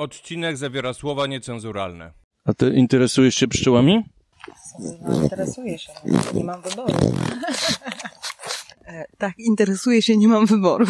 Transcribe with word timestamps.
Odcinek 0.00 0.56
zawiera 0.56 0.94
słowa 0.94 1.26
niecenzuralne. 1.26 2.12
A 2.44 2.54
ty 2.54 2.70
interesujesz 2.70 3.34
się 3.34 3.48
pszczołami? 3.48 4.04
No, 5.02 5.22
interesuję 5.22 5.78
się, 5.78 5.92
nie 6.34 6.44
mam 6.44 6.62
wyboru. 6.62 6.94
E, 8.86 9.04
tak, 9.18 9.38
interesuję 9.38 10.02
się, 10.02 10.16
nie 10.16 10.28
mam 10.28 10.46
wyboru. 10.46 10.86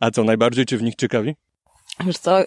A 0.00 0.10
co 0.10 0.24
najbardziej 0.24 0.66
cię 0.66 0.78
w 0.78 0.82
nich 0.82 0.94
ciekawi? 0.94 1.36
Wiesz 2.06 2.18
co, 2.18 2.40
e, 2.40 2.46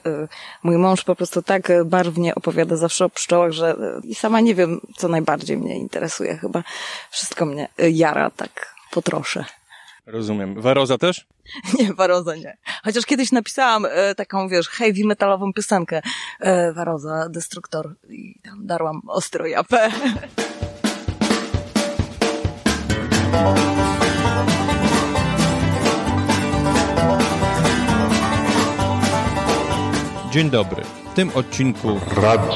mój 0.63 0.77
mąż 0.77 1.03
po 1.03 1.15
prostu 1.15 1.41
tak 1.41 1.71
barwnie 1.85 2.35
opowiada 2.35 2.75
zawsze 2.75 3.05
o 3.05 3.09
pszczołach, 3.09 3.51
że 3.51 3.69
e, 3.69 4.07
i 4.07 4.15
sama 4.15 4.39
nie 4.39 4.55
wiem, 4.55 4.81
co 4.97 5.07
najbardziej 5.07 5.57
mnie 5.57 5.77
interesuje. 5.77 6.37
Chyba 6.37 6.63
wszystko 7.11 7.45
mnie 7.45 7.67
jara 7.77 8.29
tak 8.29 8.75
po 8.91 9.01
trosze. 9.01 9.45
Rozumiem. 10.07 10.61
Waroza 10.61 10.97
też? 10.97 11.27
Nie, 11.79 11.93
Waroza 11.93 12.35
nie. 12.35 12.57
Chociaż 12.83 13.05
kiedyś 13.05 13.31
napisałam 13.31 13.85
e, 13.85 14.15
taką, 14.15 14.47
wiesz, 14.49 14.69
heavy 14.69 15.05
metalową 15.05 15.53
piosenkę 15.53 16.01
e, 16.39 16.73
Waroza, 16.73 17.29
Destruktor 17.29 17.95
i 18.09 18.39
tam 18.43 18.65
darłam 18.65 19.01
ostro 19.07 19.47
japę. 19.47 19.89
Dzień 30.31 30.49
dobry. 30.49 30.83
W 31.11 31.15
tym 31.15 31.31
odcinku 31.35 31.99
Radio 32.15 32.55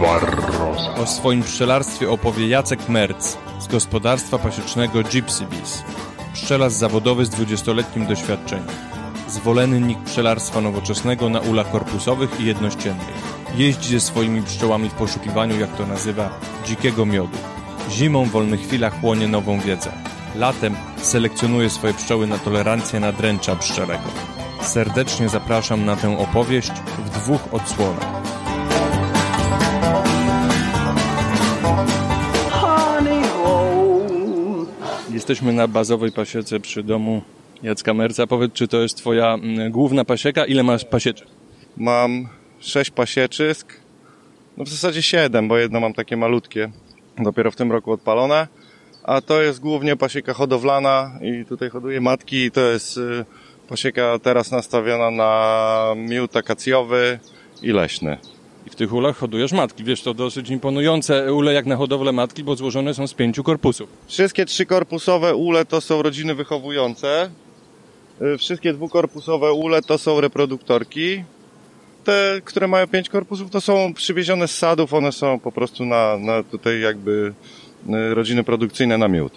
Barroza. 0.00 0.94
o 0.94 1.06
swoim 1.06 1.42
pszczelarstwie 1.42 2.10
opowie 2.10 2.48
Jacek 2.48 2.88
Merc 2.88 3.36
z 3.60 3.66
gospodarstwa 3.66 4.38
pasiecznego 4.38 5.02
Gypsy 5.02 5.44
Bees. 5.44 5.84
Pszczelarz 6.36 6.72
zawodowy 6.72 7.26
z 7.26 7.30
20-letnim 7.30 8.06
doświadczeniem. 8.06 8.66
Zwolennik 9.28 9.98
pszczelarstwa 9.98 10.60
nowoczesnego 10.60 11.28
na 11.28 11.40
ulach 11.40 11.70
korpusowych 11.70 12.40
i 12.40 12.44
jednościennych. 12.44 13.08
Jeździ 13.54 13.92
ze 13.92 14.00
swoimi 14.00 14.42
pszczołami 14.42 14.88
w 14.88 14.94
poszukiwaniu, 14.94 15.60
jak 15.60 15.76
to 15.76 15.86
nazywa, 15.86 16.30
dzikiego 16.66 17.06
miodu. 17.06 17.38
Zimą 17.90 18.24
w 18.24 18.30
wolnych 18.30 18.60
chwilach 18.60 19.00
chłonie 19.00 19.28
nową 19.28 19.60
wiedzę. 19.60 19.92
Latem 20.34 20.76
selekcjonuje 20.96 21.70
swoje 21.70 21.94
pszczoły 21.94 22.26
na 22.26 22.38
tolerancję 22.38 23.00
na 23.00 23.12
dręcza 23.12 23.56
pszczelego. 23.56 24.08
Serdecznie 24.60 25.28
zapraszam 25.28 25.84
na 25.84 25.96
tę 25.96 26.18
opowieść 26.18 26.72
w 26.98 27.10
dwóch 27.10 27.54
odsłonach. 27.54 28.22
Jesteśmy 35.16 35.52
na 35.52 35.68
bazowej 35.68 36.12
pasiece 36.12 36.60
przy 36.60 36.82
domu 36.82 37.22
Jacka 37.62 37.94
Merca. 37.94 38.26
Powiedz, 38.26 38.52
czy 38.52 38.68
to 38.68 38.82
jest 38.82 38.96
twoja 38.96 39.34
mm, 39.34 39.72
główna 39.72 40.04
pasieka? 40.04 40.44
Ile 40.44 40.62
masz 40.62 40.84
pasieczek? 40.84 41.28
Mam 41.76 42.28
sześć 42.60 42.90
pasieczysk, 42.90 43.80
no 44.56 44.64
w 44.64 44.68
zasadzie 44.68 45.02
siedem, 45.02 45.48
bo 45.48 45.58
jedno 45.58 45.80
mam 45.80 45.94
takie 45.94 46.16
malutkie, 46.16 46.70
dopiero 47.18 47.50
w 47.50 47.56
tym 47.56 47.72
roku 47.72 47.92
odpalone, 47.92 48.48
a 49.02 49.20
to 49.20 49.42
jest 49.42 49.60
głównie 49.60 49.96
pasieka 49.96 50.34
hodowlana 50.34 51.18
i 51.22 51.44
tutaj 51.44 51.70
hoduję 51.70 52.00
matki 52.00 52.36
i 52.36 52.50
to 52.50 52.60
jest 52.60 52.96
y, 52.96 53.24
pasieka 53.68 54.18
teraz 54.18 54.50
nastawiona 54.50 55.10
na 55.10 55.94
miód 55.96 56.36
akacjowy 56.36 57.18
i 57.62 57.72
leśny. 57.72 58.18
I 58.66 58.70
w 58.70 58.74
tych 58.74 58.92
ulach 58.92 59.16
hodujesz 59.16 59.52
matki. 59.52 59.84
Wiesz, 59.84 60.02
to 60.02 60.14
dosyć 60.14 60.50
imponujące 60.50 61.34
ule 61.34 61.52
jak 61.52 61.66
na 61.66 61.76
hodowlę 61.76 62.12
matki, 62.12 62.44
bo 62.44 62.56
złożone 62.56 62.94
są 62.94 63.06
z 63.06 63.14
pięciu 63.14 63.44
korpusów. 63.44 63.88
Wszystkie 64.06 64.44
trzykorpusowe 64.44 65.34
ule 65.34 65.64
to 65.64 65.80
są 65.80 66.02
rodziny 66.02 66.34
wychowujące, 66.34 67.30
y, 68.22 68.38
wszystkie 68.38 68.72
dwukorpusowe 68.72 69.52
ule 69.52 69.82
to 69.82 69.98
są 69.98 70.20
reproduktorki, 70.20 71.24
te, 72.04 72.40
które 72.44 72.68
mają 72.68 72.86
pięć 72.86 73.08
korpusów, 73.08 73.50
to 73.50 73.60
są 73.60 73.94
przywiezione 73.94 74.48
z 74.48 74.58
sadów, 74.58 74.94
one 74.94 75.12
są 75.12 75.40
po 75.40 75.52
prostu 75.52 75.84
na, 75.84 76.18
na 76.18 76.42
tutaj 76.42 76.80
jakby 76.80 77.34
y, 77.88 78.14
rodziny 78.14 78.44
produkcyjne 78.44 78.98
na 78.98 79.08
miód. 79.08 79.32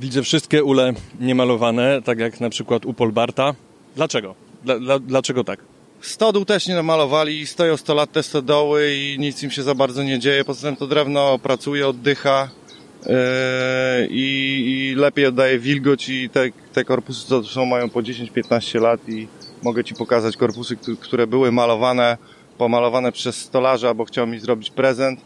Widzę 0.00 0.22
wszystkie 0.22 0.64
ule 0.64 0.92
niemalowane, 1.20 2.02
tak 2.02 2.18
jak 2.18 2.40
na 2.40 2.50
przykład 2.50 2.86
u 2.86 2.94
Polbarta. 2.94 3.54
Dlaczego? 3.96 4.34
Dla, 4.64 4.78
dla, 4.78 4.98
dlaczego 4.98 5.44
tak? 5.44 5.73
Stodół 6.04 6.44
też 6.44 6.66
nie 6.66 6.74
namalowali, 6.74 7.46
stoją 7.46 7.76
100 7.76 7.94
lat 7.94 8.12
te 8.12 8.22
stodoły 8.22 8.94
i 8.94 9.16
nic 9.18 9.42
im 9.42 9.50
się 9.50 9.62
za 9.62 9.74
bardzo 9.74 10.02
nie 10.02 10.18
dzieje, 10.18 10.44
poza 10.44 10.68
tym 10.68 10.76
to 10.76 10.86
drewno 10.86 11.38
pracuje, 11.38 11.88
oddycha 11.88 12.48
yy, 13.06 13.12
i, 14.10 14.94
lepiej 14.96 15.26
oddaje 15.26 15.58
wilgoć 15.58 16.08
i 16.08 16.30
te, 16.30 16.50
te 16.72 16.84
korpusy 16.84 17.26
co 17.28 17.44
są 17.44 17.66
mają 17.66 17.90
po 17.90 18.00
10-15 18.00 18.80
lat 18.80 19.08
i 19.08 19.28
mogę 19.62 19.84
Ci 19.84 19.94
pokazać 19.94 20.36
korpusy, 20.36 20.76
któ- 20.76 20.96
które 20.96 21.26
były 21.26 21.52
malowane, 21.52 22.16
pomalowane 22.58 23.12
przez 23.12 23.36
stolarza, 23.36 23.94
bo 23.94 24.04
chciał 24.04 24.26
mi 24.26 24.38
zrobić 24.38 24.70
prezent 24.70 25.20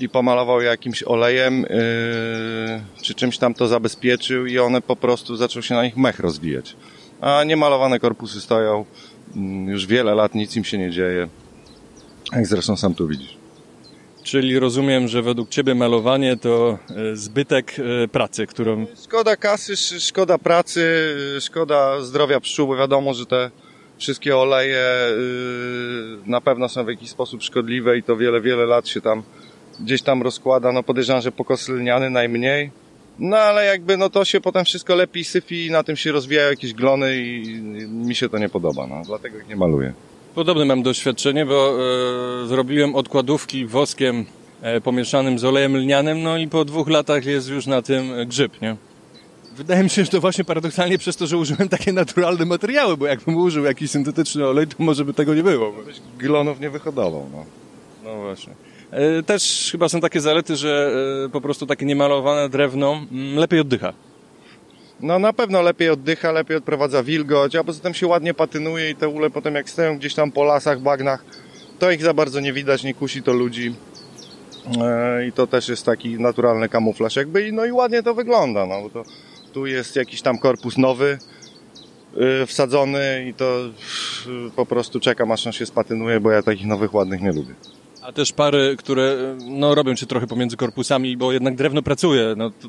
i 0.00 0.08
pomalował 0.08 0.60
jakimś 0.60 1.02
olejem, 1.02 1.60
yy, 1.60 1.68
czy 3.02 3.14
czymś 3.14 3.38
tam 3.38 3.54
to 3.54 3.66
zabezpieczył 3.66 4.46
i 4.46 4.58
one 4.58 4.80
po 4.82 4.96
prostu 4.96 5.36
zaczął 5.36 5.62
się 5.62 5.74
na 5.74 5.84
nich 5.84 5.96
mech 5.96 6.18
rozwijać. 6.20 6.76
A 7.20 7.44
niemalowane 7.44 8.00
korpusy 8.00 8.40
stoją 8.40 8.84
już 9.66 9.86
wiele 9.86 10.14
lat, 10.14 10.34
nic 10.34 10.56
im 10.56 10.64
się 10.64 10.78
nie 10.78 10.90
dzieje. 10.90 11.28
Jak 12.32 12.46
zresztą 12.46 12.76
sam 12.76 12.94
tu 12.94 13.08
widzisz. 13.08 13.36
Czyli 14.22 14.58
rozumiem, 14.58 15.08
że 15.08 15.22
według 15.22 15.48
Ciebie 15.48 15.74
malowanie 15.74 16.36
to 16.36 16.78
e, 16.90 17.16
zbytek 17.16 17.76
e, 18.04 18.08
pracy, 18.08 18.46
którą... 18.46 18.86
Szkoda 19.04 19.36
kasy, 19.36 19.72
sz- 19.72 20.02
szkoda 20.02 20.38
pracy, 20.38 21.14
yy, 21.34 21.40
szkoda 21.40 22.00
zdrowia 22.00 22.40
pszczół, 22.40 22.66
bo 22.66 22.76
wiadomo, 22.76 23.14
że 23.14 23.26
te 23.26 23.50
wszystkie 23.98 24.36
oleje 24.36 24.84
na 26.26 26.40
pewno 26.40 26.68
są 26.68 26.84
w 26.84 26.88
jakiś 26.88 27.10
sposób 27.10 27.42
szkodliwe 27.42 27.98
i 27.98 28.02
to 28.02 28.16
wiele, 28.16 28.40
wiele 28.40 28.66
lat 28.66 28.88
się 28.88 29.00
tam 29.00 29.22
gdzieś 29.80 30.02
tam 30.02 30.22
rozkłada. 30.22 30.72
No 30.72 30.82
podejrzewam, 30.82 31.22
że 31.22 31.32
pokos 31.32 31.68
lniany 31.68 32.10
najmniej. 32.10 32.70
No 33.18 33.36
ale 33.36 33.64
jakby 33.64 33.96
no 33.96 34.10
to 34.10 34.24
się 34.24 34.40
potem 34.40 34.64
wszystko 34.64 34.94
lepiej 34.94 35.24
syfi 35.24 35.66
i 35.66 35.70
na 35.70 35.82
tym 35.82 35.96
się 35.96 36.12
rozwijają 36.12 36.50
jakieś 36.50 36.74
glony 36.74 37.16
i 37.16 37.44
i 37.46 37.88
mi 37.88 38.14
się 38.14 38.28
to 38.28 38.38
nie 38.38 38.48
podoba, 38.48 38.86
no 38.86 39.02
dlatego 39.06 39.38
ich 39.38 39.48
nie 39.48 39.56
maluję. 39.56 39.92
Podobne 40.34 40.64
mam 40.64 40.82
doświadczenie, 40.82 41.46
bo 41.46 41.76
e, 42.44 42.46
zrobiłem 42.46 42.94
odkładówki 42.94 43.66
woskiem 43.66 44.24
e, 44.62 44.80
pomieszanym 44.80 45.38
z 45.38 45.44
olejem 45.44 45.76
lnianym, 45.76 46.22
no 46.22 46.38
i 46.38 46.48
po 46.48 46.64
dwóch 46.64 46.88
latach 46.88 47.26
jest 47.26 47.48
już 47.48 47.66
na 47.66 47.82
tym 47.82 48.12
grzyb, 48.26 48.60
nie? 48.62 48.76
Wydaje 49.56 49.82
mi 49.82 49.90
się, 49.90 50.04
że 50.04 50.10
to 50.10 50.20
właśnie 50.20 50.44
paradoksalnie 50.44 50.98
przez 50.98 51.16
to, 51.16 51.26
że 51.26 51.38
użyłem 51.38 51.68
takie 51.68 51.92
naturalne 51.92 52.44
materiały, 52.44 52.96
bo 52.96 53.06
jakbym 53.06 53.36
użył 53.36 53.64
jakiś 53.64 53.90
syntetyczny 53.90 54.46
olej, 54.46 54.66
to 54.66 54.76
może 54.78 55.04
by 55.04 55.14
tego 55.14 55.34
nie 55.34 55.42
było. 55.42 55.72
Glonów 56.18 56.60
nie 56.60 56.70
wyhodował, 56.70 57.26
no. 57.32 57.44
No 58.04 58.16
właśnie. 58.22 58.54
E, 58.90 59.22
Też 59.22 59.68
chyba 59.72 59.88
są 59.88 60.00
takie 60.00 60.20
zalety, 60.20 60.56
że 60.56 60.92
e, 61.26 61.28
po 61.28 61.40
prostu 61.40 61.66
takie 61.66 61.86
niemalowane 61.86 62.48
drewno 62.48 63.06
mm, 63.12 63.36
lepiej 63.36 63.60
oddycha. 63.60 63.92
No 65.00 65.18
na 65.18 65.32
pewno 65.32 65.62
lepiej 65.62 65.90
oddycha, 65.90 66.32
lepiej 66.32 66.56
odprowadza 66.56 67.02
wilgoć, 67.02 67.56
a 67.56 67.64
poza 67.64 67.82
tym 67.82 67.94
się 67.94 68.06
ładnie 68.06 68.34
patynuje 68.34 68.90
i 68.90 68.96
te 68.96 69.08
ule 69.08 69.30
potem 69.30 69.54
jak 69.54 69.70
stoją 69.70 69.98
gdzieś 69.98 70.14
tam 70.14 70.32
po 70.32 70.44
lasach, 70.44 70.80
bagnach, 70.80 71.24
to 71.78 71.90
ich 71.90 72.02
za 72.02 72.14
bardzo 72.14 72.40
nie 72.40 72.52
widać, 72.52 72.84
nie 72.84 72.94
kusi 72.94 73.22
to 73.22 73.32
ludzi. 73.32 73.74
E, 74.82 75.26
I 75.26 75.32
to 75.32 75.46
też 75.46 75.68
jest 75.68 75.86
taki 75.86 76.20
naturalny 76.20 76.68
kamuflaż 76.68 77.16
jakby, 77.16 77.52
no 77.52 77.64
i 77.64 77.72
ładnie 77.72 78.02
to 78.02 78.14
wygląda, 78.14 78.66
no 78.66 78.82
bo 78.82 78.90
to 78.90 79.04
tu 79.52 79.66
jest 79.66 79.96
jakiś 79.96 80.22
tam 80.22 80.38
korpus 80.38 80.78
nowy, 80.78 81.18
wsadzony 82.46 83.26
i 83.28 83.34
to 83.34 83.60
po 84.56 84.66
prostu 84.66 85.00
czekam 85.00 85.32
aż 85.32 85.46
on 85.46 85.52
się 85.52 85.66
spatynuje, 85.66 86.20
bo 86.20 86.30
ja 86.30 86.42
takich 86.42 86.66
nowych 86.66 86.94
ładnych 86.94 87.22
nie 87.22 87.32
lubię. 87.32 87.54
A 88.04 88.12
też 88.12 88.32
pary, 88.32 88.76
które 88.78 89.36
no, 89.46 89.74
robią 89.74 89.96
się 89.96 90.06
trochę 90.06 90.26
pomiędzy 90.26 90.56
korpusami, 90.56 91.16
bo 91.16 91.32
jednak 91.32 91.54
drewno 91.54 91.82
pracuje. 91.82 92.34
No, 92.36 92.50
to, 92.50 92.68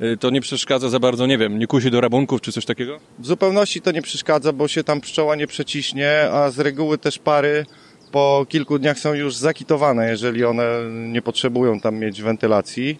e, 0.00 0.16
to 0.16 0.30
nie 0.30 0.40
przeszkadza 0.40 0.88
za 0.88 0.98
bardzo, 0.98 1.26
nie 1.26 1.38
wiem, 1.38 1.58
nie 1.58 1.66
kusi 1.66 1.90
do 1.90 2.00
rabunków 2.00 2.40
czy 2.40 2.52
coś 2.52 2.64
takiego? 2.64 2.98
W 3.18 3.26
zupełności 3.26 3.80
to 3.80 3.92
nie 3.92 4.02
przeszkadza, 4.02 4.52
bo 4.52 4.68
się 4.68 4.84
tam 4.84 5.00
pszczoła 5.00 5.36
nie 5.36 5.46
przeciśnie, 5.46 6.30
a 6.32 6.50
z 6.50 6.58
reguły 6.58 6.98
też 6.98 7.18
pary 7.18 7.66
po 8.12 8.46
kilku 8.48 8.78
dniach 8.78 8.98
są 8.98 9.14
już 9.14 9.36
zakitowane, 9.36 10.10
jeżeli 10.10 10.44
one 10.44 10.64
nie 10.90 11.22
potrzebują 11.22 11.80
tam 11.80 11.98
mieć 11.98 12.22
wentylacji. 12.22 12.98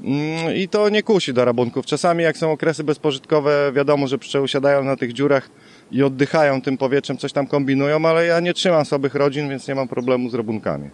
Mm, 0.00 0.56
I 0.56 0.68
to 0.68 0.88
nie 0.88 1.02
kusi 1.02 1.32
do 1.32 1.44
rabunków. 1.44 1.86
Czasami 1.86 2.24
jak 2.24 2.36
są 2.36 2.52
okresy 2.52 2.84
bezpożytkowe, 2.84 3.72
wiadomo, 3.74 4.06
że 4.06 4.18
pszczoły 4.18 4.48
siadają 4.48 4.84
na 4.84 4.96
tych 4.96 5.12
dziurach 5.12 5.48
i 5.92 6.02
oddychają 6.02 6.62
tym 6.62 6.78
powietrzem, 6.78 7.18
coś 7.18 7.32
tam 7.32 7.46
kombinują, 7.46 8.06
ale 8.06 8.26
ja 8.26 8.40
nie 8.40 8.54
trzymam 8.54 8.84
słabych 8.84 9.14
rodzin, 9.14 9.48
więc 9.48 9.68
nie 9.68 9.74
mam 9.74 9.88
problemu 9.88 10.30
z 10.30 10.34
rabunkami. 10.34 10.90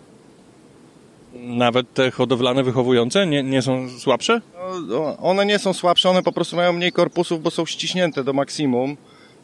Nawet 1.43 1.95
te 1.95 2.11
hodowlane, 2.11 2.63
wychowujące 2.63 3.27
nie, 3.27 3.43
nie 3.43 3.63
są 3.63 3.89
słabsze? 3.89 4.41
No, 4.89 5.17
one 5.17 5.47
nie 5.47 5.59
są 5.59 5.73
słabsze, 5.73 6.11
one 6.11 6.23
po 6.23 6.33
prostu 6.33 6.57
mają 6.57 6.73
mniej 6.73 6.93
korpusów, 6.93 7.43
bo 7.43 7.51
są 7.51 7.67
ściśnięte 7.67 8.25
do 8.25 8.33
maksimum, 8.33 8.97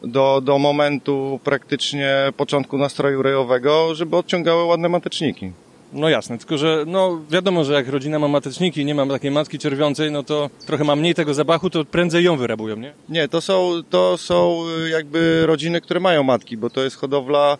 do, 0.03 0.41
do 0.41 0.57
momentu 0.57 1.39
praktycznie 1.43 2.15
początku 2.37 2.77
nastroju 2.77 3.21
rejowego, 3.21 3.95
żeby 3.95 4.15
odciągały 4.15 4.63
ładne 4.63 4.89
mateczniki. 4.89 5.51
No 5.93 6.09
jasne, 6.09 6.37
tylko 6.37 6.57
że 6.57 6.83
no 6.87 7.21
wiadomo, 7.29 7.63
że 7.63 7.73
jak 7.73 7.89
rodzina 7.89 8.19
ma 8.19 8.27
mateczniki 8.27 8.81
i 8.81 8.85
nie 8.85 8.95
ma 8.95 9.05
takiej 9.05 9.31
matki 9.31 9.59
czerwiącej, 9.59 10.11
no 10.11 10.23
to 10.23 10.49
trochę 10.65 10.83
ma 10.83 10.95
mniej 10.95 11.15
tego 11.15 11.33
zapachu, 11.33 11.69
to 11.69 11.85
prędzej 11.85 12.23
ją 12.23 12.37
wyrabują, 12.37 12.75
nie? 12.75 12.93
Nie, 13.09 13.27
to 13.27 13.41
są, 13.41 13.71
to 13.89 14.17
są 14.17 14.63
y, 14.85 14.89
jakby 14.89 15.45
rodziny, 15.45 15.81
które 15.81 15.99
mają 15.99 16.23
matki, 16.23 16.57
bo 16.57 16.69
to 16.69 16.83
jest 16.83 16.95
hodowla 16.95 17.57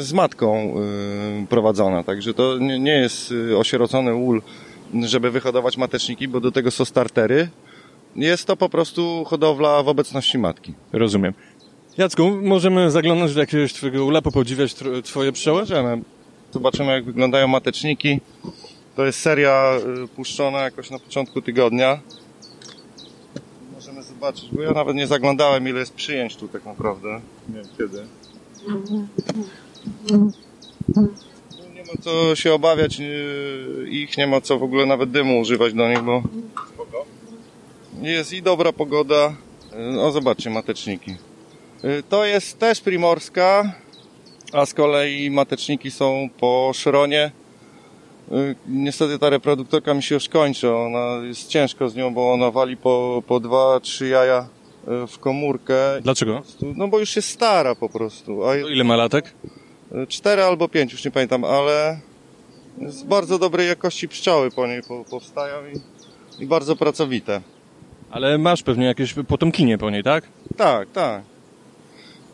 z 0.00 0.12
matką 0.12 0.74
y, 1.42 1.46
prowadzona, 1.46 2.04
także 2.04 2.34
to 2.34 2.58
nie, 2.58 2.92
jest 2.92 3.32
y, 3.32 3.58
osierocony 3.58 4.14
ul, 4.14 4.42
żeby 5.02 5.30
wyhodować 5.30 5.76
mateczniki, 5.76 6.28
bo 6.28 6.40
do 6.40 6.52
tego 6.52 6.70
są 6.70 6.84
startery. 6.84 7.48
Jest 8.16 8.44
to 8.44 8.56
po 8.56 8.68
prostu 8.68 9.24
hodowla 9.24 9.82
w 9.82 9.88
obecności 9.88 10.38
matki. 10.38 10.74
Rozumiem. 10.92 11.34
Jacku, 11.98 12.30
możemy 12.42 12.90
zaglądnąć 12.90 13.34
do 13.34 13.40
jakiegoś 13.40 13.72
twojego 13.72 14.04
ula, 14.04 14.22
popodziwiać 14.22 14.74
twoje 15.04 15.32
pszczoły? 15.32 15.60
Możemy. 15.60 16.02
Zobaczymy, 16.52 16.92
jak 16.92 17.04
wyglądają 17.04 17.48
mateczniki. 17.48 18.20
To 18.96 19.06
jest 19.06 19.20
seria 19.20 19.78
y, 20.04 20.08
puszczona 20.08 20.58
jakoś 20.58 20.90
na 20.90 20.98
początku 20.98 21.42
tygodnia. 21.42 22.00
Możemy 23.74 24.02
zobaczyć, 24.02 24.48
bo 24.52 24.62
ja 24.62 24.70
nawet 24.70 24.96
nie 24.96 25.06
zaglądałem, 25.06 25.68
ile 25.68 25.80
jest 25.80 25.94
przyjęć 25.94 26.36
tu 26.36 26.48
tak 26.48 26.64
naprawdę. 26.64 27.20
Nie 27.48 27.54
wiem 27.54 27.64
kiedy. 27.78 28.06
No, 28.68 28.76
Nie 31.74 31.82
ma 31.82 31.92
co 32.02 32.36
się 32.36 32.54
obawiać 32.54 33.00
ich, 33.88 34.18
nie 34.18 34.26
ma 34.26 34.40
co 34.40 34.58
w 34.58 34.62
ogóle 34.62 34.86
nawet 34.86 35.10
dymu 35.10 35.40
używać 35.40 35.74
do 35.74 35.88
nich, 35.88 36.02
bo 36.02 36.22
jest 38.02 38.32
i 38.32 38.42
dobra 38.42 38.72
pogoda. 38.72 39.34
O, 40.00 40.10
zobaczcie, 40.12 40.50
mateczniki. 40.50 41.10
Y, 41.84 42.02
To 42.08 42.24
jest 42.24 42.58
też 42.58 42.80
primorska, 42.80 43.72
a 44.52 44.66
z 44.66 44.74
kolei 44.74 45.30
mateczniki 45.30 45.90
są 45.90 46.28
po 46.40 46.70
szronie. 46.74 47.30
Y, 48.32 48.54
Niestety 48.68 49.18
ta 49.18 49.30
reproduktorka 49.30 49.94
mi 49.94 50.02
się 50.02 50.14
już 50.14 50.28
kończy, 50.28 50.74
ona 50.74 51.26
jest 51.26 51.48
ciężko 51.48 51.88
z 51.88 51.96
nią, 51.96 52.14
bo 52.14 52.32
ona 52.32 52.50
wali 52.50 52.76
po, 52.76 53.22
po 53.26 53.40
dwa, 53.40 53.80
trzy 53.80 54.08
jaja 54.08 54.48
w 54.86 55.18
komórkę. 55.18 55.74
Dlaczego? 56.02 56.42
No 56.76 56.88
bo 56.88 56.98
już 56.98 57.16
jest 57.16 57.28
stara 57.28 57.74
po 57.74 57.88
prostu, 57.88 58.44
a 58.44 58.56
ile 58.56 58.84
ma 58.84 58.96
latek? 58.96 59.34
y, 60.02 60.06
cztery 60.06 60.42
albo 60.42 60.68
pięć, 60.68 60.92
już 60.92 61.04
nie 61.04 61.10
pamiętam, 61.10 61.44
ale 61.44 62.00
z 62.86 63.02
bardzo 63.02 63.38
dobrej 63.38 63.68
jakości 63.68 64.08
pszczoły 64.08 64.50
po 64.50 64.66
niej 64.66 64.82
po, 64.88 65.04
powstają 65.04 65.56
i, 65.66 66.42
i 66.42 66.46
bardzo 66.46 66.76
pracowite. 66.76 67.40
Ale 68.10 68.38
masz 68.38 68.62
pewnie 68.62 68.86
jakieś 68.86 69.14
potomkinie 69.28 69.78
po 69.78 69.90
niej, 69.90 70.02
tak? 70.02 70.24
Tak, 70.56 70.88
tak. 70.92 71.22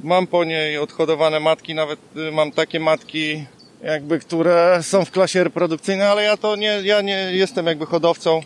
Mam 0.01 0.27
po 0.27 0.45
niej 0.45 0.79
odhodowane 0.79 1.41
matki, 1.41 1.75
nawet 1.75 2.01
y, 2.17 2.33
mam 2.33 2.53
takie 2.53 2.81
matki, 2.81 3.45
jakby, 3.83 4.19
które 4.19 4.79
są 4.83 5.05
w 5.05 5.11
klasie 5.11 5.45
reprodukcyjnej, 5.45 6.07
ale 6.07 6.23
ja 6.23 6.37
to 6.37 6.57
nie, 6.57 6.81
ja 6.85 7.01
nie 7.01 7.29
jestem 7.33 7.67
jakby 7.67 7.87
hodowcą 7.87 8.39
e, 8.39 8.43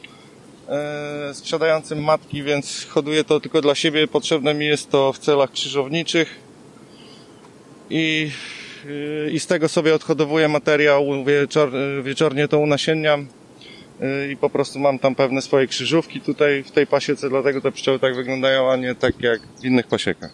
sprzedającym 1.32 2.05
matki, 2.05 2.43
więc 2.43 2.87
hoduję 2.90 3.25
to 3.25 3.40
tylko 3.40 3.61
dla 3.61 3.75
siebie. 3.75 4.08
Potrzebne 4.08 4.55
mi 4.55 4.66
jest 4.66 4.90
to 4.90 5.12
w 5.12 5.19
celach 5.19 5.50
krzyżowniczych 5.50 6.44
i, 7.90 8.31
y, 8.87 9.31
i 9.32 9.40
z 9.40 9.46
tego 9.46 9.69
sobie 9.69 9.94
odhodowuję 9.94 10.49
materiał, 10.49 11.25
wieczor, 11.25 11.70
wieczornie 12.02 12.49
to 12.49 12.58
unasienniam 12.58 13.26
y, 14.02 14.32
i 14.32 14.37
po 14.37 14.50
prostu 14.50 14.78
mam 14.78 14.99
tam 14.99 15.14
pewne 15.14 15.43
swoje 15.43 15.66
krzyżówki 15.66 16.20
tutaj 16.20 16.62
w 16.62 16.70
tej 16.70 16.87
pasiece, 16.87 17.28
dlatego 17.28 17.60
te 17.60 17.72
pszczoły 17.72 17.99
tak 17.99 18.17
wyglądają, 18.17 18.70
a 18.70 18.76
nie 18.76 18.94
tak 18.94 19.20
jak 19.20 19.40
w 19.60 19.64
innych 19.64 19.87
pasiekach. 19.87 20.32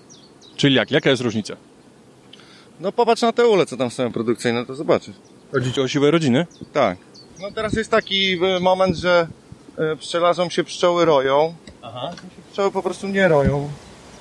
Czyli 0.56 0.74
jak? 0.74 0.90
Jaka 0.90 1.10
jest 1.10 1.22
różnica? 1.22 1.56
No 2.80 2.92
popatrz 2.92 3.22
na 3.22 3.32
te 3.32 3.46
ule, 3.46 3.66
co 3.66 3.76
tam 3.76 3.90
są 3.90 4.12
produkcyjne, 4.12 4.66
to 4.66 4.74
zobaczysz. 4.74 5.14
Chodzi 5.52 5.72
ci 5.72 5.80
o 5.80 5.88
siłę 5.88 6.10
rodziny? 6.10 6.46
Tak. 6.72 6.98
No 7.40 7.50
teraz 7.50 7.72
jest 7.72 7.90
taki 7.90 8.38
e, 8.44 8.60
moment, 8.60 8.96
że 8.96 9.26
e, 9.30 9.49
pszczelarzom 9.98 10.50
się 10.50 10.64
pszczoły 10.64 11.04
roją. 11.04 11.54
Aha. 11.82 12.12
Się 12.12 12.42
pszczoły 12.50 12.70
po 12.70 12.82
prostu 12.82 13.08
nie 13.08 13.28
roją. 13.28 13.70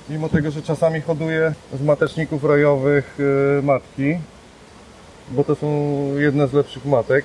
Mimo 0.08 0.28
tego, 0.28 0.50
że 0.50 0.62
czasami 0.62 1.00
hoduję 1.00 1.54
z 1.72 1.82
mateczników 1.82 2.44
rojowych 2.44 3.18
e, 3.58 3.62
matki, 3.62 4.18
bo 5.30 5.44
to 5.44 5.54
są 5.54 5.68
jedne 6.16 6.48
z 6.48 6.52
lepszych 6.52 6.84
matek. 6.84 7.24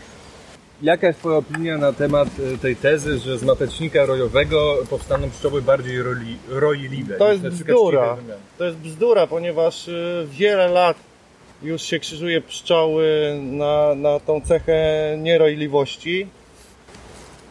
Jaka 0.82 1.08
jest 1.08 1.20
twoja 1.20 1.38
opinia 1.38 1.78
na 1.78 1.94
temat 1.94 2.28
e, 2.56 2.58
tej 2.58 2.76
tezy, 2.76 3.20
że 3.20 3.38
z 3.38 3.44
matecznika 3.44 4.06
rojowego 4.06 4.78
powstaną 4.90 5.30
pszczoły 5.30 5.62
bardziej 5.62 6.02
roli, 6.02 6.38
roiliwe? 6.50 7.18
To 7.18 7.32
jest 7.32 7.48
bzdura. 7.48 8.18
To 8.58 8.66
jest 8.66 8.78
bzdura, 8.78 9.28
ponieważ 9.28 9.90
wiele 10.26 10.68
lat 10.68 10.98
już 11.64 11.82
się 11.82 12.00
krzyżuje 12.00 12.42
pszczoły 12.42 13.40
na, 13.42 13.96
na 13.96 14.20
tą 14.20 14.42
cechę 14.42 15.16
nierojliwości. 15.18 16.28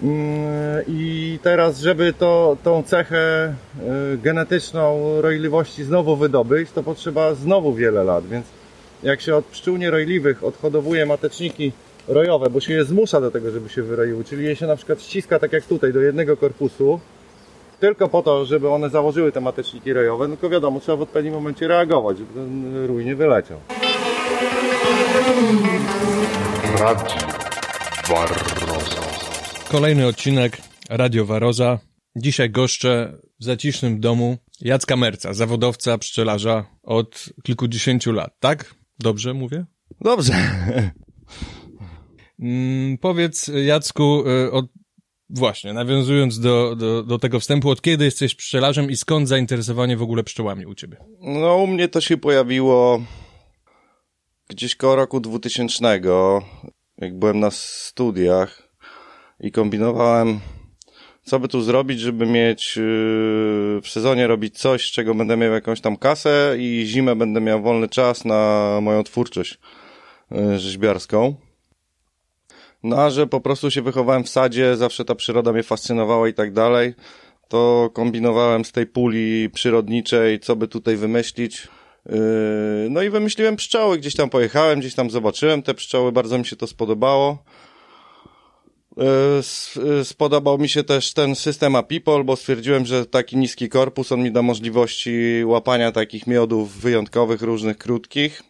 Mm, 0.02 0.82
I 0.88 1.38
teraz, 1.42 1.80
żeby 1.80 2.12
to, 2.12 2.56
tą 2.64 2.82
cechę 2.82 3.54
y, 4.14 4.18
genetyczną 4.18 5.20
rojliwości 5.20 5.84
znowu 5.84 6.16
wydobyć, 6.16 6.70
to 6.70 6.82
potrzeba 6.82 7.34
znowu 7.34 7.74
wiele 7.74 8.04
lat. 8.04 8.26
Więc 8.26 8.46
jak 9.02 9.20
się 9.20 9.36
od 9.36 9.44
pszczół 9.44 9.76
nierojliwych 9.76 10.44
odhodowuje 10.44 11.06
mateczniki 11.06 11.72
rojowe, 12.08 12.50
bo 12.50 12.60
się 12.60 12.72
je 12.72 12.84
zmusza 12.84 13.20
do 13.20 13.30
tego, 13.30 13.50
żeby 13.50 13.68
się 13.68 13.82
wyroiły, 13.82 14.24
czyli 14.24 14.44
je 14.44 14.56
się 14.56 14.66
na 14.66 14.76
przykład 14.76 15.02
ściska 15.02 15.38
tak 15.38 15.52
jak 15.52 15.64
tutaj 15.64 15.92
do 15.92 16.00
jednego 16.00 16.36
korpusu, 16.36 17.00
tylko 17.80 18.08
po 18.08 18.22
to, 18.22 18.44
żeby 18.44 18.70
one 18.70 18.90
założyły 18.90 19.32
te 19.32 19.40
mateczniki 19.40 19.92
rojowe, 19.92 20.28
no 20.28 20.36
to 20.36 20.50
wiadomo, 20.50 20.80
trzeba 20.80 20.96
w 20.96 21.02
odpowiednim 21.02 21.34
momencie 21.34 21.68
reagować, 21.68 22.18
żeby 22.18 22.34
ten 22.34 22.86
rój 22.86 23.04
nie 23.04 23.16
wyleciał. 23.16 23.58
Radio 26.80 27.16
Barroso. 28.08 29.13
Kolejny 29.74 30.06
odcinek 30.06 30.58
Radio 30.90 31.26
Waroza. 31.26 31.78
Dzisiaj 32.16 32.50
goszczę 32.50 33.18
w 33.40 33.44
zacisznym 33.44 34.00
domu 34.00 34.36
Jacka 34.60 34.96
Merca, 34.96 35.32
zawodowca, 35.32 35.98
pszczelarza 35.98 36.64
od 36.82 37.24
kilkudziesięciu 37.42 38.12
lat, 38.12 38.36
tak? 38.40 38.74
Dobrze 38.98 39.34
mówię? 39.34 39.66
Dobrze. 40.00 40.32
Mm, 42.38 42.98
powiedz, 42.98 43.50
Jacku, 43.64 44.24
y, 44.28 44.52
od... 44.52 44.66
właśnie, 45.30 45.72
nawiązując 45.72 46.40
do, 46.40 46.76
do, 46.76 47.02
do 47.02 47.18
tego 47.18 47.40
wstępu, 47.40 47.70
od 47.70 47.82
kiedy 47.82 48.04
jesteś 48.04 48.34
pszczelarzem 48.34 48.90
i 48.90 48.96
skąd 48.96 49.28
zainteresowanie 49.28 49.96
w 49.96 50.02
ogóle 50.02 50.24
pszczołami 50.24 50.66
u 50.66 50.74
ciebie? 50.74 50.96
No 51.20 51.56
u 51.56 51.66
mnie 51.66 51.88
to 51.88 52.00
się 52.00 52.16
pojawiło 52.16 53.02
gdzieś 54.48 54.76
koło 54.76 54.96
roku 54.96 55.20
2000, 55.20 56.00
jak 56.98 57.18
byłem 57.18 57.40
na 57.40 57.50
studiach 57.50 58.63
i 59.40 59.52
kombinowałem, 59.52 60.40
co 61.24 61.40
by 61.40 61.48
tu 61.48 61.62
zrobić, 61.62 62.00
żeby 62.00 62.26
mieć 62.26 62.76
yy, 62.76 62.82
w 63.82 63.88
sezonie 63.88 64.26
robić 64.26 64.58
coś, 64.58 64.88
z 64.88 64.92
czego 64.92 65.14
będę 65.14 65.36
miał 65.36 65.52
jakąś 65.52 65.80
tam 65.80 65.96
kasę 65.96 66.56
i 66.58 66.84
zimę 66.86 67.16
będę 67.16 67.40
miał 67.40 67.62
wolny 67.62 67.88
czas 67.88 68.24
na 68.24 68.78
moją 68.82 69.04
twórczość 69.04 69.58
yy, 70.30 70.58
rzeźbiarską. 70.58 71.34
No 72.82 72.96
a 72.96 73.10
że 73.10 73.26
po 73.26 73.40
prostu 73.40 73.70
się 73.70 73.82
wychowałem 73.82 74.24
w 74.24 74.28
sadzie, 74.28 74.76
zawsze 74.76 75.04
ta 75.04 75.14
przyroda 75.14 75.52
mnie 75.52 75.62
fascynowała 75.62 76.28
i 76.28 76.34
tak 76.34 76.52
dalej, 76.52 76.94
to 77.48 77.90
kombinowałem 77.94 78.64
z 78.64 78.72
tej 78.72 78.86
puli 78.86 79.50
przyrodniczej, 79.50 80.40
co 80.40 80.56
by 80.56 80.68
tutaj 80.68 80.96
wymyślić. 80.96 81.68
Yy, 82.06 82.14
No 82.90 83.02
i 83.02 83.10
wymyśliłem 83.10 83.56
pszczoły, 83.56 83.98
gdzieś 83.98 84.14
tam 84.14 84.30
pojechałem, 84.30 84.80
gdzieś 84.80 84.94
tam 84.94 85.10
zobaczyłem 85.10 85.62
te 85.62 85.74
pszczoły, 85.74 86.12
bardzo 86.12 86.38
mi 86.38 86.46
się 86.46 86.56
to 86.56 86.66
spodobało. 86.66 87.44
S- 89.38 89.80
yy, 89.84 90.04
Spodobał 90.04 90.58
mi 90.58 90.68
się 90.68 90.84
też 90.84 91.12
ten 91.12 91.34
system 91.34 91.76
Apipol, 91.76 92.24
bo 92.24 92.36
stwierdziłem, 92.36 92.86
że 92.86 93.06
taki 93.06 93.36
niski 93.36 93.68
korpus, 93.68 94.12
on 94.12 94.22
mi 94.22 94.32
da 94.32 94.42
możliwości 94.42 95.42
łapania 95.44 95.92
takich 95.92 96.26
miodów 96.26 96.80
wyjątkowych, 96.80 97.42
różnych, 97.42 97.78
krótkich. 97.78 98.42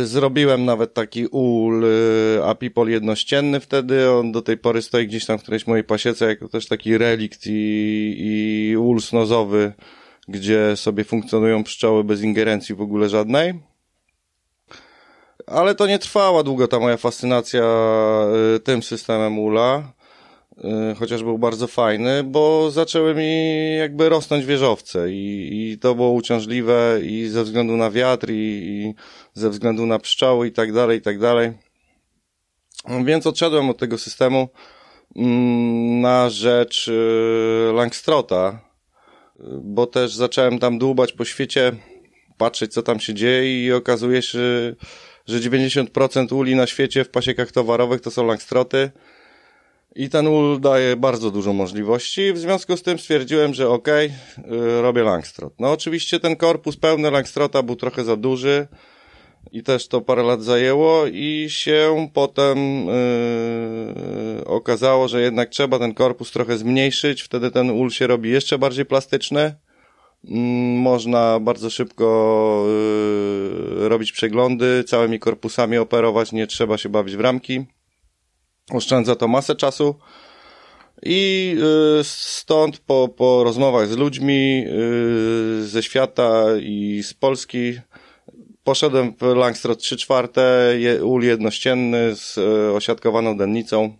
Y, 0.00 0.06
Zrobiłem 0.06 0.64
nawet 0.64 0.94
taki 0.94 1.26
ul 1.26 1.84
apipol 2.44 2.88
jednościenny 2.88 3.60
wtedy. 3.60 4.10
On 4.10 4.32
do 4.32 4.42
tej 4.42 4.56
pory 4.58 4.82
stoi 4.82 5.06
gdzieś 5.06 5.26
tam 5.26 5.38
w 5.38 5.42
którejś 5.42 5.66
mojej 5.66 5.84
pasiece 5.84 6.26
jako 6.26 6.48
też 6.48 6.66
taki 6.68 6.98
relikt 6.98 7.46
i, 7.46 8.14
i 8.18 8.76
ul 8.76 9.00
snozowy, 9.00 9.72
gdzie 10.28 10.76
sobie 10.76 11.04
funkcjonują 11.04 11.64
pszczoły 11.64 12.04
bez 12.04 12.22
ingerencji 12.22 12.74
w 12.74 12.80
ogóle 12.80 13.08
żadnej. 13.08 13.71
Ale 15.46 15.74
to 15.74 15.86
nie 15.86 15.98
trwała 15.98 16.42
długo 16.42 16.68
ta 16.68 16.78
moja 16.78 16.96
fascynacja 16.96 17.64
y, 18.56 18.60
tym 18.60 18.82
systemem 18.82 19.38
ula. 19.38 19.92
y, 20.58 20.94
Chociaż 20.98 21.22
był 21.22 21.38
bardzo 21.38 21.66
fajny, 21.66 22.24
bo 22.24 22.70
zaczęły 22.70 23.14
mi 23.14 23.74
jakby 23.76 24.08
rosnąć 24.08 24.44
wieżowce 24.44 25.12
i, 25.12 25.48
i 25.52 25.78
to 25.78 25.94
było 25.94 26.10
uciążliwe 26.12 26.98
i 27.02 27.28
ze 27.28 27.44
względu 27.44 27.76
na 27.76 27.90
wiatr 27.90 28.30
i, 28.30 28.34
i 28.34 28.94
ze 29.34 29.50
względu 29.50 29.86
na 29.86 29.98
pszczoły 29.98 30.46
i 30.46 30.52
tak 30.52 30.72
dalej, 30.72 30.98
i 30.98 31.02
tak 31.02 31.18
dalej. 31.18 31.52
Więc 33.04 33.26
odszedłem 33.26 33.70
od 33.70 33.78
tego 33.78 33.98
systemu 33.98 34.48
mm, 35.16 36.00
na 36.00 36.30
rzecz 36.30 36.88
y, 36.88 37.72
Langstrota, 37.74 38.60
bo 39.62 39.86
też 39.86 40.14
zacząłem 40.14 40.58
tam 40.58 40.78
dłubać 40.78 41.12
po 41.12 41.24
świecie, 41.24 41.72
patrzeć 42.38 42.72
co 42.72 42.82
tam 42.82 43.00
się 43.00 43.14
dzieje 43.14 43.66
i 43.66 43.72
okazuje 43.72 44.22
się, 44.22 44.38
że 45.26 45.38
90% 45.40 46.34
uli 46.34 46.56
na 46.56 46.66
świecie 46.66 47.04
w 47.04 47.08
pasiekach 47.08 47.52
towarowych 47.52 48.00
to 48.00 48.10
są 48.10 48.26
Langstroty. 48.26 48.90
I 49.94 50.08
ten 50.08 50.26
ul 50.26 50.60
daje 50.60 50.96
bardzo 50.96 51.30
dużo 51.30 51.52
możliwości. 51.52 52.32
W 52.32 52.38
związku 52.38 52.76
z 52.76 52.82
tym 52.82 52.98
stwierdziłem, 52.98 53.54
że 53.54 53.68
okej, 53.68 54.06
y, 54.78 54.82
robię 54.82 55.02
Langstrot. 55.02 55.52
No 55.58 55.72
oczywiście 55.72 56.20
ten 56.20 56.36
korpus 56.36 56.76
pełny 56.76 57.10
Langstrota 57.10 57.62
był 57.62 57.76
trochę 57.76 58.04
za 58.04 58.16
duży. 58.16 58.66
i 59.52 59.62
też 59.62 59.88
to 59.88 60.00
parę 60.00 60.22
lat 60.22 60.42
zajęło 60.42 61.06
i 61.06 61.46
się 61.48 62.08
potem 62.14 62.86
yy, 62.86 64.44
okazało, 64.44 65.08
że 65.08 65.22
jednak 65.22 65.48
trzeba 65.48 65.78
ten 65.78 65.94
korpus 65.94 66.32
trochę 66.32 66.58
zmniejszyć, 66.58 67.22
wtedy 67.22 67.50
ten 67.50 67.70
ul 67.70 67.90
się 67.90 68.06
robi 68.06 68.30
jeszcze 68.30 68.58
bardziej 68.58 68.86
plastyczny. 68.86 69.54
Mm, 70.24 70.80
Można 70.80 71.40
bardzo 71.40 71.70
szybko 71.70 72.64
yy, 73.80 73.88
robić 73.88 74.12
przeglądy, 74.12 74.84
całymi 74.84 75.18
korpusami 75.18 75.78
operować, 75.78 76.32
nie 76.32 76.46
trzeba 76.46 76.78
się 76.78 76.88
bawić 76.88 77.16
w 77.16 77.20
ramki. 77.20 77.64
Oszczędza 78.70 79.16
to 79.16 79.28
masę 79.28 79.56
czasu. 79.56 79.94
I 81.02 81.54
y, 82.00 82.04
stąd 82.04 82.78
po, 82.78 83.08
po 83.08 83.44
rozmowach 83.44 83.88
z 83.88 83.96
ludźmi 83.96 84.64
y, 84.66 85.66
ze 85.66 85.82
świata 85.82 86.44
i 86.60 87.02
z 87.02 87.14
Polski 87.14 87.78
poszedłem 88.64 89.14
w 89.20 89.22
Langstrot 89.22 89.78
3 89.78 89.96
czwarte, 89.96 90.74
ul 91.02 91.24
jednościenny 91.24 92.16
z 92.16 92.38
y, 92.38 92.72
osiadkowaną 92.72 93.36
dennicą, 93.36 93.96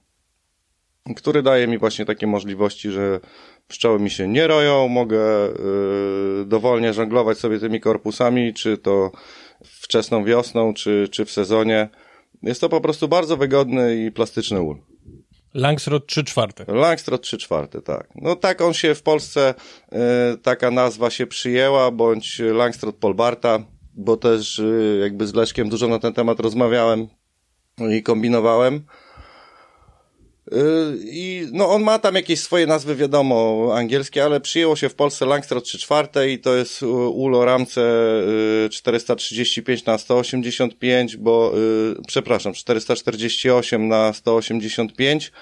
który 1.17 1.43
daje 1.43 1.67
mi 1.67 1.79
właśnie 1.79 2.05
takie 2.07 2.27
możliwości, 2.27 2.91
że 2.91 3.21
pszczoły 3.69 4.01
mi 4.01 4.11
się 4.11 4.29
nie 4.29 4.47
roją, 4.47 4.89
mogę 4.89 5.49
y, 5.49 6.45
dowolnie 6.47 6.93
żonglować 6.93 7.39
sobie 7.39 7.59
tymi 7.59 7.81
korpusami, 7.81 8.55
czy 8.55 8.79
to 8.79 9.11
wczesną 9.65 10.25
wiosną, 10.25 10.75
czy, 10.75 11.09
czy 11.11 11.25
w 11.25 11.31
sezonie. 11.31 11.89
Jest 12.43 12.61
to 12.61 12.69
po 12.69 12.81
prostu 12.81 13.09
bardzo 13.09 13.37
wygodny 13.37 14.05
i 14.07 14.13
plastyczny 14.13 14.61
ul. 14.61 14.77
Langsrod 15.55 16.07
3 16.07 16.25
czwarte. 16.25 16.65
Langstrot 16.69 17.23
3 17.23 17.39
czwarte, 17.39 17.83
tak. 17.83 18.09
No 18.15 18.37
tak 18.37 18.61
on 18.61 18.75
się 18.75 18.95
w 18.95 19.03
Polsce, 19.03 19.55
e, 19.93 20.37
taka 20.43 20.71
nazwa 20.71 21.11
się 21.11 21.27
przyjęła, 21.27 21.91
bądź 21.91 22.39
Langstrot 22.39 22.97
Polbarta, 22.97 23.59
bo 23.95 24.17
też 24.17 24.59
e, 24.59 24.99
jakby 25.01 25.27
z 25.27 25.35
Leszkiem 25.35 25.69
dużo 25.69 25.89
na 25.89 25.99
ten 25.99 26.13
temat 26.13 26.41
rozmawiałem 26.41 27.09
i 27.91 28.03
kombinowałem. 28.03 28.85
E, 30.53 30.57
I 31.05 31.47
no 31.53 31.69
on 31.71 31.83
ma 31.83 31.99
tam 31.99 32.15
jakieś 32.15 32.41
swoje 32.41 32.67
nazwy, 32.67 32.97
wiadomo, 32.97 33.69
angielskie, 33.75 34.25
ale 34.25 34.41
przyjęło 34.41 34.77
się 34.77 34.89
w 34.89 34.95
Polsce 34.95 35.27
Langstrot 35.27 35.65
3 35.65 35.79
czwarte 35.79 36.31
i 36.31 36.39
to 36.39 36.55
jest 36.57 36.83
u- 36.83 37.11
ul 37.11 37.35
o 37.35 37.45
ramce 37.45 37.81
e, 38.67 38.69
435 38.69 39.85
na 39.85 39.99
185, 39.99 41.17
bo, 41.17 41.53
przepraszam, 42.07 42.53
448 42.55 43.89
na 43.89 44.13
185, 44.13 45.33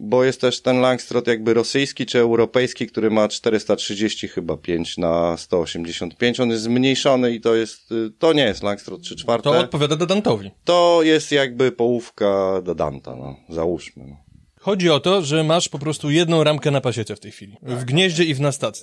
bo 0.00 0.24
jest 0.24 0.40
też 0.40 0.60
ten 0.62 0.80
Langstrot 0.80 1.26
jakby 1.26 1.54
rosyjski 1.54 2.06
czy 2.06 2.18
europejski, 2.18 2.86
który 2.86 3.10
ma 3.10 3.28
430 3.28 4.28
chyba 4.28 4.56
5 4.56 4.98
na 4.98 5.36
185. 5.36 6.40
On 6.40 6.50
jest 6.50 6.62
zmniejszony 6.62 7.32
i 7.34 7.40
to 7.40 7.54
jest, 7.54 7.92
y, 7.92 8.10
to 8.18 8.32
nie 8.32 8.42
jest 8.44 8.62
Langstrot 8.62 9.02
3 9.02 9.16
czwarte. 9.16 9.50
To 9.50 9.58
odpowiada 9.58 9.96
Dadantowi. 9.96 10.50
To 10.64 11.00
jest 11.02 11.32
jakby 11.32 11.72
połówka 11.72 12.60
do 12.62 12.74
Danta, 12.74 13.16
no, 13.16 13.36
załóżmy. 13.48 14.04
No. 14.08 14.16
Chodzi 14.60 14.90
o 14.90 15.00
to, 15.00 15.22
że 15.22 15.44
masz 15.44 15.68
po 15.68 15.78
prostu 15.78 16.10
jedną 16.10 16.44
ramkę 16.44 16.70
na 16.70 16.80
pasiece 16.80 17.16
w 17.16 17.20
tej 17.20 17.30
chwili. 17.32 17.56
W 17.62 17.84
gnieździe 17.84 18.24
i 18.24 18.34
w, 18.34 18.38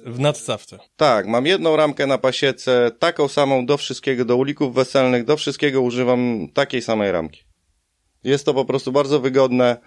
w 0.06 0.20
nadstawce. 0.20 0.80
Tak, 0.96 1.28
mam 1.28 1.46
jedną 1.46 1.76
ramkę 1.76 2.08
na 2.08 2.18
pasiece, 2.18 2.92
taką 3.00 3.28
samą 3.28 3.66
do 3.66 3.78
wszystkiego, 3.78 4.26
do 4.26 4.36
ulików 4.36 4.76
weselnych, 4.76 5.26
do 5.26 5.38
wszystkiego 5.38 5.82
używam 5.82 6.48
takiej 6.54 6.82
samej 6.82 7.12
ramki. 7.12 7.45
Jest 8.26 8.46
to 8.46 8.54
po 8.54 8.66
prostu 8.66 8.92
bardzo 8.92 9.20
wygodne, 9.20 9.78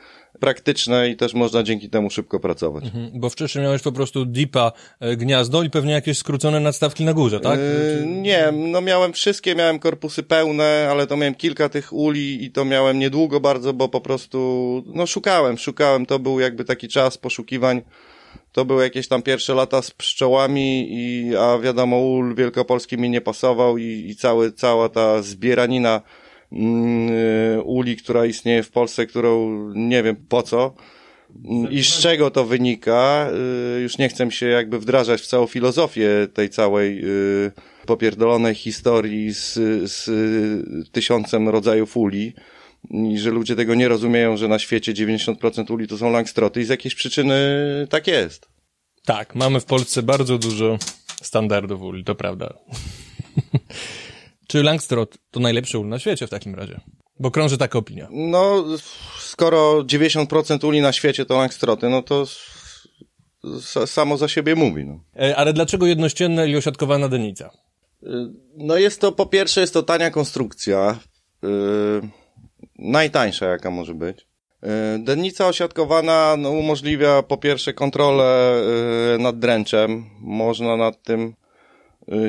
praktyczne 0.41 1.09
i 1.09 1.17
też 1.17 1.35
można 1.35 1.63
dzięki 1.63 1.91
temu 1.91 2.11
szybko 2.11 2.41
pracować. 2.41 2.85
Mhm, 2.85 3.11
Bo 3.15 3.31
wcześniej 3.31 3.65
miałeś 3.65 3.83
po 3.83 3.93
prostu 3.93 4.25
dipa, 4.25 4.73
e, 5.01 5.17
gniazdo 5.17 5.63
i 5.63 5.71
pewnie 5.71 5.93
jakieś 5.93 6.19
skrócone 6.19 6.61
nadstawki 6.61 7.05
na 7.05 7.13
górze, 7.13 7.41
tak? 7.41 7.59
Yy, 7.59 8.07
nie, 8.07 8.53
no 8.53 8.81
miałem 8.81 9.13
wszystkie, 9.13 9.55
miałem 9.55 9.79
korpusy 9.79 10.23
pełne, 10.23 10.89
ale 10.91 11.07
to 11.07 11.17
miałem 11.17 11.35
kilka 11.35 11.69
tych 11.69 11.93
uli 11.93 12.45
i 12.45 12.51
to 12.51 12.65
miałem 12.65 12.99
niedługo 12.99 13.41
bardzo, 13.41 13.73
bo 13.73 13.89
po 13.89 14.01
prostu, 14.01 14.83
no 14.87 15.07
szukałem, 15.07 15.59
szukałem, 15.59 16.07
to 16.07 16.19
był 16.19 16.41
jakby 16.41 16.65
taki 16.65 16.89
czas 16.89 17.19
poszukiwań. 17.19 17.83
To 18.53 18.65
były 18.65 18.83
jakieś 18.83 19.09
tam 19.09 19.23
pierwsze 19.23 19.55
lata 19.55 19.83
z 19.83 19.91
pszczołami 19.91 20.89
i, 20.91 21.37
a 21.37 21.59
wiadomo, 21.59 21.99
ul 21.99 22.35
wielkopolski 22.35 22.99
mi 22.99 23.11
nie 23.11 23.21
pasował 23.21 23.79
i, 23.79 24.05
i 24.09 24.17
cały, 24.17 24.53
cała 24.53 24.89
ta 24.89 25.23
zbieranina 25.23 26.03
uli, 27.65 27.97
która 27.97 28.27
istnieje 28.27 28.63
w 28.63 28.71
Polsce, 28.71 29.07
którą 29.07 29.49
nie 29.75 30.03
wiem 30.03 30.17
po 30.29 30.43
co, 30.43 30.75
i 31.71 31.85
z 31.85 31.99
czego 31.99 32.31
to 32.31 32.45
wynika? 32.45 33.31
Y, 33.77 33.81
Już 33.81 33.99
nie 33.99 34.09
chcę 34.09 34.31
się 34.31 34.47
jakby 34.47 34.79
wdrażać 34.79 35.21
w 35.21 35.27
całą 35.27 35.47
filozofię 35.47 36.29
tej 36.35 36.51
całej 36.51 37.05
y, 37.05 37.53
popierdolonej 37.87 38.55
historii 38.55 39.35
z, 39.35 39.55
z 39.93 40.09
y, 40.09 40.91
tysiącem 40.93 41.49
rodzajów 41.49 41.97
uli 41.97 42.35
i 42.91 43.19
że 43.19 43.31
ludzie 43.31 43.57
tego 43.57 43.75
nie 43.75 43.89
rozumieją, 43.89 44.37
że 44.37 44.49
na 44.49 44.59
świecie 44.59 44.93
90% 44.93 45.73
uli 45.73 45.89
to 45.89 45.99
są 45.99 46.11
langstroty 46.11 46.61
i 46.61 46.65
z 46.65 46.69
jakiejś 46.69 46.95
przyczyny 46.95 47.37
tak 47.91 48.07
jest. 48.07 48.49
Tak, 49.05 49.35
mamy 49.35 49.61
w 49.61 49.65
Polsce 49.65 50.03
bardzo 50.03 50.39
dużo 50.39 50.79
standardów 51.23 51.83
uli, 51.83 52.05
to 52.05 52.15
prawda. 52.15 52.55
Czy 54.49 54.63
Langstrot 54.63 55.19
to 55.31 55.41
najlepszy 55.41 55.79
ul 55.79 55.89
na 55.89 55.99
świecie 55.99 56.27
w 56.27 56.31
takim 56.31 56.55
razie? 56.55 56.81
Bo 57.21 57.31
krąży 57.31 57.59
taka 57.59 57.79
opinia. 57.79 58.09
No, 58.11 58.65
skoro 59.19 59.81
90% 59.83 60.67
uli 60.67 60.81
na 60.81 60.93
świecie 60.93 61.25
to 61.25 61.37
langstroty, 61.37 61.89
no 61.89 62.03
to 62.03 62.27
samo 63.87 64.17
za 64.17 64.29
siebie 64.29 64.55
mówi. 64.55 64.85
No. 64.85 65.01
E, 65.21 65.37
ale 65.37 65.53
dlaczego 65.53 65.87
jednościenna 65.87 66.45
i 66.45 66.57
osiadkowana 66.57 67.09
denica? 67.09 67.51
No 68.57 68.77
jest 68.77 69.01
to, 69.01 69.13
po 69.13 69.27
pierwsze 69.27 69.61
jest 69.61 69.75
to 69.75 69.83
tania 69.83 70.11
konstrukcja, 70.11 70.99
yy, 71.43 71.51
najtańsza 72.79 73.47
jaka 73.47 73.71
może 73.71 73.95
być. 73.95 74.27
Yy, 74.63 74.69
dennica 74.99 75.49
osiadkowana 75.49 76.37
no, 76.39 76.51
umożliwia 76.51 77.23
po 77.23 77.37
pierwsze 77.37 77.73
kontrolę 77.73 78.61
yy, 79.13 79.19
nad 79.19 79.39
dręczem, 79.39 80.05
można 80.21 80.77
nad 80.77 81.03
tym 81.03 81.35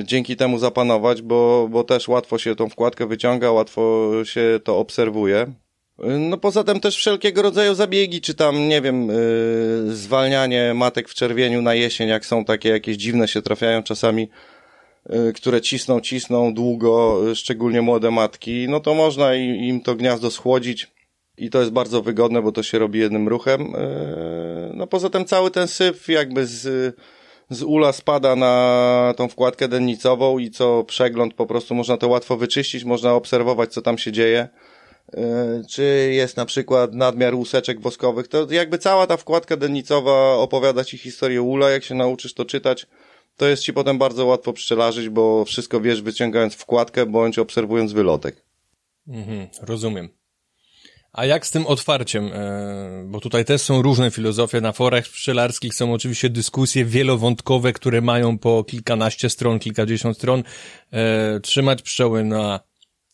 dzięki 0.03 0.35
temu 0.35 0.57
zapanować, 0.57 1.21
bo, 1.21 1.67
bo 1.71 1.83
też 1.83 2.07
łatwo 2.07 2.37
się 2.37 2.55
tą 2.55 2.69
wkładkę 2.69 3.07
wyciąga, 3.07 3.51
łatwo 3.51 4.11
się 4.23 4.59
to 4.63 4.77
obserwuje. 4.77 5.45
Yy, 5.99 6.19
No 6.19 6.37
poza 6.37 6.63
tym 6.63 6.79
też 6.79 6.97
wszelkiego 6.97 7.41
rodzaju 7.41 7.75
zabiegi, 7.75 8.21
czy 8.21 8.33
tam, 8.33 8.67
nie 8.67 8.81
wiem, 8.81 9.07
yy, 9.07 9.95
zwalnianie 9.95 10.73
matek 10.73 11.09
w 11.09 11.13
czerwieniu 11.13 11.61
na 11.61 11.73
jesień, 11.73 12.09
jak 12.09 12.25
są 12.25 12.45
takie 12.45 12.69
jakieś 12.69 12.97
dziwne 12.97 13.27
się 13.27 13.41
trafiają 13.41 13.83
czasami, 13.83 14.29
y, 15.29 15.33
które 15.33 15.61
cisną, 15.61 15.99
cisną 16.01 16.53
długo, 16.53 17.21
y, 17.31 17.35
szczególnie 17.35 17.81
młode 17.81 18.11
matki, 18.11 18.65
no 18.69 18.79
to 18.79 18.93
można 18.93 19.35
i- 19.35 19.67
im 19.67 19.81
to 19.81 19.95
gniazdo 19.95 20.31
schłodzić 20.31 20.87
i 21.37 21.49
to 21.49 21.59
jest 21.59 21.71
bardzo 21.71 22.01
wygodne, 22.01 22.41
bo 22.41 22.51
to 22.51 22.63
się 22.63 22.79
robi 22.79 22.99
jednym 22.99 23.27
ruchem. 23.27 23.61
Y, 23.75 24.71
No 24.73 24.87
poza 24.87 25.09
tym 25.09 25.25
cały 25.25 25.51
ten 25.51 25.67
syf 25.67 26.07
jakby 26.09 26.45
z, 26.45 26.95
z 27.49 27.63
ula 27.63 27.93
spada 27.93 28.35
na 28.35 29.13
tą 29.17 29.27
wkładkę 29.27 29.67
dennicową 29.67 30.37
i 30.37 30.51
co 30.51 30.83
przegląd 30.83 31.33
po 31.33 31.45
prostu 31.45 31.75
można 31.75 31.97
to 31.97 32.07
łatwo 32.07 32.37
wyczyścić, 32.37 32.83
można 32.83 33.13
obserwować 33.13 33.73
co 33.73 33.81
tam 33.81 33.97
się 33.97 34.11
dzieje. 34.11 34.47
Y, 35.13 35.19
Czy 35.69 36.09
jest 36.13 36.37
na 36.37 36.45
przykład 36.45 36.93
nadmiar 36.93 37.35
łuseczek 37.35 37.81
woskowych, 37.81 38.27
to 38.27 38.47
jakby 38.51 38.77
cała 38.77 39.07
ta 39.07 39.17
wkładka 39.17 39.57
dennicowa 39.57 40.33
opowiada 40.33 40.83
ci 40.83 40.97
historię 40.97 41.41
ula, 41.41 41.69
jak 41.69 41.83
się 41.83 41.95
nauczysz 41.95 42.33
to 42.33 42.45
czytać, 42.45 42.87
to 43.37 43.47
jest 43.47 43.63
ci 43.63 43.73
potem 43.73 43.97
bardzo 43.97 44.25
łatwo 44.25 44.53
pszczelarzyć, 44.53 45.09
bo 45.09 45.45
wszystko 45.45 45.81
wiesz 45.81 46.01
wyciągając 46.01 46.55
wkładkę 46.55 47.05
bądź 47.05 47.39
obserwując 47.39 47.93
wylotek. 47.93 48.43
Mhm, 49.07 49.47
rozumiem. 49.61 50.18
A 51.13 51.25
jak 51.25 51.45
z 51.45 51.51
tym 51.51 51.67
otwarciem? 51.67 52.31
E, 52.33 53.03
bo 53.05 53.19
tutaj 53.19 53.45
też 53.45 53.61
są 53.61 53.81
różne 53.81 54.11
filozofie. 54.11 54.61
Na 54.61 54.71
forach 54.71 55.03
pszczelarskich 55.03 55.73
są 55.75 55.93
oczywiście 55.93 56.29
dyskusje 56.29 56.85
wielowątkowe, 56.85 57.73
które 57.73 58.01
mają 58.01 58.37
po 58.37 58.63
kilkanaście 58.63 59.29
stron, 59.29 59.59
kilkadziesiąt 59.59 60.17
stron. 60.17 60.43
E, 60.91 61.39
trzymać 61.39 61.81
pszczoły 61.81 62.23
na 62.23 62.59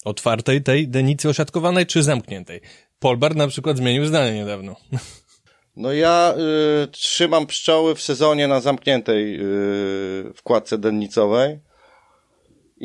otwartej 0.06 0.64
tej 0.64 0.88
denicy 0.88 1.30
osiadkowanej, 1.30 1.86
czy 1.86 2.04
zamkniętej? 2.04 2.62
Polbar 3.00 3.36
na 3.36 3.48
przykład 3.48 3.78
zmienił 3.78 4.06
zdanie 4.06 4.34
niedawno. 4.34 4.76
No 5.78 5.94
ja 5.94 6.34
y, 6.84 6.88
trzymam 6.88 7.48
pszczoły 7.48 7.96
w 7.96 8.02
sezonie 8.02 8.48
na 8.48 8.62
zamkniętej 8.62 9.40
y, 9.42 10.34
wkładce 10.36 10.78
dennicowej 10.78 11.60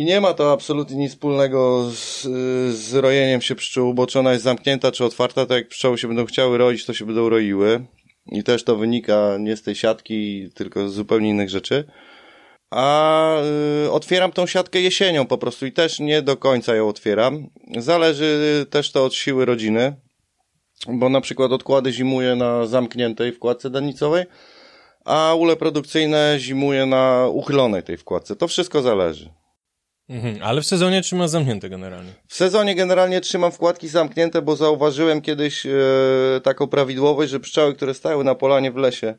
i 0.01 0.05
nie 0.05 0.21
ma 0.21 0.35
to 0.35 0.53
absolutnie 0.53 0.97
nic 0.97 1.13
wspólnego 1.13 1.91
z, 1.95 2.23
z 2.77 2.95
rojeniem 2.95 3.41
się 3.41 3.55
pszczół, 3.55 3.95
bo 3.95 4.07
czy 4.07 4.19
ona 4.19 4.33
jest 4.33 4.45
zamknięta, 4.45 4.93
czy 4.93 5.05
otwarta, 5.05 5.47
to 5.47 5.55
jak 5.55 5.69
pszczoły 5.69 5.99
się 5.99 6.09
będą 6.09 6.27
chciały 6.27 6.59
roić, 6.59 6.87
to 6.87 6.95
się 6.95 7.07
będą 7.07 7.29
roiły. 7.29 7.87
I 8.27 8.43
też 8.43 8.65
to 8.65 8.77
wynika 8.77 9.37
nie 9.41 9.57
z 9.57 9.63
tej 9.63 9.75
siatki, 9.75 10.49
tylko 10.55 10.89
z 10.89 10.93
zupełnie 10.93 11.29
innych 11.29 11.51
rzeczy. 11.51 11.85
A 12.71 13.37
y, 13.87 13.91
otwieram 13.91 14.33
tą 14.33 14.47
siatkę 14.47 14.81
jesienią 14.81 15.27
po 15.27 15.39
prostu 15.39 15.67
i 15.67 15.73
też 15.73 16.01
nie 16.01 16.23
do 16.23 16.37
końca 16.37 16.75
ją 16.75 16.89
otwieram. 16.89 17.47
Zależy 17.77 18.67
też 18.71 18.93
to 18.93 19.05
od 19.05 19.15
siły 19.15 19.45
rodziny 19.45 19.97
bo 20.89 21.09
na 21.09 21.21
przykład 21.21 21.53
odkłady 21.53 21.93
zimuje 21.93 22.37
na 22.37 22.67
zamkniętej 22.67 23.33
wkładce 23.33 23.71
danicowej, 23.71 24.25
a 25.05 25.35
ule 25.35 25.57
produkcyjne 25.57 26.37
zimuje 26.39 26.87
na 26.87 27.29
uchylonej 27.33 27.83
tej 27.83 27.97
wkładce. 27.97 28.37
To 28.37 28.49
wszystko 28.49 28.83
zależy. 28.83 29.40
Mhm, 30.11 30.39
ale 30.43 30.61
w 30.61 30.67
sezonie 30.67 31.03
trzymasz 31.03 31.31
zamknięte 31.31 31.69
generalnie. 31.69 32.11
W 32.29 32.35
sezonie 32.35 32.75
generalnie 32.75 33.21
trzymam 33.21 33.53
wkładki 33.53 33.89
zamknięte, 33.89 34.43
bo 34.43 34.57
zauważyłem 34.57 35.21
kiedyś 35.21 35.67
e, 35.67 35.71
taką 36.43 36.67
prawidłowość, 36.67 37.31
że 37.31 37.41
pszczoły, 37.41 37.75
które 37.75 37.95
stały 37.95 38.25
na 38.25 38.35
polanie 38.35 38.73
w 38.73 38.77
lesie, 38.77 39.15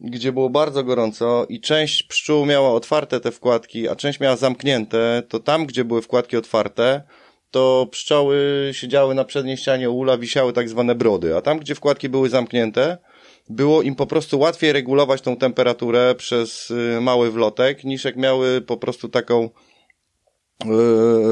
gdzie 0.00 0.32
było 0.32 0.50
bardzo 0.50 0.84
gorąco 0.84 1.46
i 1.48 1.60
część 1.60 2.02
pszczół 2.02 2.46
miała 2.46 2.72
otwarte 2.72 3.20
te 3.20 3.30
wkładki, 3.30 3.88
a 3.88 3.96
część 3.96 4.20
miała 4.20 4.36
zamknięte, 4.36 5.22
to 5.28 5.40
tam, 5.40 5.66
gdzie 5.66 5.84
były 5.84 6.02
wkładki 6.02 6.36
otwarte, 6.36 7.02
to 7.50 7.86
pszczoły 7.90 8.70
siedziały 8.72 9.14
na 9.14 9.24
przedniej 9.24 9.56
ścianie 9.56 9.90
ula, 9.90 10.18
wisiały 10.18 10.52
tak 10.52 10.68
zwane 10.68 10.94
brody, 10.94 11.36
a 11.36 11.40
tam, 11.40 11.58
gdzie 11.58 11.74
wkładki 11.74 12.08
były 12.08 12.28
zamknięte, 12.28 12.98
było 13.48 13.82
im 13.82 13.94
po 13.94 14.06
prostu 14.06 14.38
łatwiej 14.38 14.72
regulować 14.72 15.20
tą 15.20 15.36
temperaturę 15.36 16.14
przez 16.14 16.70
y, 16.70 17.00
mały 17.00 17.30
wlotek, 17.30 17.84
niż 17.84 18.04
jak 18.04 18.16
miały 18.16 18.60
po 18.60 18.76
prostu 18.76 19.08
taką 19.08 19.50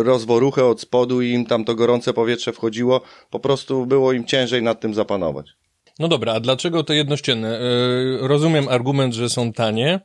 rozworuchę 0.03 0.65
od 0.65 0.81
spodu 0.81 1.23
i 1.23 1.31
im 1.31 1.47
tam 1.47 1.65
to 1.65 1.75
gorące 1.75 2.13
powietrze 2.13 2.53
wchodziło, 2.53 3.01
po 3.31 3.41
prostu 3.41 3.87
było 3.87 4.13
im 4.13 4.25
ciężej 4.25 4.63
nad 4.63 4.81
tym 4.81 4.95
zapanować. 4.95 5.47
No 5.99 6.09
dobra, 6.09 6.33
a 6.33 6.41
dlaczego 6.41 6.85
te 6.85 6.95
jednościenne? 6.95 7.61
Yy, 8.21 8.29
rozumiem 8.29 8.69
argument, 8.69 9.15
że 9.15 9.31
są 9.31 9.53
tanie. 9.53 10.01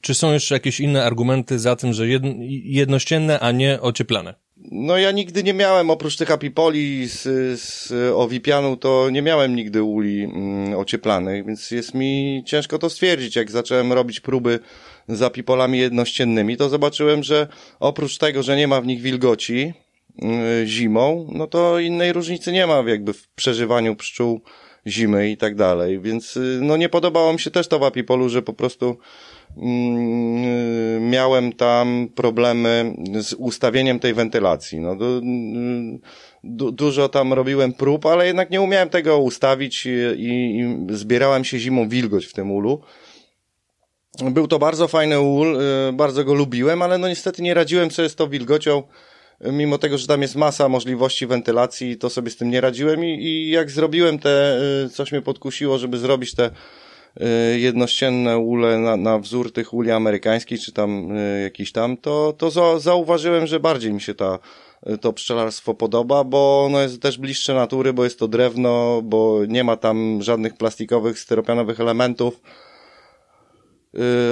Czy 0.00 0.14
są 0.14 0.32
jeszcze 0.32 0.54
jakieś 0.54 0.80
inne 0.80 1.04
argumenty 1.04 1.58
za 1.58 1.76
tym, 1.76 1.92
że 1.92 2.08
jedno, 2.08 2.30
jednościenne, 2.64 3.40
a 3.40 3.52
nie 3.52 3.80
ocieplane? 3.80 4.34
No 4.56 4.98
ja 4.98 5.10
nigdy 5.10 5.42
nie 5.42 5.54
miałem, 5.54 5.90
oprócz 5.90 6.16
tych 6.16 6.30
apipoli 6.30 7.08
z, 7.08 7.22
z 7.60 7.92
owipianu, 8.14 8.76
to 8.76 9.10
nie 9.10 9.22
miałem 9.22 9.56
nigdy 9.56 9.82
uli 9.82 10.24
mm, 10.24 10.78
ocieplanych, 10.78 11.46
więc 11.46 11.70
jest 11.70 11.94
mi 11.94 12.42
ciężko 12.46 12.78
to 12.78 12.90
stwierdzić. 12.90 13.36
Jak 13.36 13.50
zacząłem 13.50 13.92
robić 13.92 14.20
próby 14.20 14.58
z 15.08 15.22
apipolami 15.22 15.78
jednościennymi, 15.78 16.56
to 16.56 16.68
zobaczyłem, 16.68 17.22
że 17.22 17.48
oprócz 17.80 18.18
tego, 18.18 18.42
że 18.42 18.56
nie 18.56 18.68
ma 18.68 18.80
w 18.80 18.86
nich 18.86 19.02
wilgoci 19.02 19.72
y, 20.62 20.66
zimą, 20.66 21.28
no 21.32 21.46
to 21.46 21.78
innej 21.78 22.12
różnicy 22.12 22.52
nie 22.52 22.66
ma 22.66 22.84
jakby 22.86 23.12
w 23.12 23.28
przeżywaniu 23.28 23.96
pszczół 23.96 24.40
zimy 24.86 25.30
i 25.30 25.36
tak 25.36 25.54
dalej. 25.54 26.00
Więc 26.00 26.36
y, 26.36 26.58
no 26.62 26.76
nie 26.76 26.88
podobało 26.88 27.32
mi 27.32 27.40
się 27.40 27.50
też 27.50 27.68
to 27.68 27.78
w 27.78 27.82
apipolu, 27.82 28.28
że 28.28 28.42
po 28.42 28.52
prostu 28.52 28.98
Mm, 29.56 31.10
miałem 31.10 31.52
tam 31.52 32.08
problemy 32.14 32.94
z 33.20 33.32
ustawieniem 33.32 33.98
tej 33.98 34.14
wentylacji. 34.14 34.80
No, 34.80 34.96
du, 34.96 35.22
du, 36.44 36.72
dużo 36.72 37.08
tam 37.08 37.32
robiłem 37.32 37.72
prób, 37.72 38.06
ale 38.06 38.26
jednak 38.26 38.50
nie 38.50 38.60
umiałem 38.60 38.88
tego 38.88 39.18
ustawić 39.18 39.86
i, 39.86 39.90
i, 39.90 40.86
zbierałem 40.90 41.44
się 41.44 41.58
zimą 41.58 41.88
wilgoć 41.88 42.26
w 42.26 42.32
tym 42.32 42.50
ulu. 42.50 42.80
Był 44.22 44.48
to 44.48 44.58
bardzo 44.58 44.88
fajny 44.88 45.20
ul, 45.20 45.60
y, 45.88 45.92
bardzo 45.92 46.24
go 46.24 46.34
lubiłem, 46.34 46.82
ale 46.82 46.98
no 46.98 47.08
niestety 47.08 47.42
nie 47.42 47.54
radziłem 47.54 47.90
sobie 47.90 48.08
z 48.08 48.14
tą 48.14 48.28
wilgocią, 48.28 48.82
mimo 49.40 49.78
tego, 49.78 49.98
że 49.98 50.06
tam 50.06 50.22
jest 50.22 50.36
masa 50.36 50.68
możliwości 50.68 51.26
wentylacji, 51.26 51.96
to 51.96 52.10
sobie 52.10 52.30
z 52.30 52.36
tym 52.36 52.50
nie 52.50 52.60
radziłem 52.60 53.04
i, 53.04 53.08
i 53.08 53.50
jak 53.50 53.70
zrobiłem 53.70 54.18
te, 54.18 54.58
y, 54.86 54.90
coś 54.90 55.12
mnie 55.12 55.22
podkusiło, 55.22 55.78
żeby 55.78 55.98
zrobić 55.98 56.34
te 56.34 56.50
Y, 57.20 57.58
jednościenne 57.58 58.38
ule 58.38 58.78
na, 58.78 58.96
na 58.96 59.18
wzór 59.18 59.52
tych 59.52 59.74
uli 59.74 59.90
amerykańskich, 59.90 60.60
czy 60.60 60.72
tam 60.72 61.08
jakiś 61.42 61.72
tam, 61.72 61.96
to, 61.96 62.34
to 62.38 62.50
za, 62.50 62.78
zauważyłem, 62.78 63.46
że 63.46 63.60
bardziej 63.60 63.92
mi 63.92 64.00
się 64.00 64.14
ta, 64.14 64.38
to 65.00 65.12
pszczelarstwo 65.12 65.74
podoba, 65.74 66.24
bo 66.24 66.64
ono 66.64 66.82
jest 66.82 67.02
też 67.02 67.18
bliższe 67.18 67.54
natury, 67.54 67.92
bo 67.92 68.04
jest 68.04 68.18
to 68.18 68.28
drewno, 68.28 69.02
bo 69.02 69.40
nie 69.48 69.64
ma 69.64 69.76
tam 69.76 70.22
żadnych 70.22 70.56
plastikowych, 70.56 71.18
styropianowych 71.18 71.80
elementów, 71.80 72.40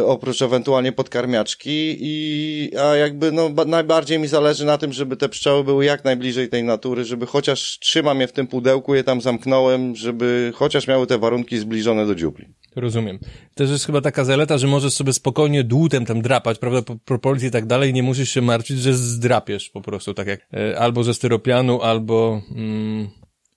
Y, 0.00 0.06
oprócz 0.06 0.42
ewentualnie 0.42 0.92
podkarmiaczki 0.92 1.96
i 2.00 2.70
a 2.78 2.96
jakby 2.96 3.32
no 3.32 3.50
najbardziej 3.66 4.18
mi 4.18 4.28
zależy 4.28 4.64
na 4.64 4.78
tym, 4.78 4.92
żeby 4.92 5.16
te 5.16 5.28
pszczoły 5.28 5.64
były 5.64 5.84
jak 5.84 6.04
najbliżej 6.04 6.48
tej 6.48 6.64
natury, 6.64 7.04
żeby 7.04 7.26
chociaż 7.26 7.78
trzymam 7.78 8.20
je 8.20 8.26
w 8.26 8.32
tym 8.32 8.46
pudełku, 8.46 8.94
je 8.94 9.04
tam 9.04 9.20
zamknąłem, 9.20 9.96
żeby 9.96 10.52
chociaż 10.54 10.88
miały 10.88 11.06
te 11.06 11.18
warunki 11.18 11.58
zbliżone 11.58 12.06
do 12.06 12.14
dziupli. 12.14 12.48
Rozumiem. 12.76 13.18
Też 13.54 13.70
jest 13.70 13.86
chyba 13.86 14.00
taka 14.00 14.24
zaleta, 14.24 14.58
że 14.58 14.66
możesz 14.66 14.92
sobie 14.92 15.12
spokojnie 15.12 15.64
dłutem 15.64 16.06
tam 16.06 16.22
drapać, 16.22 16.58
prawda, 16.58 16.82
po 16.82 16.96
proporcji 16.96 17.48
i 17.48 17.50
tak 17.50 17.66
dalej, 17.66 17.92
nie 17.92 18.02
musisz 18.02 18.30
się 18.30 18.42
martwić, 18.42 18.78
że 18.78 18.94
zdrapiesz 18.94 19.70
po 19.70 19.80
prostu, 19.80 20.14
tak 20.14 20.26
jak 20.26 20.40
e, 20.54 20.78
albo 20.78 21.04
ze 21.04 21.14
styropianu, 21.14 21.82
albo 21.82 22.42
mm, 22.56 23.08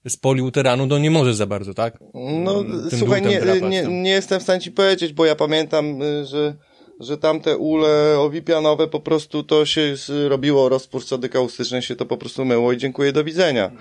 z 0.07 0.17
poliuteranu, 0.17 0.87
to 0.87 0.97
nie 0.97 1.11
możesz 1.11 1.35
za 1.35 1.45
bardzo, 1.45 1.73
tak? 1.73 1.99
No, 2.13 2.63
Tym 2.89 2.99
słuchaj, 2.99 3.21
nie, 3.21 3.41
nie, 3.69 3.83
nie 3.87 4.09
jestem 4.09 4.39
w 4.39 4.43
stanie 4.43 4.61
ci 4.61 4.71
powiedzieć, 4.71 5.13
bo 5.13 5.25
ja 5.25 5.35
pamiętam, 5.35 6.01
y, 6.01 6.25
że 6.25 6.55
że 6.99 7.17
tamte 7.17 7.57
ule 7.57 8.19
owipianowe 8.19 8.87
po 8.87 8.99
prostu 8.99 9.43
to 9.43 9.65
się 9.65 9.95
robiło 10.27 10.69
rozpór 10.69 11.03
sody 11.03 11.29
kaustycznej, 11.29 11.81
się 11.81 11.95
to 11.95 12.05
po 12.05 12.17
prostu 12.17 12.45
myło 12.45 12.71
i 12.73 12.77
dziękuję, 12.77 13.11
do 13.11 13.23
widzenia. 13.23 13.71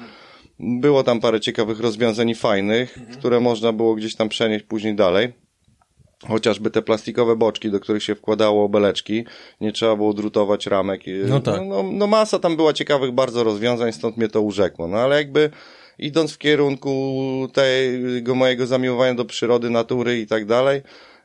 Było 0.61 1.03
tam 1.03 1.21
parę 1.21 1.41
ciekawych 1.41 1.81
rozwiązań 1.81 2.35
fajnych, 2.35 2.99
mhm. 2.99 3.19
które 3.19 3.41
można 3.41 3.73
było 3.73 3.95
gdzieś 3.95 4.17
tam 4.17 4.29
przenieść 4.29 4.65
później 4.65 4.95
dalej. 4.95 5.33
Chociażby 6.29 6.71
te 6.71 6.83
plastikowe 6.83 7.37
boczki, 7.37 7.71
do 7.71 7.81
których 7.81 8.03
się 8.03 8.15
wkładało 8.15 8.69
beleczki, 8.69 9.25
nie 9.61 9.73
trzeba 9.73 9.97
było 9.97 10.15
drutować 10.15 10.67
ramek. 10.67 11.01
No 11.29 11.41
tak. 11.41 11.61
No, 11.61 11.83
no, 11.83 11.91
no 11.93 12.07
masa 12.07 12.39
tam 12.39 12.57
była 12.57 12.73
ciekawych 12.73 13.13
bardzo 13.13 13.45
rozwiązań, 13.45 13.93
stąd 13.93 14.17
mnie 14.17 14.29
to 14.29 14.41
urzekło. 14.41 14.89
No 14.89 14.99
ale 14.99 15.17
jakby 15.17 15.51
idąc 15.99 16.33
w 16.33 16.39
kierunku 16.39 17.49
tego 17.53 18.35
mojego 18.35 18.67
zamiłowania 18.67 19.15
do 19.15 19.25
przyrody, 19.25 19.71
natury 19.71 20.21
i 20.21 20.27
tak 20.27 20.47
dalej, 20.47 20.83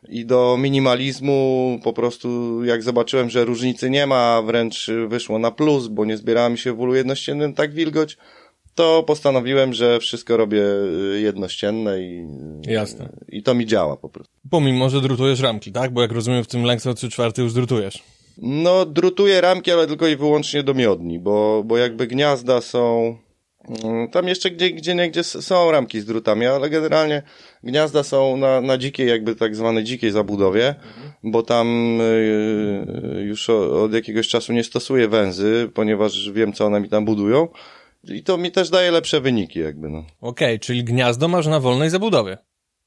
i 0.09 0.25
do 0.25 0.57
minimalizmu, 0.59 1.79
po 1.83 1.93
prostu 1.93 2.59
jak 2.63 2.83
zobaczyłem, 2.83 3.29
że 3.29 3.45
różnicy 3.45 3.89
nie 3.89 4.07
ma, 4.07 4.41
wręcz 4.41 4.91
wyszło 5.07 5.39
na 5.39 5.51
plus, 5.51 5.87
bo 5.87 6.05
nie 6.05 6.17
zbierałem 6.17 6.57
się 6.57 6.73
w 6.73 6.79
ulu 6.79 6.95
jednościennym 6.95 7.53
tak 7.53 7.73
wilgoć, 7.73 8.17
to 8.75 9.03
postanowiłem, 9.03 9.73
że 9.73 9.99
wszystko 9.99 10.37
robię 10.37 10.63
jednościenne 11.15 12.01
i, 12.01 12.25
Jasne. 12.67 13.09
i 13.29 13.43
to 13.43 13.53
mi 13.53 13.65
działa 13.65 13.97
po 13.97 14.09
prostu. 14.09 14.33
Pomimo, 14.49 14.89
że 14.89 15.01
drutujesz 15.01 15.39
ramki, 15.39 15.71
tak? 15.71 15.93
Bo 15.93 16.01
jak 16.01 16.11
rozumiem, 16.11 16.43
w 16.43 16.47
tym 16.47 16.65
Langstroth 16.65 16.97
3 16.97 17.09
czwarty 17.09 17.41
już 17.41 17.53
drutujesz. 17.53 18.03
No, 18.37 18.85
drutuję 18.85 19.41
ramki, 19.41 19.71
ale 19.71 19.87
tylko 19.87 20.07
i 20.07 20.15
wyłącznie 20.15 20.63
do 20.63 20.73
miodni, 20.73 21.19
bo, 21.19 21.63
bo 21.65 21.77
jakby 21.77 22.07
gniazda 22.07 22.61
są 22.61 23.15
tam 24.11 24.27
jeszcze 24.27 24.51
gdzie, 24.51 24.71
gdzie 24.71 24.95
nie 24.95 25.09
gdzie 25.09 25.23
są 25.23 25.71
ramki 25.71 25.99
z 25.99 26.05
drutami, 26.05 26.45
ale 26.45 26.69
generalnie 26.69 27.23
gniazda 27.63 28.03
są 28.03 28.37
na, 28.37 28.61
na 28.61 28.77
dzikiej, 28.77 29.07
jakby 29.07 29.35
tak 29.35 29.55
zwanej 29.55 29.83
dzikiej 29.83 30.11
zabudowie, 30.11 30.67
mhm. 30.67 31.11
bo 31.23 31.43
tam 31.43 31.97
y, 32.01 33.23
już 33.27 33.49
od 33.49 33.93
jakiegoś 33.93 34.27
czasu 34.27 34.53
nie 34.53 34.63
stosuję 34.63 35.07
węzy, 35.07 35.69
ponieważ 35.73 36.31
wiem, 36.31 36.53
co 36.53 36.65
one 36.65 36.79
mi 36.79 36.89
tam 36.89 37.05
budują. 37.05 37.47
I 38.03 38.23
to 38.23 38.37
mi 38.37 38.51
też 38.51 38.69
daje 38.69 38.91
lepsze 38.91 39.21
wyniki, 39.21 39.59
jakby, 39.59 39.89
no. 39.89 39.99
Okej, 39.99 40.55
okay, 40.55 40.59
czyli 40.59 40.83
gniazdo 40.83 41.27
masz 41.27 41.47
na 41.47 41.59
wolnej 41.59 41.89
zabudowie. 41.89 42.37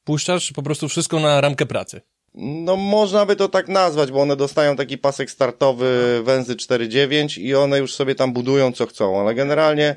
Puszczasz 0.05 0.53
po 0.53 0.63
prostu 0.63 0.89
wszystko 0.89 1.21
na 1.21 1.41
ramkę 1.41 1.67
pracy. 1.67 2.01
No 2.35 2.77
można 2.77 3.27
by 3.27 3.37
to 3.37 3.49
tak 3.49 3.69
nazwać, 3.69 4.13
bo 4.13 4.21
one 4.21 4.37
dostają 4.37 4.77
taki 4.77 4.99
pasek 4.99 5.31
startowy 5.31 6.21
węzy 6.25 6.57
4.9 6.57 7.41
i 7.41 7.55
one 7.55 7.79
już 7.79 7.95
sobie 7.95 8.15
tam 8.15 8.33
budują 8.33 8.73
co 8.73 8.87
chcą, 8.87 9.21
ale 9.21 9.35
generalnie 9.35 9.97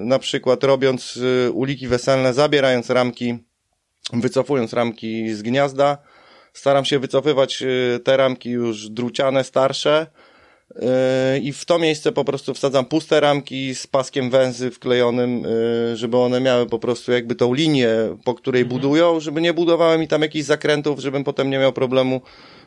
na 0.00 0.18
przykład 0.18 0.64
robiąc 0.64 1.16
y, 1.16 1.50
uliki 1.52 1.88
weselne, 1.88 2.34
zabierając 2.34 2.90
ramki, 2.90 3.38
wycofując 4.12 4.72
ramki 4.72 5.34
z 5.34 5.42
gniazda, 5.42 5.98
staram 6.52 6.84
się 6.84 6.98
wycofywać 6.98 7.62
y, 7.62 8.00
te 8.04 8.16
ramki 8.16 8.50
już 8.50 8.88
druciane, 8.88 9.44
starsze, 9.44 10.06
i 11.42 11.52
w 11.52 11.64
to 11.64 11.78
miejsce 11.78 12.12
po 12.12 12.24
prostu 12.24 12.54
wsadzam 12.54 12.84
puste 12.84 13.20
ramki 13.20 13.74
z 13.74 13.86
paskiem 13.86 14.30
węzy 14.30 14.70
wklejonym, 14.70 15.42
żeby 15.94 16.16
one 16.16 16.40
miały 16.40 16.66
po 16.66 16.78
prostu 16.78 17.12
jakby 17.12 17.34
tą 17.34 17.54
linię, 17.54 17.88
po 18.24 18.34
której 18.34 18.62
mhm. 18.62 18.80
budują, 18.80 19.20
żeby 19.20 19.40
nie 19.40 19.54
budowały 19.54 19.98
mi 19.98 20.08
tam 20.08 20.22
jakichś 20.22 20.44
zakrętów, 20.44 21.00
żebym 21.00 21.24
potem 21.24 21.50
nie 21.50 21.58
miał 21.58 21.72
problemu 21.72 22.20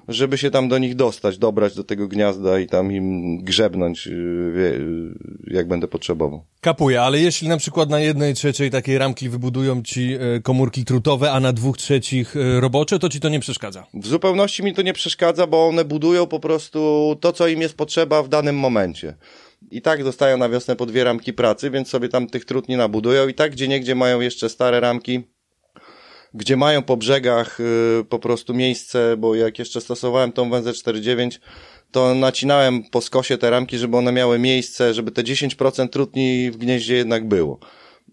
żeby 0.10 0.38
się 0.38 0.52
tam 0.52 0.69
do 0.69 0.78
nich 0.78 0.95
dostać, 0.95 1.38
dobrać 1.38 1.76
do 1.76 1.84
tego 1.84 2.08
gniazda 2.08 2.60
i 2.60 2.67
tam 2.67 2.91
im 2.91 3.38
grzebnąć, 3.43 4.08
y, 4.08 4.12
y, 4.12 5.13
jak 5.48 5.67
będę 5.67 5.88
potrzebował. 5.88 6.43
Kapuję, 6.62 7.02
ale 7.02 7.19
jeśli 7.19 7.48
na 7.48 7.58
przykład 7.58 7.89
na 7.89 8.00
jednej 8.00 8.34
trzeciej 8.34 8.72
takiej 8.72 8.98
ramki 8.98 9.30
wybudują 9.30 9.84
ci 9.84 10.13
e, 10.13 10.39
komórki 10.39 10.86
trutowe, 10.86 11.32
a 11.32 11.39
na 11.39 11.54
dwóch 11.54 11.78
trzecich 11.78 12.36
e, 12.36 12.60
robocze, 12.60 13.00
to 13.00 13.10
ci 13.10 13.19
to 13.19 13.30
nie 13.30 13.39
przeszkadza? 13.39 13.86
W 13.93 14.08
zupełności 14.08 14.63
mi 14.63 14.74
to 14.74 14.82
nie 14.82 14.93
przeszkadza, 14.93 15.48
bo 15.48 15.67
one 15.67 15.86
budują 15.86 16.28
po 16.28 16.39
prostu 16.39 17.15
to, 17.22 17.34
co 17.34 17.48
im 17.48 17.62
jest 17.62 17.78
potrzeba 17.78 18.24
w 18.24 18.30
danym 18.30 18.56
momencie. 18.56 19.13
I 19.72 19.82
tak 19.82 20.04
dostają 20.04 20.38
na 20.38 20.50
wiosnę 20.50 20.76
po 20.76 20.86
dwie 20.86 21.04
ramki 21.04 21.34
pracy, 21.34 21.69
więc 21.69 21.89
sobie 21.89 22.10
tam 22.10 22.28
tych 22.28 22.45
trud 22.45 22.69
nie 22.69 22.78
nabudują 22.78 23.28
i 23.28 23.34
tak 23.34 23.52
gdzie 23.52 23.67
niegdzie 23.67 23.95
mają 23.95 24.19
jeszcze 24.19 24.50
stare 24.50 24.80
ramki, 24.80 25.24
gdzie 26.33 26.57
mają 26.57 26.81
po 26.81 26.97
brzegach 26.97 27.59
y, 27.59 28.05
po 28.09 28.19
prostu 28.19 28.53
miejsce, 28.53 29.17
bo 29.17 29.35
jak 29.35 29.59
jeszcze 29.59 29.81
stosowałem 29.81 30.31
tą 30.31 30.49
węzę 30.49 30.71
4.9, 30.71 31.39
to 31.91 32.15
nacinałem 32.15 32.83
po 32.91 33.01
skosie 33.01 33.37
te 33.37 33.49
ramki, 33.49 33.77
żeby 33.77 33.97
one 33.97 34.11
miały 34.11 34.39
miejsce, 34.39 34.93
żeby 34.93 35.11
te 35.11 35.23
10% 35.23 35.89
trutni 35.89 36.51
w 36.51 36.57
gnieździe 36.57 36.95
jednak 36.95 37.27
było. 37.27 37.59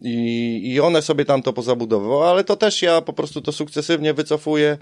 i, 0.03 0.61
i 0.73 0.81
one 0.81 1.03
sobie 1.03 1.25
tam 1.25 1.43
to 1.43 1.53
pozabudowały, 1.53 2.25
ale 2.25 2.45
to 2.45 2.57
też 2.57 2.83
ja 2.83 3.01
po 3.01 3.13
prostu 3.13 3.41
to 3.41 3.53
sukcesywnie 3.53 4.15
wycofuję 4.15 4.79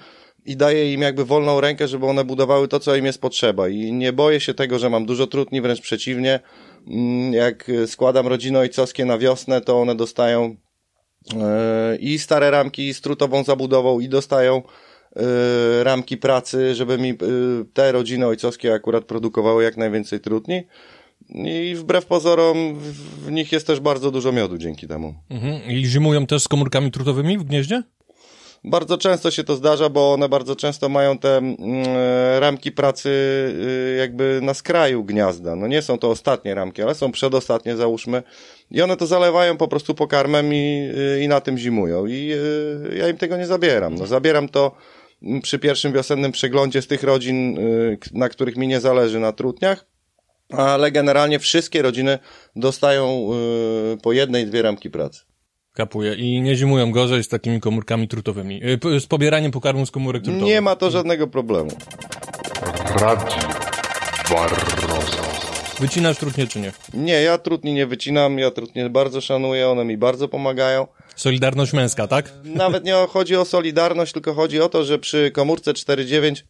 i 0.46 0.56
daję 0.56 0.92
im 0.92 1.02
jakby 1.02 1.24
wolną 1.24 1.60
rękę, 1.60 1.88
żeby 1.88 2.06
one 2.06 2.24
budowały 2.24 2.68
to, 2.68 2.80
co 2.80 2.96
im 2.96 3.06
jest 3.06 3.20
potrzeba 3.20 3.68
i 3.68 3.92
nie 3.92 4.12
boję 4.12 4.40
się 4.40 4.54
tego, 4.54 4.78
że 4.78 4.90
mam 4.90 5.06
dużo 5.06 5.26
trudni, 5.26 5.60
wręcz 5.60 5.80
przeciwnie, 5.80 6.40
Mm, 6.86 7.32
jak 7.32 7.70
składam 7.86 8.26
rodziny 8.26 8.58
ojcowskie 8.58 9.04
na 9.04 9.18
wiosnę, 9.18 9.60
to 9.60 9.80
one 9.80 9.94
dostają 9.94 10.56
i 12.00 12.18
stare 12.18 12.50
ramki 12.50 12.94
z 12.94 13.00
trutową 13.00 13.44
zabudową 13.44 14.00
i 14.00 14.08
dostają 14.08 14.62
e, 15.16 15.84
ramki 15.84 16.16
pracy, 16.16 16.74
żeby 16.74 16.98
mi 16.98 17.10
e, 17.10 17.16
te 17.72 17.92
rodziny 17.92 18.26
ojcowskie 18.26 18.74
akurat 18.74 19.04
produkowały 19.04 19.64
jak 19.64 19.76
najwięcej 19.76 20.20
trutni. 20.20 20.62
I 21.28 21.74
wbrew 21.76 22.06
pozorom 22.06 22.74
w 23.26 23.30
nich 23.30 23.52
jest 23.52 23.66
też 23.66 23.80
bardzo 23.80 24.10
dużo 24.10 24.32
miodu 24.32 24.58
dzięki 24.58 24.88
temu. 24.88 25.14
Mhm. 25.30 25.70
I 25.70 25.86
zimują 25.86 26.26
też 26.26 26.42
z 26.42 26.48
komórkami 26.48 26.90
trutowymi 26.90 27.38
w 27.38 27.44
gnieździe? 27.44 27.82
Bardzo 28.64 28.98
często 28.98 29.30
się 29.30 29.44
to 29.44 29.56
zdarza, 29.56 29.88
bo 29.88 30.12
one 30.12 30.28
bardzo 30.28 30.56
często 30.56 30.88
mają 30.88 31.18
te 31.18 31.36
mm, 31.36 31.58
ramki 32.38 32.72
pracy 32.72 33.08
y, 33.08 33.96
jakby 33.98 34.40
na 34.42 34.54
skraju 34.54 35.04
gniazda. 35.04 35.56
No 35.56 35.66
nie 35.66 35.82
są 35.82 35.98
to 35.98 36.10
ostatnie 36.10 36.54
ramki, 36.54 36.82
ale 36.82 36.94
są 36.94 37.12
przedostatnie 37.12 37.76
załóżmy. 37.76 38.22
I 38.70 38.82
one 38.82 38.96
to 38.96 39.06
zalewają 39.06 39.56
po 39.56 39.68
prostu 39.68 39.94
pokarmem 39.94 40.54
i, 40.54 40.90
y, 41.18 41.22
i 41.22 41.28
na 41.28 41.40
tym 41.40 41.58
zimują. 41.58 42.06
I 42.06 42.32
ja 42.96 43.08
im 43.08 43.16
tego 43.16 43.36
nie 43.36 43.46
zabieram. 43.46 43.94
No 43.94 44.06
zabieram 44.06 44.48
to 44.48 44.76
mm, 45.22 45.40
przy 45.40 45.58
pierwszym 45.58 45.92
wiosennym 45.92 46.32
przeglądzie 46.32 46.82
z 46.82 46.86
tych 46.86 47.02
rodzin, 47.02 47.58
na 48.12 48.28
których 48.28 48.56
mi 48.56 48.68
nie 48.68 48.80
zależy 48.80 49.20
na 49.20 49.32
trutniach. 49.32 49.86
Ale 50.50 50.92
generalnie 50.92 51.38
wszystkie 51.38 51.82
rodziny 51.82 52.18
dostają 52.56 53.28
po 54.02 54.12
jednej, 54.12 54.46
dwie 54.46 54.62
ramki 54.62 54.90
pracy. 54.90 55.33
Kapuje. 55.74 56.14
I 56.14 56.40
nie 56.40 56.56
zimują 56.56 56.92
gorzej 56.92 57.24
z 57.24 57.28
takimi 57.28 57.60
komórkami 57.60 58.08
trutowymi. 58.08 58.60
Y, 58.64 59.00
Z 59.00 59.06
pobieraniem 59.06 59.52
pokarmu 59.52 59.86
z 59.86 59.90
komórek 59.90 60.22
trutowych. 60.22 60.46
Nie 60.46 60.60
ma 60.60 60.76
to 60.76 60.90
żadnego 60.90 61.26
problemu. 61.26 61.70
Radzi 63.00 63.36
Barroza. 64.30 65.24
Wycinasz 65.80 66.18
trutnie 66.18 66.46
czy 66.46 66.60
nie? 66.60 66.72
Nie, 66.94 67.22
ja 67.22 67.38
trudni 67.38 67.72
nie 67.72 67.86
wycinam, 67.86 68.38
ja 68.38 68.50
trudnie 68.50 68.90
bardzo 68.90 69.20
szanuję, 69.20 69.68
one 69.68 69.84
mi 69.84 69.96
bardzo 69.96 70.28
pomagają. 70.28 70.86
Solidarność 71.16 71.72
męska, 71.72 72.06
tak? 72.06 72.32
Nawet 72.44 72.84
nie 72.84 72.94
chodzi 73.08 73.36
o 73.36 73.44
solidarność, 73.44 74.12
tylko 74.12 74.34
chodzi 74.34 74.60
o 74.60 74.68
to, 74.68 74.84
że 74.84 74.98
przy 74.98 75.30
komórce 75.30 75.72
4.9 75.72 76.42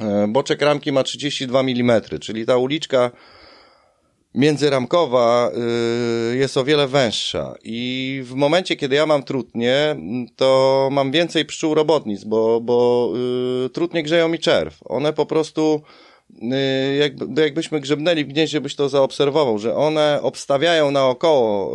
e, 0.00 0.26
boczek 0.28 0.62
ramki 0.62 0.92
ma 0.92 1.02
32 1.02 1.60
mm, 1.60 2.02
czyli 2.20 2.46
ta 2.46 2.56
uliczka 2.56 3.10
międzyramkowa 4.34 5.50
y, 6.32 6.36
jest 6.36 6.56
o 6.56 6.64
wiele 6.64 6.88
węższa 6.88 7.54
i 7.64 8.20
w 8.24 8.34
momencie, 8.34 8.76
kiedy 8.76 8.96
ja 8.96 9.06
mam 9.06 9.22
trutnie, 9.22 9.96
to 10.36 10.88
mam 10.92 11.12
więcej 11.12 11.44
pszczół 11.44 11.74
robotnic, 11.74 12.24
bo, 12.24 12.60
bo 12.60 13.10
y, 13.66 13.70
trutnie 13.70 14.02
grzeją 14.02 14.28
mi 14.28 14.38
czerw. 14.38 14.78
One 14.84 15.12
po 15.12 15.26
prostu 15.26 15.82
y, 16.30 16.96
jakby, 16.96 17.42
jakbyśmy 17.42 17.80
grzebnęli 17.80 18.24
w 18.24 18.28
gnieździe, 18.28 18.60
byś 18.60 18.76
to 18.76 18.88
zaobserwował, 18.88 19.58
że 19.58 19.76
one 19.76 20.18
obstawiają 20.22 20.90
naokoło 20.90 21.74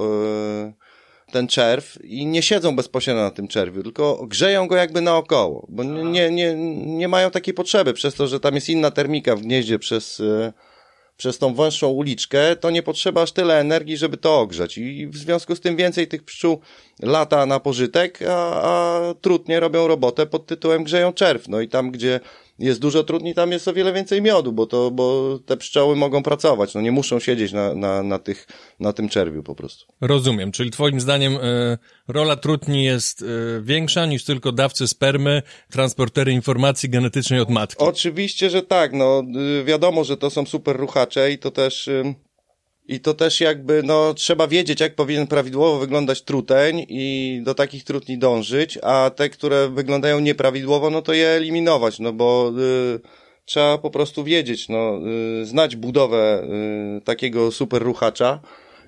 ten 1.32 1.48
czerw 1.48 1.98
i 2.04 2.26
nie 2.26 2.41
siedzą 2.41 2.76
bezpośrednio 2.76 3.24
na 3.24 3.32
tym 3.32 3.48
czerwiu, 3.48 3.84
tylko 3.84 4.26
grzeją 4.28 4.67
go 4.67 4.76
jakby 4.76 5.02
naokoło, 5.02 5.65
bo 5.69 5.84
nie, 5.84 6.32
nie, 6.32 6.56
nie, 6.86 7.08
mają 7.08 7.32
takiej 7.32 7.54
potrzeby, 7.54 7.93
przez 7.93 8.15
to, 8.15 8.28
że 8.28 8.39
tam 8.39 8.56
jest 8.56 8.69
inna 8.69 8.91
termika 8.91 9.36
w 9.36 9.41
gnieździe 9.41 9.80
przez, 9.80 10.22
przez 11.19 11.38
tą 11.38 11.55
węższą 11.55 11.88
uliczkę, 11.88 12.55
to 12.55 12.69
nie 12.69 12.84
potrzeba 12.84 13.21
aż 13.21 13.32
tyle 13.32 13.60
energii, 13.60 13.97
żeby 13.97 14.17
to 14.17 14.39
ogrzać. 14.39 14.77
I 14.77 15.08
w 15.08 15.17
związku 15.17 15.55
z 15.55 15.60
tym 15.60 15.75
więcej 15.75 16.08
tych 16.08 16.23
pszczół 16.23 16.60
lata 17.01 17.45
na 17.45 17.60
pożytek, 17.60 18.19
a, 18.21 18.62
a 18.63 19.01
trudnie 19.21 19.60
robią 19.60 19.88
robotę 19.88 20.25
pod 20.25 20.45
tytułem 20.45 20.84
grzeją 20.84 21.13
czerw. 21.13 21.47
No 21.47 21.62
i 21.62 21.67
tam, 21.67 21.91
gdzie 21.91 22.19
jest 22.60 22.80
dużo 22.80 23.04
trudni, 23.04 23.34
tam 23.34 23.52
jest 23.52 23.67
o 23.67 23.74
wiele 23.74 23.93
więcej 23.93 24.22
miodu, 24.22 24.52
bo 24.52 24.65
to, 24.65 24.91
bo 24.91 25.39
te 25.45 25.58
pszczoły 25.58 25.95
mogą 25.95 26.24
pracować, 26.24 26.74
no 26.74 26.82
nie 26.82 26.91
muszą 26.91 27.19
siedzieć 27.19 27.52
na, 27.52 27.76
na, 27.76 28.04
na 28.04 28.19
tych, 28.19 28.48
na 28.80 28.93
tym 28.93 29.10
czerwiu 29.10 29.43
po 29.43 29.56
prostu. 29.56 29.86
Rozumiem. 30.02 30.52
Czyli 30.52 30.72
twoim 30.72 31.00
zdaniem 31.00 31.38
e, 31.41 31.78
rola 32.08 32.36
trutni 32.36 32.84
jest 32.84 33.22
e, 33.22 33.26
większa 33.62 34.06
niż 34.06 34.24
tylko 34.24 34.52
dawcy 34.52 34.88
spermy, 34.88 35.41
transportery 35.72 36.32
informacji 36.32 36.89
genetycznej 36.89 37.39
od 37.39 37.50
matki. 37.50 37.84
Oczywiście, 37.84 38.50
że 38.50 38.62
tak, 38.62 38.93
no 38.93 39.24
y, 39.62 39.63
wiadomo, 39.63 40.04
że 40.04 40.17
to 40.17 40.30
są 40.30 40.45
super 40.45 40.78
ruchacze 40.78 41.32
i 41.32 41.38
to 41.38 41.52
też 41.52 41.88
ym, 41.88 42.15
i 42.89 42.99
to 42.99 43.13
też 43.13 43.41
jakby, 43.41 43.84
no 43.84 44.13
trzeba 44.13 44.47
wiedzieć, 44.47 44.80
jak 44.80 44.95
powinien 44.95 45.28
prawidłowo 45.28 45.80
wyglądać 45.80 46.21
truteń 46.21 46.86
i 46.89 47.41
do 47.43 47.56
takich 47.56 47.84
trutni 47.84 48.17
dążyć, 48.17 48.80
a 48.84 49.12
te, 49.15 49.30
które 49.30 49.69
wyglądają 49.69 50.19
nieprawidłowo, 50.19 50.89
no 50.89 51.02
to 51.02 51.13
je 51.13 51.28
eliminować, 51.28 51.99
no 51.99 52.13
bo 52.13 52.52
y, 52.95 52.99
trzeba 53.45 53.78
po 53.78 53.89
prostu 53.89 54.23
wiedzieć, 54.23 54.69
no 54.69 54.99
y, 55.41 55.45
znać 55.45 55.75
budowę 55.75 56.43
y, 56.97 57.02
takiego 57.02 57.52
super 57.52 57.82
ruchacza 57.82 58.39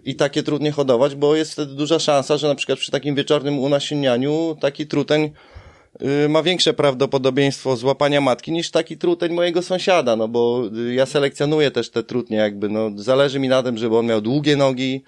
i 0.06 0.16
takie 0.16 0.44
trudnie 0.44 0.72
hodować, 0.72 1.16
bo 1.16 1.36
jest 1.36 1.52
wtedy 1.52 1.76
duża 1.76 2.00
szansa, 2.00 2.38
że 2.38 2.48
na 2.48 2.56
przykład 2.56 2.80
przy 2.80 2.92
takim 2.92 3.16
wieczornym 3.16 3.60
unasiennianiu 3.60 4.58
taki 4.62 4.88
truteń 4.88 5.32
ma 6.30 6.43
większe 6.43 6.73
prawdopodobieństwo 6.73 7.75
złapania 7.75 8.21
matki 8.21 8.51
niż 8.51 8.71
taki 8.71 8.97
truteń 8.97 9.34
mojego 9.34 9.62
sąsiada, 9.62 10.15
no 10.15 10.27
bo 10.27 10.63
y, 10.89 10.93
ja 10.93 11.06
selekcjonuję 11.06 11.71
też 11.71 11.89
te 11.89 12.04
trutnie 12.04 12.38
jakby, 12.38 12.69
no 12.69 12.91
zależy 12.95 13.39
mi 13.39 13.47
na 13.47 13.63
tym, 13.63 13.77
żeby 13.77 13.97
on 13.97 14.06
miał 14.06 14.21
długie 14.21 14.56
nogi, 14.56 15.04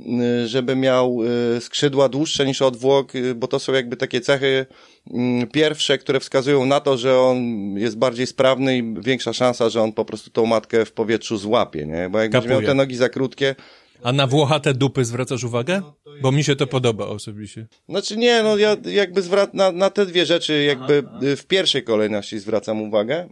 y, 0.00 0.48
żeby 0.48 0.76
miał 0.76 1.18
y, 1.56 1.60
skrzydła 1.60 2.08
dłuższe 2.08 2.46
niż 2.46 2.62
odwłok, 2.62 3.14
y, 3.14 3.34
bo 3.34 3.46
to 3.46 3.58
są 3.58 3.72
jakby 3.72 3.96
takie 3.96 4.20
cechy 4.20 4.66
mm, 5.10 5.46
pierwsze, 5.46 5.98
które 5.98 6.20
wskazują 6.20 6.66
na 6.66 6.80
to, 6.80 6.96
że 6.96 7.20
on 7.20 7.38
jest 7.76 7.98
bardziej 7.98 8.26
sprawny 8.26 8.78
i 8.78 8.94
większa 9.00 9.32
szansa, 9.32 9.68
że 9.68 9.82
on 9.82 9.92
po 9.92 10.04
prostu 10.04 10.30
tą 10.30 10.46
matkę 10.46 10.84
w 10.84 10.92
powietrzu 10.92 11.36
złapie, 11.36 11.86
nie? 11.86 12.08
Bo 12.10 12.18
jakbyś 12.18 12.44
miał 12.44 12.50
Kapuje. 12.50 12.66
te 12.66 12.74
nogi 12.74 12.96
za 12.96 13.08
krótkie, 13.08 13.54
A 14.02 14.12
na 14.12 14.26
włochate 14.26 14.74
dupy 14.74 15.04
zwracasz 15.04 15.44
uwagę? 15.44 15.82
Bo 16.22 16.32
mi 16.32 16.44
się 16.44 16.56
to 16.56 16.66
podoba 16.66 17.06
osobiście. 17.06 17.66
Znaczy 17.88 18.16
nie, 18.16 18.42
no 18.42 18.56
ja 18.56 18.76
jakby 18.84 19.22
zwrac 19.22 19.54
na, 19.54 19.72
na 19.72 19.90
te 19.90 20.06
dwie 20.06 20.26
rzeczy 20.26 20.62
jakby 20.64 21.02
y, 21.22 21.36
w 21.36 21.46
pierwszej 21.46 21.84
kolejności 21.84 22.38
zwracam 22.38 22.82
uwagę. 22.82 23.28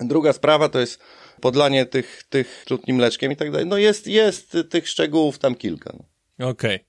Druga 0.00 0.32
sprawa 0.32 0.68
to 0.68 0.80
jest 0.80 1.00
podlanie 1.40 1.86
tych, 1.86 2.22
tych 2.28 2.62
trutni 2.66 2.94
mleczkiem 2.94 3.32
i 3.32 3.36
tak 3.36 3.50
dalej. 3.50 3.66
No 3.66 3.76
jest, 3.76 4.06
jest 4.06 4.56
tych 4.70 4.88
szczegółów 4.88 5.38
tam 5.38 5.54
kilka. 5.54 5.92
No. 6.38 6.48
Okej. 6.48 6.84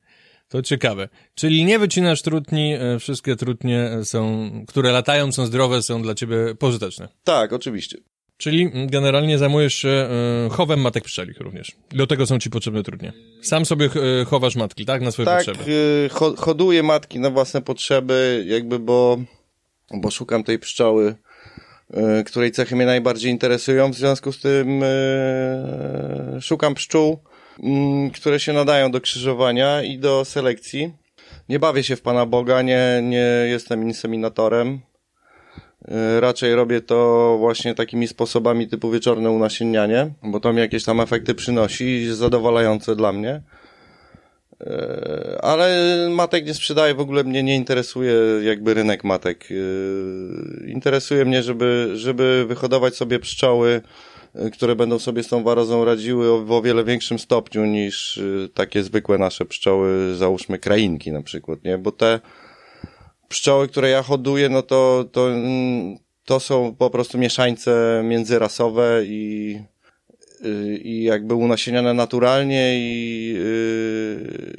To 0.48 0.62
ciekawe. 0.62 1.10
Czyli 1.36 1.66
nie 1.66 1.80
wycinasz 1.80 2.22
trutni, 2.22 2.74
e, 2.74 3.00
wszystkie 3.00 3.36
trutnie 3.36 3.90
są, 4.04 4.50
które 4.68 4.92
latają, 4.92 5.32
są 5.32 5.46
zdrowe, 5.46 5.82
są 5.82 6.02
dla 6.02 6.16
ciebie 6.16 6.56
pożyteczne. 6.60 7.08
Tak, 7.24 7.54
oczywiście. 7.54 7.98
Czyli 8.40 8.62
mm, 8.62 8.88
generalnie 8.88 9.38
zajmujesz 9.38 9.74
się 9.74 9.90
e, 9.90 10.50
chowem 10.50 10.82
matek 10.82 11.04
pszczelich 11.04 11.40
również. 11.40 11.72
Do 11.92 12.08
tego 12.08 12.26
są 12.26 12.40
ci 12.40 12.50
potrzebne 12.50 12.84
trudnie. 12.84 13.14
Sam 13.42 13.66
sobie 13.66 13.90
e, 14.22 14.26
chowasz 14.26 14.56
matki, 14.56 14.86
tak? 14.86 15.02
Na 15.02 15.12
swoje 15.12 15.26
Tak, 15.26 15.46
potrzeby. 15.46 16.10
ho, 16.12 16.36
hoduję 16.38 16.84
matki 16.84 17.20
na 17.20 17.30
własne 17.30 17.62
potrzeby, 17.62 18.46
jakby 18.48 18.80
bo, 18.80 19.18
bo 19.94 20.12
szukam 20.12 20.44
tej 20.44 20.60
pszczoły, 20.60 21.16
której 22.26 22.52
cechy 22.52 22.76
mnie 22.76 22.86
najbardziej 22.86 23.32
interesują. 23.32 23.92
W 23.92 23.96
związku 23.96 24.32
z 24.32 24.40
tym 24.40 24.84
szukam 26.42 26.76
pszczół, 26.76 27.20
mm, 27.64 28.10
które 28.12 28.40
się 28.40 28.54
nadają 28.54 28.92
do 28.92 29.02
krzyżowania 29.02 29.84
i 29.84 29.98
do 29.98 30.26
selekcji. 30.26 30.94
Nie 31.50 31.60
bawię 31.60 31.84
się 31.84 31.96
w 31.96 32.02
Pana 32.02 32.26
Boga, 32.26 32.62
nie, 32.62 33.00
nie 33.04 33.26
jestem 33.50 33.84
inseminatorem. 33.84 34.80
Y, 35.90 36.20
Raczej 36.20 36.56
robię 36.56 36.82
to 36.82 37.36
właśnie 37.40 37.76
takimi 37.76 38.08
sposobami 38.08 38.68
typu 38.68 38.92
wieczorne 38.92 39.30
unasiennianie, 39.32 40.12
bo 40.24 40.40
to 40.40 40.54
mi 40.54 40.60
jakieś 40.60 40.84
tam 40.84 41.02
efekty 41.02 41.36
przynosi 41.36 42.14
zadowalające 42.14 42.96
dla 42.96 43.14
mnie. 43.14 43.42
E, 44.62 45.40
Ale 45.42 45.70
matek 46.10 46.46
nie 46.46 46.54
sprzedaję, 46.54 46.94
w 46.94 47.00
ogóle 47.00 47.24
mnie 47.24 47.44
nie 47.44 47.56
interesuje 47.56 48.14
jakby 48.44 48.74
rynek 48.74 49.04
matek. 49.04 49.48
E, 49.52 50.70
Interesuje 50.70 51.26
mnie, 51.26 51.44
żeby, 51.44 51.92
żeby 51.94 52.46
wyhodować 52.48 52.96
sobie 52.96 53.20
pszczoły, 53.20 53.82
e, 54.36 54.50
które 54.50 54.76
będą 54.76 55.00
sobie 55.00 55.24
z 55.24 55.28
tą 55.28 55.44
warozą 55.44 55.86
radziły 55.86 56.46
w 56.46 56.52
o 56.52 56.62
wiele 56.62 56.84
większym 56.84 57.20
stopniu 57.20 57.66
niż 57.66 58.18
e, 58.18 58.50
takie 58.50 58.84
zwykłe 58.84 59.18
nasze 59.18 59.46
pszczoły, 59.46 60.16
załóżmy 60.16 60.58
krainki 60.60 61.12
na 61.12 61.22
przykład, 61.22 61.64
nie? 61.64 61.78
Bo 61.78 61.92
te 61.92 62.20
pszczoły, 63.30 63.68
które 63.68 63.90
ja 63.90 64.04
hoduję, 64.04 64.50
no 64.50 64.62
to, 64.62 65.06
to, 65.12 65.28
to 66.26 66.40
są 66.40 66.76
po 66.76 66.90
prostu 66.90 67.18
mieszańce 67.18 68.02
międzyrasowe 68.04 69.02
i 69.06 69.56
y, 70.46 70.80
i 70.84 71.04
jakby 71.04 71.34
unasieniane 71.34 71.94
naturalnie 71.94 72.80
i, 72.80 73.34
y, 73.38 74.54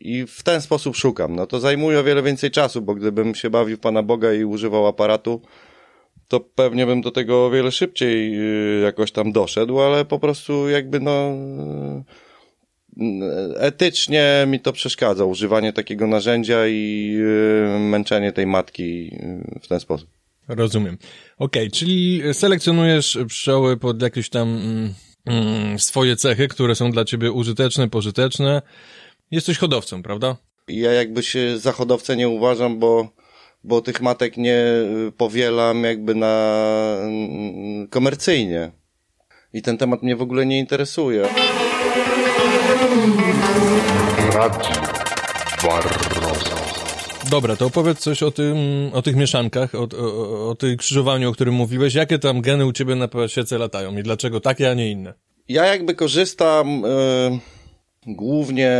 i 0.00 0.26
w 0.26 0.42
ten 0.42 0.60
sposób 0.60 0.96
szukam. 0.96 1.36
No 1.36 1.46
to 1.46 1.60
zajmuje 1.60 2.00
o 2.00 2.04
wiele 2.04 2.22
więcej 2.22 2.50
czasu, 2.50 2.82
bo 2.82 2.94
gdybym 2.94 3.34
się 3.34 3.50
bawił 3.50 3.78
Pana 3.78 4.02
Boga 4.02 4.32
i 4.32 4.44
używał 4.44 4.86
aparatu, 4.86 5.42
to 6.28 6.40
pewnie 6.40 6.86
bym 6.86 7.00
do 7.00 7.10
tego 7.10 7.46
o 7.46 7.50
wiele 7.50 7.72
szybciej 7.72 8.34
y, 8.78 8.80
jakoś 8.80 9.12
tam 9.12 9.32
doszedł, 9.32 9.80
ale 9.80 10.04
po 10.04 10.18
prostu 10.18 10.68
jakby 10.68 11.00
no 11.00 11.32
etycznie 13.56 14.44
mi 14.46 14.60
to 14.60 14.72
przeszkadza, 14.72 15.24
używanie 15.24 15.72
takiego 15.72 16.06
narzędzia 16.06 16.66
i 16.66 17.14
y, 17.76 17.78
męczenie 17.78 18.32
tej 18.32 18.46
matki 18.46 19.14
y, 19.56 19.60
w 19.62 19.68
ten 19.68 19.80
sposób. 19.80 20.08
Rozumiem. 20.48 20.98
Okej, 21.38 21.62
okay, 21.62 21.70
czyli 21.70 22.22
selekcjonujesz 22.32 23.18
pszczoły 23.28 23.76
pod 23.76 24.02
jakieś 24.02 24.28
tam 24.28 24.48
mm, 24.48 24.94
mm, 25.26 25.78
swoje 25.78 26.16
cechy, 26.16 26.48
które 26.48 26.74
są 26.74 26.90
dla 26.90 27.04
ciebie 27.04 27.32
użyteczne, 27.32 27.88
pożyteczne. 27.88 28.62
Jesteś 29.30 29.58
hodowcą, 29.58 30.02
prawda? 30.02 30.36
Ja 30.68 30.92
jakby 30.92 31.22
się 31.22 31.58
za 31.58 31.72
hodowcę 31.72 32.16
nie 32.16 32.28
uważam, 32.28 32.78
bo, 32.78 33.08
bo 33.64 33.80
tych 33.80 34.00
matek 34.00 34.36
nie 34.36 34.64
powielam 35.16 35.84
jakby 35.84 36.14
na 36.14 36.64
mm, 37.02 37.88
komercyjnie. 37.88 38.70
I 39.52 39.62
ten 39.62 39.78
temat 39.78 40.02
mnie 40.02 40.16
w 40.16 40.22
ogóle 40.22 40.46
nie 40.46 40.58
interesuje. 40.58 41.28
Radio 44.34 44.82
Barroso. 45.62 46.56
Dobra, 47.30 47.56
to 47.56 47.66
opowiedz 47.66 47.98
coś 47.98 48.22
o 48.22 48.30
tym, 48.30 48.56
o 48.92 49.02
tych 49.02 49.16
mieszankach, 49.16 49.74
o, 49.74 49.88
o, 49.98 50.48
o 50.50 50.54
tym 50.54 50.76
krzyżowaniu, 50.76 51.30
o 51.30 51.32
którym 51.32 51.54
mówiłeś. 51.54 51.94
Jakie 51.94 52.18
tam 52.18 52.40
geny 52.40 52.66
u 52.66 52.72
ciebie 52.72 52.94
na 52.94 53.08
pasiece 53.08 53.58
latają 53.58 53.96
i 53.96 54.02
dlaczego 54.02 54.40
takie, 54.40 54.70
a 54.70 54.74
nie 54.74 54.90
inne? 54.90 55.14
Ja 55.48 55.66
jakby 55.66 55.94
korzystam 55.94 56.84
y, 56.84 56.88
głównie 58.06 58.70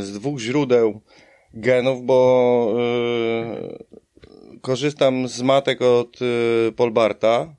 y, 0.00 0.02
z 0.02 0.12
dwóch 0.12 0.40
źródeł 0.40 1.00
genów, 1.54 2.02
bo 2.02 2.74
y, 4.54 4.60
korzystam 4.60 5.28
z 5.28 5.42
matek 5.42 5.82
od 5.82 6.18
Polbarta, 6.76 7.54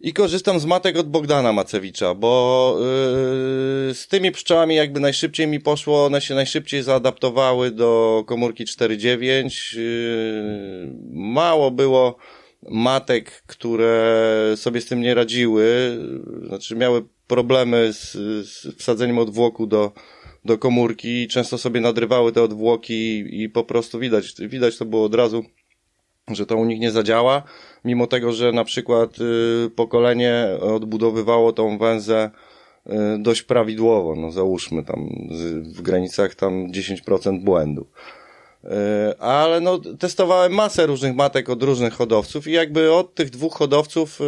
i 0.00 0.12
korzystam 0.12 0.60
z 0.60 0.64
matek 0.64 0.96
od 0.96 1.08
Bogdana 1.08 1.52
Macewicza, 1.52 2.14
bo 2.14 2.76
yy, 2.78 3.94
z 3.94 4.06
tymi 4.08 4.32
pszczołami 4.32 4.74
jakby 4.74 5.00
najszybciej 5.00 5.46
mi 5.46 5.60
poszło, 5.60 6.04
one 6.04 6.20
się 6.20 6.34
najszybciej 6.34 6.82
zaadaptowały 6.82 7.70
do 7.70 8.22
komórki 8.26 8.64
4.9. 8.64 9.78
Yy, 9.78 10.94
mało 11.12 11.70
było 11.70 12.16
matek, 12.70 13.42
które 13.46 14.52
sobie 14.56 14.80
z 14.80 14.86
tym 14.86 15.00
nie 15.00 15.14
radziły, 15.14 15.98
znaczy 16.46 16.76
miały 16.76 17.04
problemy 17.26 17.92
z, 17.92 18.12
z 18.48 18.76
wsadzeniem 18.76 19.18
odwłoku 19.18 19.66
do, 19.66 19.92
do 20.44 20.58
komórki, 20.58 21.28
często 21.28 21.58
sobie 21.58 21.80
nadrywały 21.80 22.32
te 22.32 22.42
odwłoki 22.42 23.24
i, 23.42 23.48
po 23.48 23.64
prostu 23.64 23.98
widać, 23.98 24.34
widać 24.38 24.78
to 24.78 24.84
było 24.84 25.04
od 25.04 25.14
razu, 25.14 25.44
że 26.30 26.46
to 26.46 26.56
u 26.56 26.64
nich 26.64 26.80
nie 26.80 26.90
zadziała 26.90 27.42
mimo 27.84 28.06
tego, 28.06 28.32
że 28.32 28.52
na 28.52 28.64
przykład 28.64 29.10
y, 29.66 29.70
pokolenie 29.70 30.46
odbudowywało 30.60 31.52
tą 31.52 31.78
węzę 31.78 32.30
y, 32.86 32.92
dość 33.18 33.42
prawidłowo, 33.42 34.14
no 34.16 34.32
załóżmy 34.32 34.84
tam 34.84 35.08
w 35.62 35.82
granicach 35.82 36.34
tam 36.34 36.72
10% 36.72 37.40
błędu. 37.40 37.86
Y, 38.64 38.68
ale 39.18 39.60
no, 39.60 39.78
testowałem 39.98 40.52
masę 40.52 40.86
różnych 40.86 41.14
matek 41.14 41.50
od 41.50 41.62
różnych 41.62 41.94
hodowców 41.94 42.46
i 42.46 42.52
jakby 42.52 42.92
od 42.92 43.14
tych 43.14 43.30
dwóch 43.30 43.54
hodowców 43.54 44.20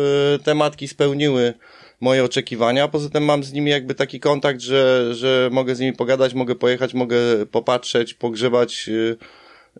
te 0.44 0.54
matki 0.54 0.88
spełniły 0.88 1.54
moje 2.00 2.24
oczekiwania. 2.24 2.88
Poza 2.88 3.10
tym 3.10 3.24
mam 3.24 3.44
z 3.44 3.52
nimi 3.52 3.70
jakby 3.70 3.94
taki 3.94 4.20
kontakt, 4.20 4.60
że, 4.60 5.14
że 5.14 5.48
mogę 5.52 5.74
z 5.74 5.80
nimi 5.80 5.92
pogadać, 5.92 6.34
mogę 6.34 6.54
pojechać, 6.54 6.94
mogę 6.94 7.16
popatrzeć, 7.50 8.14
pogrzebać 8.14 8.90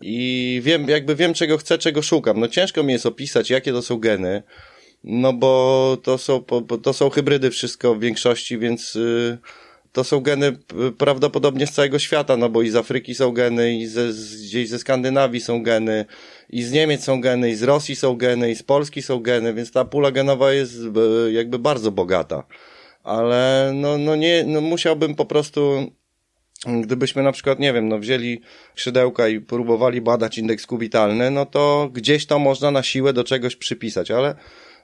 i 0.00 0.60
wiem, 0.64 0.88
jakby 0.88 1.14
wiem 1.16 1.34
czego 1.34 1.58
chcę, 1.58 1.78
czego 1.78 2.02
szukam. 2.02 2.40
No 2.40 2.48
ciężko 2.48 2.82
mi 2.82 2.92
jest 2.92 3.06
opisać, 3.06 3.50
jakie 3.50 3.72
to 3.72 3.82
są 3.82 3.98
geny, 3.98 4.42
no 5.04 5.32
bo 5.32 5.96
to 6.02 6.18
są, 6.18 6.44
to 6.82 6.92
są 6.92 7.10
hybrydy 7.10 7.50
wszystko 7.50 7.94
w 7.94 8.00
większości, 8.00 8.58
więc 8.58 8.96
y, 8.96 9.38
to 9.92 10.04
są 10.04 10.20
geny 10.20 10.58
prawdopodobnie 10.98 11.66
z 11.66 11.72
całego 11.72 11.98
świata, 11.98 12.36
no 12.36 12.48
bo 12.48 12.62
i 12.62 12.70
z 12.70 12.76
Afryki 12.76 13.14
są 13.14 13.32
geny, 13.32 13.74
i 13.74 13.86
ze, 13.86 14.08
gdzieś 14.44 14.68
ze 14.68 14.78
Skandynawii 14.78 15.40
są 15.40 15.62
geny, 15.62 16.04
i 16.50 16.62
z 16.62 16.72
Niemiec 16.72 17.04
są 17.04 17.20
geny, 17.20 17.50
i 17.50 17.54
z 17.54 17.62
Rosji 17.62 17.96
są 17.96 18.16
geny, 18.16 18.50
i 18.50 18.54
z 18.54 18.62
Polski 18.62 19.02
są 19.02 19.20
geny, 19.20 19.54
więc 19.54 19.72
ta 19.72 19.84
pula 19.84 20.10
genowa 20.10 20.52
jest 20.52 20.74
y, 21.26 21.32
jakby 21.32 21.58
bardzo 21.58 21.90
bogata. 21.90 22.46
Ale 23.04 23.72
no, 23.74 23.98
no 23.98 24.16
nie, 24.16 24.44
no 24.46 24.60
musiałbym 24.60 25.14
po 25.14 25.24
prostu 25.24 25.92
Gdybyśmy 26.66 27.22
na 27.22 27.32
przykład, 27.32 27.58
nie 27.58 27.72
wiem, 27.72 27.88
no 27.88 27.98
wzięli 27.98 28.40
szydełka 28.74 29.28
i 29.28 29.40
próbowali 29.40 30.00
badać 30.00 30.38
indeks 30.38 30.66
kubitalny, 30.66 31.30
no 31.30 31.46
to 31.46 31.90
gdzieś 31.92 32.26
to 32.26 32.38
można 32.38 32.70
na 32.70 32.82
siłę 32.82 33.12
do 33.12 33.24
czegoś 33.24 33.56
przypisać, 33.56 34.10
ale 34.10 34.34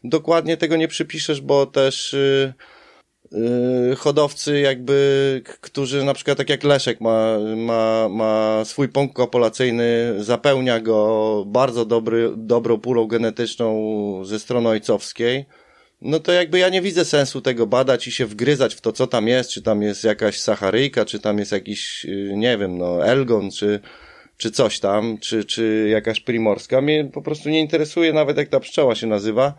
dokładnie 0.05 0.57
tego 0.57 0.77
nie 0.77 0.89
przypiszesz, 0.89 1.41
bo 1.41 1.67
też 1.67 2.13
yy, 2.13 3.41
yy, 3.89 3.97
hodowcy 3.97 4.61
jakby, 4.61 5.43
którzy 5.61 6.05
na 6.05 6.15
przykład 6.15 6.39
tak 6.39 6.51
jak 6.51 6.65
Leszek 6.65 7.01
ma, 7.01 7.39
ma, 7.57 8.09
ma 8.09 8.65
swój 8.65 8.89
punkt 8.89 9.15
kopulacyjny, 9.17 10.15
zapełnia 10.19 10.81
go 10.81 11.45
bardzo 11.47 11.85
dobry, 11.85 12.31
dobrą 12.37 12.79
pulą 12.79 13.07
genetyczną 13.07 14.25
ze 14.25 14.39
strony 14.39 14.69
ojcowskiej, 14.69 15.47
no 16.05 16.21
to 16.21 16.33
jakby 16.33 16.59
ja 16.59 16.69
nie 16.69 16.83
widzę 16.83 17.05
sensu 17.05 17.41
tego 17.41 17.67
badać 17.67 18.07
i 18.07 18.13
się 18.13 18.27
wgryzać 18.27 18.75
w 18.75 18.81
to, 18.81 18.93
co 18.93 19.07
tam 19.07 19.29
jest, 19.29 19.51
czy 19.51 19.63
tam 19.63 19.83
jest 19.83 20.05
jakaś 20.05 20.41
sacharyjka, 20.41 21.05
czy 21.05 21.19
tam 21.21 21.39
jest 21.39 21.53
jakiś, 21.53 22.05
y, 22.05 22.33
nie 22.37 22.59
wiem, 22.59 22.79
no, 22.79 23.07
elgon, 23.07 23.51
czy, 23.51 23.81
czy 24.37 24.51
coś 24.51 24.81
tam, 24.81 25.19
czy, 25.19 25.45
czy 25.45 25.89
jakaś 25.91 26.21
primorska. 26.21 26.81
Mnie 26.81 27.11
po 27.13 27.23
prostu 27.23 27.49
nie 27.49 27.61
interesuje 27.61 28.13
nawet 28.13 28.37
jak 28.37 28.49
ta 28.49 28.61
pszczoła 28.61 28.95
się 28.95 29.07
nazywa. 29.07 29.55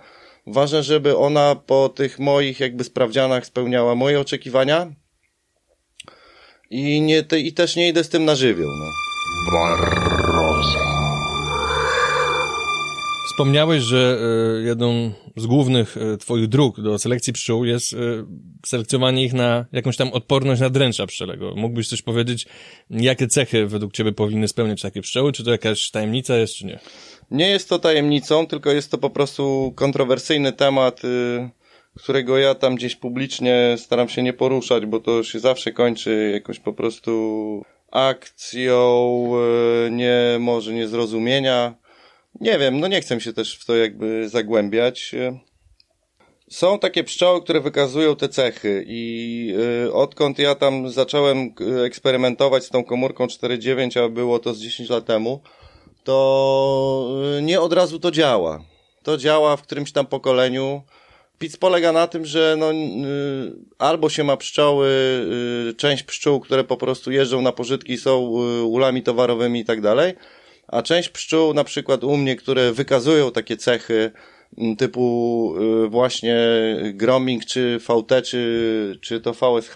Ważne, 0.48 0.84
żeby 0.84 1.18
ona 1.18 1.56
po 1.56 1.90
tych 1.90 2.20
moich 2.20 2.60
jakby 2.60 2.84
sprawdzianach 2.84 3.46
spełniała 3.46 3.96
moje 3.96 4.20
oczekiwania 4.20 4.92
i 6.70 7.02
nie, 7.02 7.24
te, 7.24 7.40
i 7.40 7.54
też 7.54 7.76
nie 7.76 7.90
idę 7.90 8.04
z 8.04 8.10
tym 8.10 8.26
na 8.26 8.36
żywioł, 8.36 8.70
no. 8.80 8.86
Barroza. 9.52 10.95
Wspomniałeś, 13.26 13.84
że 13.84 14.20
e, 14.58 14.62
jedną 14.62 15.12
z 15.36 15.46
głównych 15.46 15.98
e, 15.98 16.18
twoich 16.18 16.48
dróg 16.48 16.82
do 16.82 17.00
selekcji 17.00 17.34
pszczół 17.34 17.66
jest 17.66 17.94
e, 17.94 17.98
selekcjonowanie 18.66 19.24
ich 19.24 19.34
na 19.34 19.66
jakąś 19.72 19.98
tam 19.98 20.14
odporność 20.14 20.62
na 20.62 20.70
dręcza 20.70 21.08
pszczelego. 21.08 21.54
Mógłbyś 21.56 21.88
coś 21.88 22.02
powiedzieć, 22.02 22.46
jakie 22.90 23.28
cechy 23.28 23.68
według 23.68 23.94
ciebie 23.94 24.12
powinny 24.12 24.48
spełniać 24.48 24.82
takie 24.82 25.02
pszczoły? 25.02 25.32
Czy 25.32 25.44
to 25.44 25.52
jakaś 25.52 25.92
tajemnica 25.92 26.38
jest, 26.38 26.56
czy 26.56 26.66
nie? 26.66 26.80
Nie 27.32 27.50
jest 27.50 27.70
to 27.70 27.80
tajemnicą, 27.80 28.48
tylko 28.48 28.72
jest 28.72 28.92
to 28.92 28.98
po 28.98 29.10
prostu 29.10 29.74
kontrowersyjny 29.76 30.54
temat, 30.54 31.06
y, 31.06 31.50
którego 31.98 32.38
ja 32.38 32.56
tam 32.56 32.76
gdzieś 32.76 32.96
publicznie 32.96 33.76
staram 33.78 34.10
się 34.10 34.24
nie 34.24 34.34
poruszać, 34.34 34.86
bo 34.86 35.00
to 35.00 35.24
się 35.24 35.40
zawsze 35.40 35.72
kończy 35.72 36.32
jakoś 36.34 36.60
po 36.60 36.74
prostu 36.74 37.62
akcją, 37.92 39.32
y, 39.88 39.92
nie 39.92 40.38
może 40.40 40.74
niezrozumienia 40.74 41.85
nie 42.42 42.60
wiem, 42.60 42.80
no 42.80 42.88
nie 42.88 43.02
chcę 43.02 43.22
się 43.22 43.34
też 43.34 43.58
w 43.58 43.66
to 43.66 43.76
jakby 43.76 44.30
zagłębiać. 44.30 45.16
Są 46.50 46.80
takie 46.80 47.04
pszczoły, 47.04 47.42
które 47.42 47.62
wykazują 47.62 48.16
te 48.16 48.30
cechy 48.30 48.86
i 48.88 49.54
y, 49.86 49.94
odkąd 49.94 50.40
ja 50.40 50.56
tam 50.56 50.90
zacząłem 50.90 51.54
eksperymentować 51.86 52.64
z 52.66 52.70
tą 52.70 52.84
komórką 52.84 53.26
4.9, 53.26 54.06
a 54.06 54.10
było 54.10 54.40
to 54.40 54.54
z 54.54 54.60
10 54.60 54.90
lat 54.90 55.06
temu, 55.06 55.42
to 56.04 57.08
y, 57.38 57.42
nie 57.42 57.62
od 57.62 57.74
razu 57.74 58.00
to 58.00 58.12
działa. 58.12 58.64
To 59.04 59.18
działa 59.18 59.58
w 59.58 59.62
którymś 59.62 59.92
tam 59.92 60.06
pokoleniu. 60.06 60.82
Pic 61.40 61.58
polega 61.58 61.92
na 61.92 62.08
tym, 62.08 62.26
że 62.26 62.56
no, 62.60 62.72
y, 62.72 62.76
albo 63.78 64.10
się 64.10 64.24
ma 64.24 64.38
pszczoły, 64.38 64.90
część 65.78 66.04
pszczół, 66.04 66.40
które 66.40 66.64
po 66.64 66.78
prostu 66.78 67.12
jeżdżą 67.12 67.42
na 67.42 67.52
pożytki, 67.52 67.98
są 67.98 68.20
ulami 68.64 69.04
towarowymi 69.04 69.60
i 69.60 69.66
tak 69.66 69.82
dalej, 69.82 70.14
a 70.68 70.82
część 70.82 71.10
pszczół, 71.10 71.54
na 71.54 71.64
przykład 71.64 72.04
u 72.04 72.18
mnie, 72.18 72.36
które 72.36 72.74
wykazują 72.74 73.32
takie 73.32 73.58
cechy 73.58 74.12
typu 74.78 75.56
y, 75.86 75.90
właśnie 75.90 76.38
grooming, 76.94 77.46
czy 77.46 77.80
VT, 77.80 78.22
czy, 78.22 79.00
czy 79.02 79.22
to 79.22 79.34
VSH, 79.34 79.76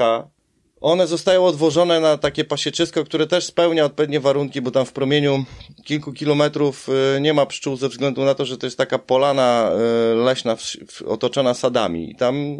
one 0.82 1.08
zostają 1.08 1.46
odwożone 1.46 2.00
na 2.00 2.18
takie 2.18 2.44
pasieczysko, 2.44 3.04
które 3.04 3.28
też 3.28 3.46
spełnia 3.46 3.86
odpowiednie 3.86 4.20
warunki, 4.20 4.62
bo 4.62 4.72
tam 4.72 4.86
w 4.86 4.94
promieniu 4.94 5.46
kilku 5.86 6.14
kilometrów 6.14 6.90
y, 7.18 7.22
nie 7.22 7.34
ma 7.34 7.46
pszczół 7.46 7.76
ze 7.76 7.90
względu 7.90 8.26
na 8.26 8.36
to, 8.36 8.46
że 8.46 8.58
to 8.58 8.68
jest 8.68 8.78
taka 8.78 9.00
polana 9.00 9.72
y, 10.14 10.16
leśna 10.16 10.58
otoczona 11.06 11.54
sadami. 11.54 12.12
I 12.12 12.16
tam 12.16 12.58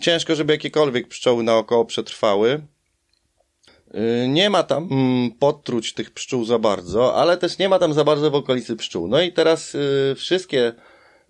ciężko, 0.00 0.34
żeby 0.34 0.52
jakiekolwiek 0.52 1.08
pszczoły 1.08 1.42
naokoło 1.42 1.84
przetrwały. 1.84 2.62
Y, 3.94 4.28
nie 4.28 4.50
ma 4.50 4.62
tam 4.62 4.88
mm, 4.90 5.30
podtruć 5.30 5.94
tych 5.94 6.10
pszczół 6.10 6.44
za 6.44 6.58
bardzo, 6.58 7.14
ale 7.14 7.36
też 7.36 7.58
nie 7.58 7.68
ma 7.68 7.78
tam 7.78 7.92
za 7.92 8.04
bardzo 8.04 8.30
w 8.30 8.34
okolicy 8.34 8.76
pszczół. 8.76 9.08
No 9.08 9.22
i 9.22 9.32
teraz 9.32 9.74
y, 9.74 10.14
wszystkie 10.16 10.72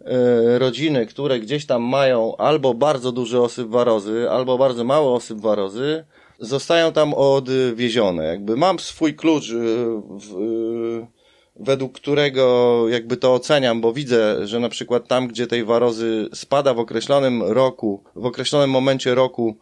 y, 0.00 0.58
rodziny, 0.58 1.06
które 1.06 1.40
gdzieś 1.40 1.66
tam 1.66 1.82
mają 1.82 2.36
albo 2.36 2.74
bardzo 2.74 3.12
duży 3.12 3.40
osyp 3.40 3.68
warozy, 3.68 4.30
albo 4.30 4.58
bardzo 4.58 4.84
mały 4.84 5.10
osyp 5.10 5.38
warozy, 5.38 6.04
zostają 6.38 6.92
tam 6.92 7.14
odwiezione. 7.14 8.24
Jakby 8.24 8.56
mam 8.56 8.78
swój 8.78 9.14
klucz, 9.14 9.44
według 11.56 11.92
którego 11.92 12.84
jakby 12.88 13.16
to 13.16 13.34
oceniam, 13.34 13.80
bo 13.80 13.92
widzę, 13.92 14.46
że 14.46 14.60
na 14.60 14.68
przykład 14.68 15.08
tam, 15.08 15.28
gdzie 15.28 15.46
tej 15.46 15.64
warozy 15.64 16.28
spada 16.34 16.74
w 16.74 16.78
określonym 16.78 17.42
roku, 17.42 18.04
w 18.16 18.26
określonym 18.26 18.70
momencie 18.70 19.14
roku, 19.14 19.56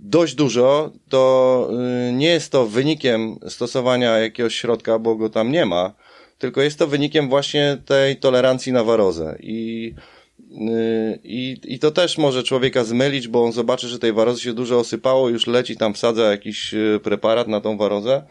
dość 0.00 0.34
dużo, 0.34 0.92
to 1.08 1.70
y, 2.08 2.12
nie 2.12 2.28
jest 2.28 2.52
to 2.52 2.66
wynikiem 2.66 3.38
stosowania 3.48 4.18
jakiegoś 4.18 4.54
środka, 4.54 4.98
bo 4.98 5.16
go 5.16 5.30
tam 5.30 5.52
nie 5.52 5.66
ma, 5.66 5.94
tylko 6.38 6.62
jest 6.62 6.78
to 6.78 6.86
wynikiem 6.86 7.28
właśnie 7.28 7.78
tej 7.86 8.16
tolerancji 8.16 8.72
na 8.72 8.84
warozę. 8.84 9.36
I, 9.40 9.94
y, 10.50 11.18
i, 11.24 11.60
I 11.64 11.78
to 11.78 11.90
też 11.90 12.18
może 12.18 12.42
człowieka 12.42 12.84
zmylić, 12.84 13.28
bo 13.28 13.44
on 13.44 13.52
zobaczy, 13.52 13.88
że 13.88 13.98
tej 13.98 14.12
warozy 14.12 14.40
się 14.40 14.52
dużo 14.52 14.78
osypało, 14.78 15.28
już 15.28 15.46
leci 15.46 15.76
tam, 15.76 15.94
wsadza 15.94 16.30
jakiś 16.30 16.74
y, 16.74 17.00
preparat 17.02 17.48
na 17.48 17.60
tą 17.60 17.76
warozę 17.76 18.22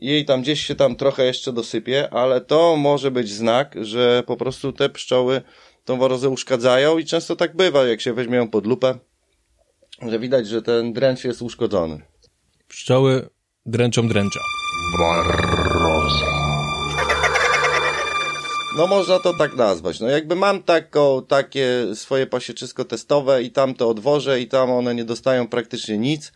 jej 0.00 0.24
tam 0.24 0.42
gdzieś 0.42 0.66
się 0.66 0.74
tam 0.74 0.96
trochę 0.96 1.24
jeszcze 1.24 1.52
dosypie, 1.52 2.10
ale 2.10 2.40
to 2.40 2.76
może 2.76 3.10
być 3.10 3.30
znak, 3.30 3.74
że 3.80 4.22
po 4.26 4.36
prostu 4.36 4.72
te 4.72 4.88
pszczoły 4.88 5.42
tą 5.84 5.98
warozę 5.98 6.28
uszkadzają 6.28 6.98
i 6.98 7.04
często 7.04 7.36
tak 7.36 7.56
bywa, 7.56 7.86
jak 7.86 8.00
się 8.00 8.12
weźmie 8.12 8.36
ją 8.36 8.48
pod 8.48 8.66
lupę, 8.66 8.98
że 10.02 10.18
widać, 10.18 10.46
że 10.48 10.62
ten 10.62 10.92
dręcz 10.92 11.24
jest 11.24 11.42
uszkodzony. 11.42 12.00
Pszczoły 12.68 13.28
dręczą 13.66 14.08
dręcza. 14.08 14.40
Barroza. 14.98 16.26
No 18.76 18.86
można 18.86 19.18
to 19.18 19.34
tak 19.34 19.56
nazwać. 19.56 20.00
No 20.00 20.08
jakby 20.08 20.36
mam 20.36 20.62
taką, 20.62 21.22
takie 21.28 21.86
swoje 21.94 22.26
pasieczysko 22.26 22.84
testowe 22.84 23.42
i 23.42 23.50
tam 23.50 23.74
to 23.74 23.88
odwożę 23.88 24.40
i 24.40 24.46
tam 24.46 24.70
one 24.70 24.94
nie 24.94 25.04
dostają 25.04 25.48
praktycznie 25.48 25.98
nic. 25.98 26.32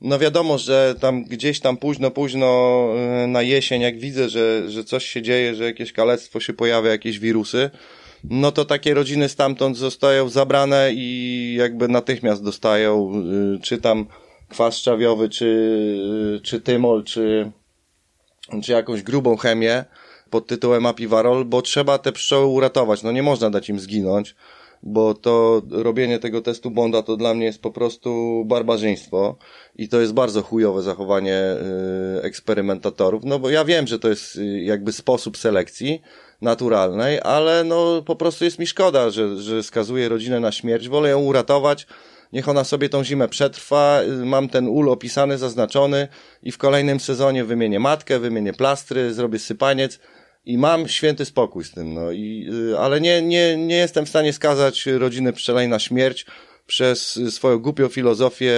No 0.00 0.18
wiadomo, 0.18 0.58
że 0.58 0.94
tam 1.00 1.24
gdzieś 1.24 1.60
tam 1.60 1.76
późno, 1.76 2.10
późno 2.10 2.86
e, 2.96 3.26
na 3.26 3.42
jesień, 3.42 3.82
jak 3.82 3.98
widzę, 3.98 4.28
że, 4.28 4.70
że 4.70 4.84
coś 4.84 5.04
się 5.04 5.22
dzieje, 5.22 5.54
że 5.54 5.64
jakieś 5.64 5.92
kalectwo 5.92 6.40
się 6.40 6.52
pojawia, 6.52 6.90
jakieś 6.90 7.18
wirusy, 7.18 7.70
no 8.30 8.52
to 8.52 8.64
takie 8.64 8.94
rodziny 8.94 9.28
stamtąd 9.28 9.76
zostają 9.76 10.28
zabrane 10.28 10.90
i 10.94 11.54
jakby 11.58 11.88
natychmiast 11.88 12.44
dostają, 12.44 13.12
y, 13.56 13.60
czy 13.60 13.78
tam 13.78 14.06
kwas 14.48 14.76
szczawiowy, 14.76 15.28
czy, 15.28 15.46
y, 16.36 16.40
czy 16.40 16.60
tymol, 16.60 17.04
czy, 17.04 17.50
czy 18.62 18.72
jakąś 18.72 19.02
grubą 19.02 19.36
chemię 19.36 19.84
pod 20.30 20.46
tytułem 20.46 20.86
apiwarol, 20.86 21.44
bo 21.44 21.62
trzeba 21.62 21.98
te 21.98 22.12
pszczoły 22.12 22.46
uratować. 22.46 23.02
No 23.02 23.12
nie 23.12 23.22
można 23.22 23.50
dać 23.50 23.68
im 23.68 23.80
zginąć, 23.80 24.34
bo 24.82 25.14
to 25.14 25.62
robienie 25.70 26.18
tego 26.18 26.42
testu 26.42 26.70
Bonda 26.70 27.02
to 27.02 27.16
dla 27.16 27.34
mnie 27.34 27.46
jest 27.46 27.62
po 27.62 27.70
prostu 27.70 28.42
barbarzyństwo 28.46 29.36
i 29.76 29.88
to 29.88 30.00
jest 30.00 30.12
bardzo 30.12 30.42
chujowe 30.42 30.82
zachowanie 30.82 31.40
y, 32.18 32.22
eksperymentatorów, 32.22 33.24
no 33.24 33.38
bo 33.38 33.50
ja 33.50 33.64
wiem, 33.64 33.86
że 33.86 33.98
to 33.98 34.08
jest 34.08 34.38
jakby 34.62 34.92
sposób 34.92 35.36
selekcji 35.36 36.02
naturalnej, 36.40 37.20
ale 37.22 37.64
no 37.64 38.02
po 38.02 38.16
prostu 38.16 38.44
jest 38.44 38.58
mi 38.58 38.66
szkoda, 38.66 39.10
że, 39.10 39.42
że 39.42 39.62
skazuje 39.62 40.08
rodzinę 40.08 40.40
na 40.40 40.52
śmierć. 40.52 40.88
Wolę 40.88 41.08
ją 41.08 41.20
uratować, 41.20 41.86
niech 42.32 42.48
ona 42.48 42.64
sobie 42.64 42.88
tą 42.88 43.04
zimę 43.04 43.28
przetrwa, 43.28 44.00
mam 44.24 44.48
ten 44.48 44.68
ul 44.68 44.88
opisany, 44.88 45.38
zaznaczony 45.38 46.08
i 46.42 46.52
w 46.52 46.58
kolejnym 46.58 47.00
sezonie 47.00 47.44
wymienię 47.44 47.80
matkę, 47.80 48.18
wymienię 48.18 48.52
plastry, 48.52 49.14
zrobię 49.14 49.38
sypaniec 49.38 49.98
i 50.44 50.58
mam 50.58 50.88
święty 50.88 51.24
spokój 51.24 51.64
z 51.64 51.70
tym, 51.70 51.94
no 51.94 52.12
i, 52.12 52.48
y, 52.72 52.78
ale 52.78 53.00
nie, 53.00 53.22
nie, 53.22 53.56
nie 53.56 53.76
jestem 53.76 54.06
w 54.06 54.08
stanie 54.08 54.32
skazać 54.32 54.86
rodziny 54.86 55.32
pszczelej 55.32 55.68
na 55.68 55.78
śmierć 55.78 56.26
przez 56.66 57.20
swoją 57.30 57.58
głupią 57.58 57.88
filozofię 57.88 58.52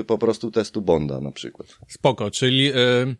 y, 0.00 0.04
po 0.04 0.18
prostu 0.18 0.50
testu 0.50 0.82
Bonda 0.82 1.20
na 1.20 1.32
przykład. 1.32 1.68
Spoko, 1.88 2.30
czyli 2.30 2.72
y, 2.72 3.16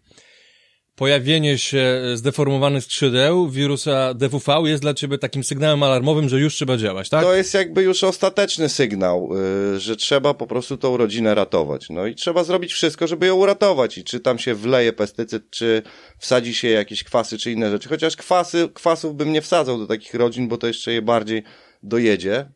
pojawienie 1.03 1.59
się 1.59 2.01
zdeformowanych 2.15 2.85
skrzydeł 2.85 3.49
wirusa 3.49 4.15
DWV 4.15 4.63
jest 4.65 4.83
dla 4.83 4.95
ciebie 4.95 5.19
takim 5.19 5.45
sygnałem 5.45 5.83
alarmowym, 5.83 6.29
że 6.29 6.41
już 6.41 6.55
trzeba 6.55 6.77
działać, 6.77 7.09
tak? 7.09 7.25
To 7.25 7.35
jest 7.35 7.55
jakby 7.55 7.83
już 7.83 8.05
ostateczny 8.05 8.69
sygnał, 8.69 9.31
y, 9.75 9.81
że 9.81 9.97
trzeba 9.97 10.35
po 10.35 10.47
prostu 10.47 10.77
tą 10.77 10.97
rodzinę 10.97 11.35
ratować. 11.35 11.91
No 11.91 12.07
i 12.07 12.15
trzeba 12.15 12.45
zrobić 12.45 12.73
wszystko, 12.73 13.07
żeby 13.07 13.27
ją 13.27 13.35
uratować. 13.35 13.99
I 13.99 14.05
czy 14.05 14.21
tam 14.21 14.39
się 14.39 14.55
wleje 14.55 14.93
pestycyd, 14.93 15.51
czy 15.51 15.83
wsadzi 16.19 16.55
się 16.55 16.69
jakieś 16.69 17.05
kwasy, 17.05 17.39
czy 17.39 17.53
inne 17.53 17.71
rzeczy. 17.71 17.89
Chociaż 17.89 18.17
kwasy, 18.17 18.69
kwasów 18.75 19.17
bym 19.17 19.33
nie 19.33 19.43
wsadzał 19.43 19.79
do 19.79 19.87
takich 19.87 20.15
rodzin, 20.15 20.49
bo 20.49 20.59
to 20.59 20.67
jeszcze 20.67 20.93
je 20.93 21.03
bardziej 21.03 21.43
dojedzie. 21.83 22.47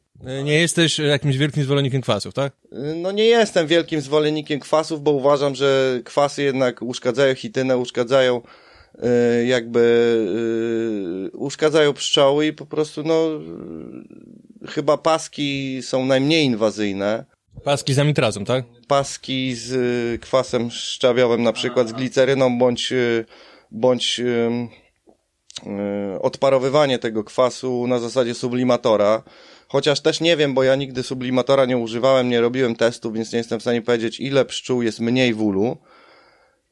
Y, 0.41 0.45
Nie 0.45 0.61
jesteś 0.61 0.99
jakimś 0.99 1.37
wielkim 1.37 1.65
zwolennikiem 1.65 2.03
kwasów, 2.03 2.35
tak? 2.35 2.53
Y, 2.73 2.95
No 2.97 3.13
nie 3.13 3.25
jestem 3.25 3.67
wielkim 3.67 4.01
zwolennikiem 4.01 4.61
kwasów, 4.61 5.03
bo 5.03 5.11
uważam, 5.11 5.55
że 5.55 6.01
kwasy 6.05 6.43
jednak 6.43 6.83
uszkadzają 6.83 7.35
chitynę, 7.35 7.77
uszkadzają 7.79 8.43
jakby 9.47 11.31
uszkadzają 11.33 11.93
pszczoły 11.93 12.47
i 12.47 12.53
po 12.53 12.67
prostu 12.67 13.03
no 13.03 13.29
chyba 14.69 14.97
paski 14.97 15.79
są 15.83 16.07
najmniej 16.07 16.45
inwazyjne. 16.45 17.25
Paski 17.65 17.95
z 17.95 17.99
amitrazą, 17.99 18.45
tak? 18.45 18.65
Paski 18.89 19.55
z 19.55 20.23
kwasem 20.23 20.71
szczawiowym, 20.71 21.43
na 21.43 21.53
przykład 21.53 21.89
z 21.89 21.93
gliceryną, 21.93 22.59
bądź, 22.59 22.93
bądź 23.71 24.21
odparowywanie 26.21 26.99
tego 26.99 27.25
kwasu 27.25 27.87
na 27.87 27.99
zasadzie 27.99 28.35
sublimatora. 28.35 29.23
Chociaż 29.77 30.01
też 30.01 30.21
nie 30.21 30.37
wiem, 30.37 30.55
bo 30.55 30.63
ja 30.63 30.77
nigdy 30.77 31.03
sublimatora 31.03 31.65
nie 31.65 31.79
używałem, 31.79 32.29
nie 32.29 32.41
robiłem 32.41 32.77
testów, 32.77 33.15
więc 33.15 33.33
nie 33.33 33.39
jestem 33.39 33.59
w 33.59 33.63
stanie 33.63 33.83
powiedzieć, 33.83 34.21
ile 34.21 34.45
pszczół 34.45 34.83
jest 34.83 35.01
mniej 35.01 35.35
w 35.35 35.43
ulu. 35.43 35.77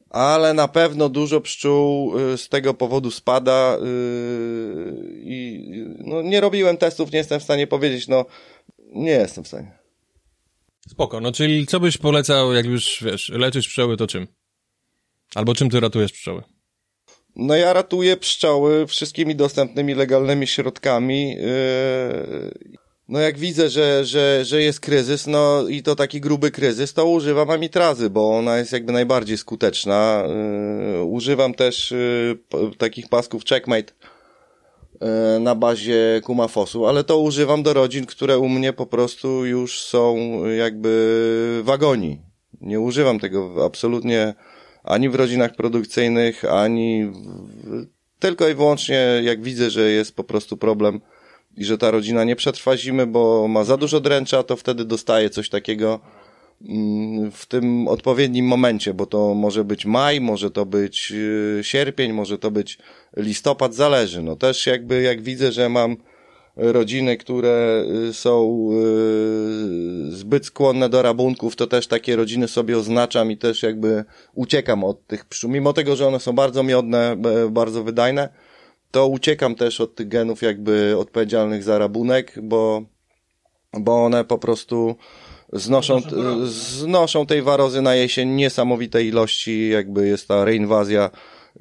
Ale 0.09 0.53
na 0.53 0.67
pewno 0.67 1.09
dużo 1.09 1.41
pszczół 1.41 2.19
y, 2.19 2.37
z 2.37 2.49
tego 2.49 2.73
powodu 2.73 3.11
spada 3.11 3.77
y, 3.77 3.79
i 5.23 5.71
y, 5.73 6.03
no, 6.05 6.21
nie 6.21 6.41
robiłem 6.41 6.77
testów, 6.77 7.11
nie 7.11 7.17
jestem 7.17 7.39
w 7.39 7.43
stanie 7.43 7.67
powiedzieć, 7.67 8.07
no 8.07 8.25
nie 8.79 9.11
jestem 9.11 9.43
w 9.43 9.47
stanie. 9.47 9.77
Spoko, 10.89 11.21
no 11.21 11.31
czyli 11.31 11.67
co 11.67 11.79
byś 11.79 11.97
polecał, 11.97 12.53
jak 12.53 12.65
już, 12.65 13.03
wiesz, 13.03 13.29
leczysz 13.29 13.67
pszczoły, 13.67 13.97
to 13.97 14.07
czym? 14.07 14.27
Albo 15.35 15.55
czym 15.55 15.69
ty 15.69 15.79
ratujesz 15.79 16.11
pszczoły? 16.11 16.43
No 17.35 17.55
ja 17.55 17.73
ratuję 17.73 18.17
pszczoły 18.17 18.87
wszystkimi 18.87 19.35
dostępnymi 19.35 19.93
legalnymi 19.93 20.47
środkami. 20.47 21.29
Yy, 21.29 22.84
No 23.09 23.19
jak 23.19 23.37
widzę, 23.37 23.69
że, 23.69 24.05
że, 24.05 24.45
że 24.45 24.61
jest 24.61 24.79
kryzys, 24.79 25.27
no 25.27 25.67
i 25.67 25.83
to 25.83 25.95
taki 25.95 26.21
gruby 26.21 26.51
kryzys, 26.51 26.93
to 26.93 27.05
używam 27.05 27.49
amitrazy, 27.49 28.09
bo 28.09 28.37
ona 28.37 28.57
jest 28.57 28.71
jakby 28.71 28.93
najbardziej 28.93 29.37
skuteczna. 29.37 30.23
Yy, 30.93 31.03
Używam 31.03 31.53
też 31.53 31.91
yy, 31.91 32.75
takich 32.77 33.09
pasków 33.09 33.45
checkmate 33.45 33.93
yy, 35.01 35.39
na 35.39 35.55
bazie 35.55 36.21
kumafosu, 36.23 36.85
ale 36.85 37.03
to 37.03 37.19
używam 37.19 37.63
do 37.63 37.73
rodzin, 37.73 38.05
które 38.05 38.39
u 38.39 38.49
mnie 38.49 38.73
po 38.73 38.85
prostu 38.85 39.45
już 39.45 39.81
są 39.81 40.15
jakby 40.45 41.61
w 41.63 41.69
agonii. 41.69 42.21
Nie 42.61 42.79
używam 42.79 43.19
tego 43.19 43.65
absolutnie 43.65 44.33
ani 44.83 45.09
w 45.09 45.15
rodzinach 45.15 45.55
produkcyjnych, 45.55 46.45
ani 46.45 47.05
w, 47.05 47.85
tylko 48.19 48.49
i 48.49 48.53
wyłącznie 48.53 49.21
jak 49.23 49.41
widzę, 49.41 49.69
że 49.69 49.89
jest 49.91 50.15
po 50.15 50.23
prostu 50.23 50.57
problem 50.57 51.01
i 51.57 51.65
że 51.65 51.77
ta 51.77 51.91
rodzina 51.91 52.23
nie 52.23 52.35
przetrwa 52.35 52.77
zimy, 52.77 53.07
bo 53.07 53.47
ma 53.47 53.63
za 53.63 53.77
dużo 53.77 53.99
dręcza, 53.99 54.43
to 54.43 54.55
wtedy 54.55 54.85
dostaje 54.85 55.29
coś 55.29 55.49
takiego 55.49 55.99
mm, 56.61 57.31
w 57.31 57.45
tym 57.45 57.87
odpowiednim 57.87 58.45
momencie, 58.45 58.93
bo 58.93 59.05
to 59.05 59.33
może 59.33 59.63
być 59.63 59.85
maj, 59.85 60.21
może 60.21 60.51
to 60.51 60.65
być 60.65 61.11
y, 61.11 61.59
sierpień, 61.61 62.13
może 62.13 62.37
to 62.37 62.51
być 62.51 62.77
listopad, 63.17 63.75
zależy. 63.75 64.23
No 64.23 64.35
też 64.35 64.67
jakby 64.67 65.01
jak 65.01 65.21
widzę, 65.21 65.51
że 65.51 65.69
mam 65.69 65.97
rodziny, 66.55 67.17
które 67.17 67.85
y, 68.09 68.13
są 68.13 68.69
y, 70.07 70.11
zbyt 70.11 70.45
skłonne 70.45 70.89
do 70.89 71.01
rabunków, 71.01 71.55
to 71.55 71.67
też 71.67 71.87
takie 71.87 72.15
rodziny 72.15 72.47
sobie 72.47 72.77
oznaczam 72.77 73.31
i 73.31 73.37
też 73.37 73.63
jakby 73.63 74.03
uciekam 74.33 74.83
od 74.83 75.07
tych 75.07 75.25
pszczół. 75.25 75.49
Mimo 75.51 75.73
tego, 75.73 75.95
że 75.95 76.07
one 76.07 76.19
są 76.19 76.33
bardzo 76.33 76.63
miodne, 76.63 77.15
bardzo 77.49 77.83
wydajne, 77.83 78.29
to 78.95 79.07
uciekam 79.07 79.55
też 79.55 79.81
od 79.81 79.95
tych 79.95 80.07
genów 80.07 80.41
jakby 80.41 80.97
odpowiedzialnych 80.97 81.63
za 81.63 81.77
rabunek, 81.77 82.33
bo, 82.41 82.83
bo 83.73 84.05
one 84.05 84.23
po 84.23 84.37
prostu 84.37 84.95
znoszą, 85.53 86.01
znoszą 86.45 87.25
tej 87.25 87.41
warozy 87.41 87.81
na 87.81 87.95
jesień 87.95 88.29
niesamowite 88.29 89.03
ilości, 89.03 89.69
jakby 89.69 90.07
jest 90.07 90.27
ta 90.27 90.45
reinwazja, 90.45 91.09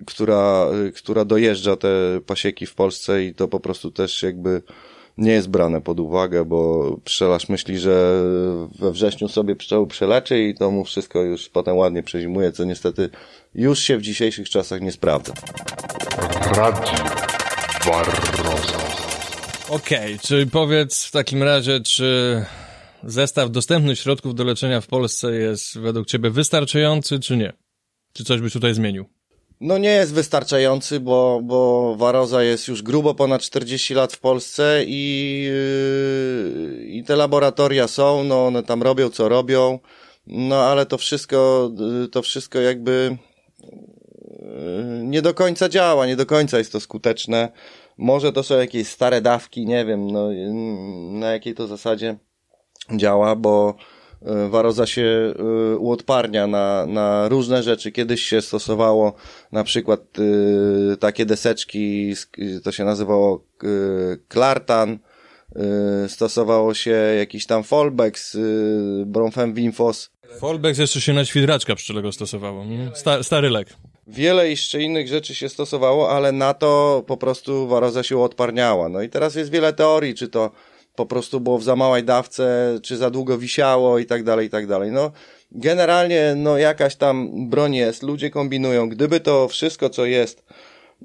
która, 0.07 0.67
która 0.97 1.25
dojeżdża 1.25 1.77
te 1.77 1.89
pasieki 2.27 2.67
w 2.67 2.75
Polsce 2.75 3.25
i 3.25 3.35
to 3.35 3.49
po 3.49 3.61
prostu 3.61 3.91
też 3.91 4.23
jakby 4.23 4.63
nie 5.19 5.33
jest 5.33 5.49
brane 5.49 5.81
pod 5.81 6.01
uwagę, 6.01 6.45
bo 6.45 6.91
pszczelarz 7.05 7.49
myśli, 7.49 7.79
że 7.79 8.23
we 8.79 8.93
wrześniu 8.93 9.29
sobie 9.29 9.57
pszczoły 9.57 9.87
przeleczy 9.87 10.43
i 10.43 10.55
to 10.55 10.71
mu 10.71 10.85
wszystko 10.85 11.23
już 11.23 11.49
potem 11.49 11.77
ładnie 11.77 12.03
przezimuje, 12.03 12.53
co 12.53 12.65
niestety 12.65 13.11
już 13.55 13.79
się 13.79 13.99
w 13.99 14.03
dzisiejszych 14.03 14.49
czasach 14.51 14.81
nie 14.81 14.93
sprawdza. 14.93 15.33
Radio 16.57 17.24
Barroza. 17.87 18.79
Okej, 19.69 20.19
czyli 20.19 20.51
powiedz 20.51 21.05
w 21.05 21.11
takim 21.11 21.43
razie, 21.43 21.81
czy 21.81 22.45
zestaw 23.03 23.51
dostępnych 23.51 23.99
środków 23.99 24.35
do 24.35 24.45
leczenia 24.45 24.81
w 24.81 24.87
Polsce 24.87 25.33
jest 25.33 25.79
według 25.79 26.07
ciebie 26.07 26.31
wystarczający, 26.31 27.21
czy 27.21 27.37
nie? 27.37 27.53
Czy 28.13 28.25
coś 28.25 28.41
byś 28.41 28.53
tutaj 28.53 28.75
zmienił? 28.75 29.05
No 29.61 29.79
nie 29.79 29.89
jest 29.89 30.15
wystarczający, 30.15 31.01
bo, 31.01 31.41
bo 31.43 31.95
waroza 31.97 32.43
jest 32.43 32.69
już 32.69 32.83
grubo 32.83 33.15
ponad 33.15 33.43
40 33.43 33.95
lat 33.95 34.13
w 34.13 34.21
Polsce 34.21 34.85
i, 34.87 35.43
yy, 36.79 36.87
i 36.87 37.05
te 37.05 37.17
laboratoria 37.17 37.89
są, 37.89 38.25
no 38.25 38.47
one 38.47 38.63
tam 38.63 38.83
robią 38.83 39.11
co 39.11 39.29
robią. 39.29 39.79
no 40.27 40.57
ale 40.57 40.87
to 40.87 40.99
wszystko, 40.99 41.71
y, 42.05 42.09
to 42.09 42.23
wszystko 42.23 42.61
jakby 42.61 43.17
nie 45.03 45.23
do 45.23 45.35
końca 45.35 45.69
działa, 45.69 46.07
nie 46.07 46.17
do 46.17 46.27
końca 46.27 46.59
jest 46.59 46.73
to 46.73 46.81
skuteczne. 46.81 47.49
Może 47.99 48.33
to 48.33 48.43
są 48.43 48.59
jakieś 48.59 48.89
stare 48.89 49.21
dawki, 49.21 49.67
nie 49.67 49.85
wiem, 49.85 50.11
no, 50.11 50.33
y, 50.33 50.51
na 51.11 51.33
jakiej 51.33 51.55
to 51.55 51.67
zasadzie 51.67 52.17
działa, 52.97 53.37
bo 53.37 53.75
y, 54.23 54.49
waroza 54.49 54.87
się 54.87 55.35
uodparnia 55.79 56.47
na, 56.47 56.87
na 56.87 57.29
różne 57.29 57.63
rzeczy. 57.63 57.93
Kiedyś 57.93 58.23
się 58.23 58.43
stosowało 58.43 59.15
na 59.53 59.65
przykład 59.65 60.01
takie 61.01 61.27
deseczki, 61.27 62.15
to 62.65 62.73
się 62.73 62.85
nazywało 62.85 63.45
klartan, 64.29 64.99
stosowało 66.09 66.75
się 66.75 66.91
jakiś 66.91 67.47
tam 67.47 67.63
y, 68.35 69.05
bromfem 69.07 69.55
Wimfos. 69.55 70.11
Folbex 70.39 70.79
jeszcze 70.79 71.01
się 71.01 71.13
na 71.13 71.25
świdraczka 71.25 71.75
pszczelego 71.75 72.13
stosowało. 72.13 72.65
nie? 72.65 72.91
Sta, 72.95 73.23
stary 73.23 73.51
lek. 73.51 73.69
Wiele 74.07 74.51
jeszcze 74.51 74.83
innych 74.83 75.09
rzeczy 75.09 75.35
się 75.35 75.49
stosowało, 75.49 76.11
ale 76.11 76.33
na 76.33 76.55
to 76.55 77.05
po 77.07 77.17
prostu 77.17 77.69
waroza 77.69 78.03
się 78.03 78.17
uodparniała. 78.17 78.89
No 78.89 79.03
i 79.03 79.09
teraz 79.09 79.35
jest 79.35 79.51
wiele 79.51 79.73
teorii, 79.73 80.15
czy 80.15 80.29
to 80.29 80.51
po 80.95 81.07
prostu 81.07 81.41
było 81.41 81.59
w 81.59 81.65
za 81.65 81.77
małej 81.77 82.05
dawce, 82.05 82.79
czy 82.83 82.97
za 82.97 83.11
długo 83.11 83.39
wisiało 83.39 83.99
i 83.99 84.07
tak 84.07 84.25
dalej, 84.25 84.47
i 84.47 84.51
tak 84.51 84.67
dalej. 84.67 84.93
No, 84.93 85.11
generalnie, 85.53 86.35
no 86.37 86.59
jakaś 86.59 86.97
tam 86.97 87.31
broń 87.51 87.75
jest, 87.75 88.03
ludzie 88.03 88.31
kombinują. 88.31 88.89
Gdyby 88.89 89.21
to 89.21 89.49
wszystko, 89.49 89.91
co 89.91 90.05
jest, 90.05 90.45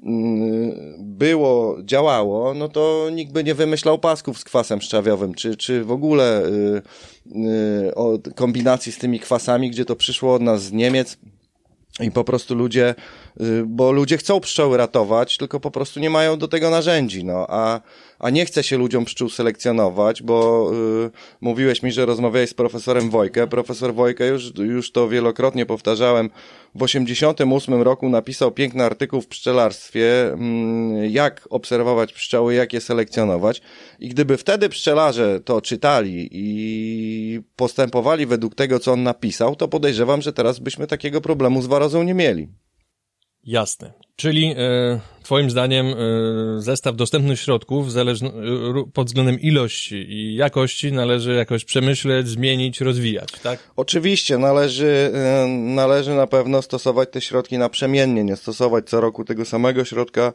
mm, 0.02 0.94
było, 0.98 1.76
działało, 1.84 2.54
no 2.54 2.68
to 2.68 3.08
nikt 3.12 3.32
by 3.32 3.44
nie 3.44 3.54
wymyślał 3.54 3.98
pasków 3.98 4.38
z 4.38 4.44
kwasem 4.44 4.80
szczawiowym, 4.80 5.34
czy, 5.34 5.56
czy 5.56 5.84
w 5.84 5.92
ogóle 5.92 6.46
y, 6.46 6.82
y, 7.88 7.94
o 7.94 8.18
kombinacji 8.34 8.92
z 8.92 8.98
tymi 8.98 9.20
kwasami, 9.20 9.70
gdzie 9.70 9.84
to 9.84 9.96
przyszło 9.96 10.34
od 10.34 10.42
nas 10.42 10.62
z 10.62 10.72
Niemiec, 10.72 11.18
i 12.00 12.10
po 12.10 12.24
prostu 12.24 12.54
ludzie, 12.54 12.94
y, 13.40 13.62
bo 13.66 13.92
ludzie 13.92 14.16
chcą 14.18 14.40
pszczoły 14.40 14.76
ratować, 14.76 15.36
tylko 15.36 15.60
po 15.60 15.70
prostu 15.70 16.00
nie 16.00 16.10
mają 16.10 16.38
do 16.38 16.48
tego 16.48 16.70
narzędzi, 16.70 17.24
no, 17.24 17.46
a, 17.48 17.80
a 18.18 18.30
nie 18.30 18.46
chce 18.46 18.62
się 18.62 18.76
ludziom 18.76 19.04
pszczół 19.04 19.28
selekcjonować, 19.28 20.22
bo 20.22 20.70
y, 21.06 21.10
mówiłeś 21.40 21.82
mi, 21.82 21.92
że 21.92 22.06
rozmawiałeś 22.06 22.50
z 22.50 22.54
profesorem 22.54 23.10
Wojkę. 23.10 23.46
Profesor 23.46 23.94
Wojkę, 23.94 24.26
już, 24.26 24.52
już 24.58 24.92
to 24.92 25.08
wielokrotnie 25.08 25.66
powtarzałem, 25.66 26.30
w 26.74 26.82
88 26.82 27.82
roku 27.82 28.08
napisał 28.08 28.52
piękny 28.52 28.84
artykuł 28.84 29.20
w 29.20 29.26
pszczelarstwie, 29.26 30.32
mm, 30.32 31.10
jak 31.10 31.48
obserwować 31.50 32.12
pszczoły, 32.12 32.54
jak 32.54 32.72
je 32.72 32.80
selekcjonować. 32.80 33.62
I 33.98 34.08
gdyby 34.08 34.36
wtedy 34.36 34.68
pszczelarze 34.68 35.40
to 35.40 35.60
czytali 35.60 36.28
i 36.32 37.40
postępowali 37.56 38.26
według 38.26 38.54
tego, 38.54 38.78
co 38.78 38.92
on 38.92 39.02
napisał, 39.02 39.56
to 39.56 39.68
podejrzewam, 39.68 40.22
że 40.22 40.32
teraz 40.32 40.58
byśmy 40.58 40.86
takiego 40.86 41.20
problemu 41.20 41.62
z 41.62 41.66
warozą 41.66 42.02
nie 42.02 42.14
mieli. 42.14 42.48
Jasne. 43.44 43.92
Czyli 44.16 44.54
e, 44.56 45.00
twoim 45.22 45.50
zdaniem 45.50 45.86
e, 45.86 45.94
zestaw 46.62 46.96
dostępnych 46.96 47.40
środków 47.40 47.92
zależno, 47.92 48.28
e, 48.28 48.32
pod 48.92 49.06
względem 49.06 49.40
ilości 49.40 49.94
i 49.94 50.34
jakości 50.34 50.92
należy 50.92 51.34
jakoś 51.34 51.64
przemyśleć, 51.64 52.28
zmienić, 52.28 52.80
rozwijać, 52.80 53.30
tak? 53.42 53.70
Oczywiście 53.76 54.38
należy, 54.38 55.12
e, 55.14 55.46
należy 55.48 56.14
na 56.14 56.26
pewno 56.26 56.62
stosować 56.62 57.08
te 57.12 57.20
środki 57.20 57.58
naprzemiennie, 57.58 58.24
nie 58.24 58.36
stosować 58.36 58.88
co 58.88 59.00
roku 59.00 59.24
tego 59.24 59.44
samego 59.44 59.84
środka, 59.84 60.32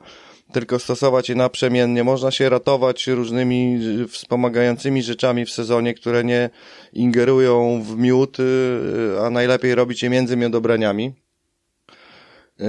tylko 0.52 0.80
stosować 0.80 1.30
je 1.30 1.36
naprzemiennie. 1.36 2.04
Można 2.04 2.32
się 2.32 2.50
ratować 2.50 3.08
różnymi 3.08 3.80
e, 4.04 4.08
wspomagającymi 4.08 5.04
rzeczami 5.04 5.46
w 5.46 5.52
sezonie, 5.52 5.94
które 5.94 6.24
nie 6.24 6.50
ingerują 6.94 7.84
w 7.84 7.98
miód, 7.98 8.38
e, 8.40 8.44
a 9.26 9.30
najlepiej 9.30 9.76
robić 9.76 10.04
je 10.04 10.10
między 10.10 10.38
miodobraniami. 10.38 11.25
Yy, 12.60 12.66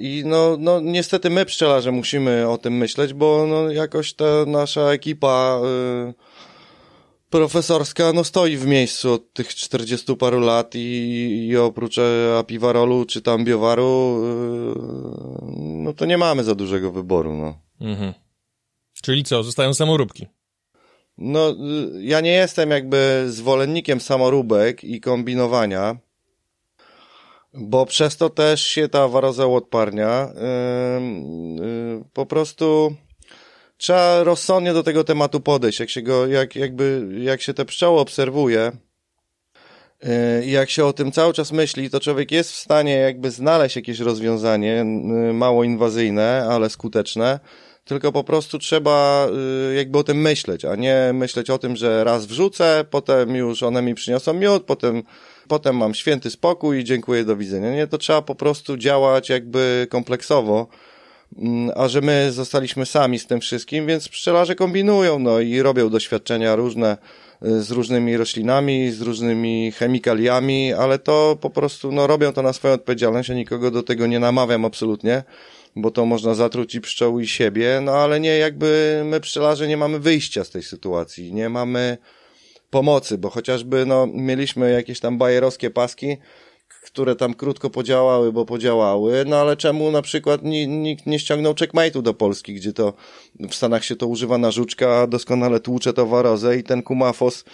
I 0.00 0.22
no, 0.26 0.56
no 0.60 0.80
niestety 0.80 1.30
my 1.30 1.44
pszczelarze 1.44 1.92
musimy 1.92 2.48
o 2.48 2.58
tym 2.58 2.76
myśleć, 2.76 3.14
bo 3.14 3.46
no 3.46 3.70
jakoś 3.70 4.14
ta 4.14 4.24
nasza 4.46 4.80
ekipa 4.80 5.60
yy, 6.06 6.14
profesorska 7.30 8.12
no 8.12 8.24
stoi 8.24 8.56
w 8.56 8.66
miejscu 8.66 9.12
od 9.12 9.32
tych 9.32 9.54
40 9.54 10.16
paru 10.16 10.40
lat 10.40 10.74
i, 10.74 11.46
i 11.48 11.56
oprócz 11.56 11.98
e, 11.98 12.38
apiwarolu 12.38 13.04
czy 13.04 13.22
tam 13.22 13.44
biowaru 13.44 14.20
yy, 14.22 15.22
no 15.82 15.92
to 15.92 16.04
nie 16.04 16.18
mamy 16.18 16.44
za 16.44 16.54
dużego 16.54 16.92
wyboru, 16.92 17.32
no. 17.32 17.58
Mhm. 17.80 18.12
Czyli 19.02 19.24
co, 19.24 19.42
zostają 19.42 19.74
samoróbki. 19.74 20.26
No, 21.18 21.50
y, 21.50 21.54
ja 22.02 22.20
nie 22.20 22.32
jestem 22.32 22.70
jakby 22.70 23.24
zwolennikiem 23.28 24.00
samoróbek 24.00 24.84
i 24.84 25.00
kombinowania, 25.00 25.96
bo 27.54 27.86
przez 27.86 28.16
to 28.16 28.30
też 28.30 28.62
się 28.66 28.88
ta 28.88 29.08
waroza 29.08 29.46
odparnia. 29.46 30.28
Y, 30.28 32.04
Po 32.12 32.26
prostu 32.26 32.94
trzeba 33.76 34.24
rozsądnie 34.24 34.72
do 34.72 34.82
tego 34.82 35.04
tematu 35.04 35.40
podejść. 35.40 35.80
Jak 35.80 35.90
się 35.90 36.02
go, 36.02 36.26
jak, 36.26 36.56
jakby, 36.56 37.08
jak 37.18 37.42
się 37.42 37.54
te 37.54 37.64
pszczoły 37.64 38.00
obserwuje, 38.00 38.72
y, 40.04 40.44
i 40.44 40.50
jak 40.50 40.70
się 40.70 40.84
o 40.84 40.92
tym 40.92 41.12
cały 41.12 41.32
czas 41.32 41.52
myśli, 41.52 41.90
to 41.90 42.00
człowiek 42.00 42.30
jest 42.30 42.52
w 42.52 42.56
stanie 42.56 42.94
jakby 42.94 43.30
znaleźć 43.30 43.76
jakieś 43.76 44.00
rozwiązanie, 44.00 44.80
y, 44.80 45.32
mało 45.32 45.64
inwazyjne, 45.64 46.46
ale 46.50 46.70
skuteczne, 46.70 47.40
tylko 47.84 48.12
po 48.12 48.24
prostu 48.24 48.58
trzeba 48.58 49.28
y, 49.70 49.74
jakby 49.74 49.98
o 49.98 50.04
tym 50.04 50.20
myśleć, 50.20 50.64
a 50.64 50.76
nie 50.76 51.10
myśleć 51.14 51.50
o 51.50 51.58
tym, 51.58 51.76
że 51.76 52.04
raz 52.04 52.26
wrzucę, 52.26 52.84
potem 52.90 53.36
już 53.36 53.62
one 53.62 53.82
mi 53.82 53.94
przyniosą 53.94 54.32
miód, 54.32 54.64
potem, 54.64 55.02
potem 55.48 55.76
mam 55.76 55.94
święty 55.94 56.30
spokój 56.30 56.78
i 56.78 56.84
dziękuję, 56.84 57.24
do 57.24 57.36
widzenia. 57.36 57.74
Nie, 57.74 57.86
to 57.86 57.98
trzeba 57.98 58.22
po 58.22 58.34
prostu 58.34 58.76
działać 58.76 59.28
jakby 59.28 59.86
kompleksowo, 59.90 60.66
Mm, 61.38 61.70
a 61.76 61.88
że 61.88 62.00
my 62.00 62.32
zostaliśmy 62.32 62.86
sami 62.86 63.18
z 63.18 63.26
tym 63.26 63.40
wszystkim, 63.40 63.86
więc 63.86 64.08
pszczelarze 64.08 64.54
kombinują, 64.54 65.18
no 65.18 65.40
i 65.40 65.62
robią 65.62 65.90
doświadczenia 65.90 66.56
różne 66.56 66.96
y, 67.46 67.62
z 67.62 67.70
różnymi 67.70 68.16
roślinami, 68.16 68.90
z 68.90 69.00
różnymi 69.00 69.72
chemikaliami, 69.72 70.72
ale 70.72 70.98
to 70.98 71.38
po 71.40 71.50
prostu, 71.50 71.92
no 71.92 72.06
robią 72.06 72.32
to 72.32 72.42
na 72.42 72.52
swoją 72.52 72.74
odpowiedzialność, 72.74 73.28
ja 73.28 73.34
nikogo 73.34 73.70
do 73.70 73.82
tego 73.82 74.06
nie 74.06 74.18
namawiam 74.18 74.64
absolutnie, 74.64 75.22
bo 75.76 75.90
to 75.90 76.06
można 76.06 76.34
zatruć 76.34 76.74
i 76.74 76.80
pszczoły 76.80 77.22
i 77.22 77.26
siebie, 77.26 77.80
no 77.82 77.92
ale 77.92 78.20
nie, 78.20 78.38
jakby 78.38 79.02
my 79.04 79.20
pszczelarze 79.20 79.68
nie 79.68 79.76
mamy 79.76 79.98
wyjścia 79.98 80.44
z 80.44 80.50
tej 80.50 80.62
sytuacji, 80.62 81.34
nie 81.34 81.48
mamy 81.48 81.98
pomocy, 82.72 83.18
bo 83.18 83.30
chociażby, 83.30 83.86
no, 83.86 84.06
mieliśmy 84.14 84.72
jakieś 84.72 85.00
tam 85.00 85.18
bajerowskie 85.18 85.70
paski, 85.70 86.16
które 86.84 87.16
tam 87.16 87.34
krótko 87.34 87.70
podziałały, 87.70 88.32
bo 88.32 88.44
podziałały, 88.44 89.24
no 89.26 89.36
ale 89.36 89.56
czemu 89.56 89.90
na 89.90 90.02
przykład 90.02 90.42
ni- 90.42 90.68
nikt 90.68 91.06
nie 91.06 91.18
ściągnął 91.18 91.52
checkmate'u 91.52 92.02
do 92.02 92.14
Polski, 92.14 92.54
gdzie 92.54 92.72
to 92.72 92.92
w 93.50 93.54
Stanach 93.54 93.84
się 93.84 93.96
to 93.96 94.06
używa 94.06 94.38
na 94.38 94.50
żuczka, 94.50 95.06
doskonale 95.06 95.60
tłucze 95.60 95.92
to 95.92 96.06
warozę 96.06 96.56
i 96.56 96.62
ten 96.62 96.82
kumafos 96.82 97.44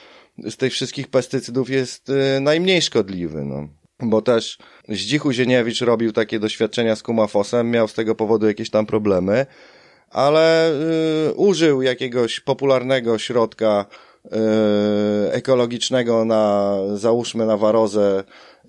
z 0.51 0.57
tych 0.57 0.73
wszystkich 0.73 1.09
pestycydów 1.09 1.71
jest 1.71 2.09
y, 2.11 2.41
najmniej 2.41 2.83
szkodliwy, 2.83 3.45
no. 3.45 3.69
Bo 4.01 4.23
też 4.23 4.59
Zdzichu 4.89 5.33
Zieniewicz 5.33 5.81
robił 5.81 6.12
takie 6.12 6.39
doświadczenia 6.39 6.97
z 6.97 7.03
kumafosem, 7.03 7.71
miał 7.71 7.89
z 7.89 7.95
tego 7.95 8.14
powodu 8.14 8.47
jakieś 8.47 8.71
tam 8.71 8.87
problemy, 8.87 9.47
ale 10.11 10.73
y, 11.31 11.35
użył 11.35 11.83
jakiegoś 11.83 12.41
popularnego 12.41 13.19
środka 13.19 13.87
ekologicznego 15.33 16.24
na, 16.24 16.76
załóżmy 16.95 17.47
na 17.47 17.57
warozę 17.57 18.24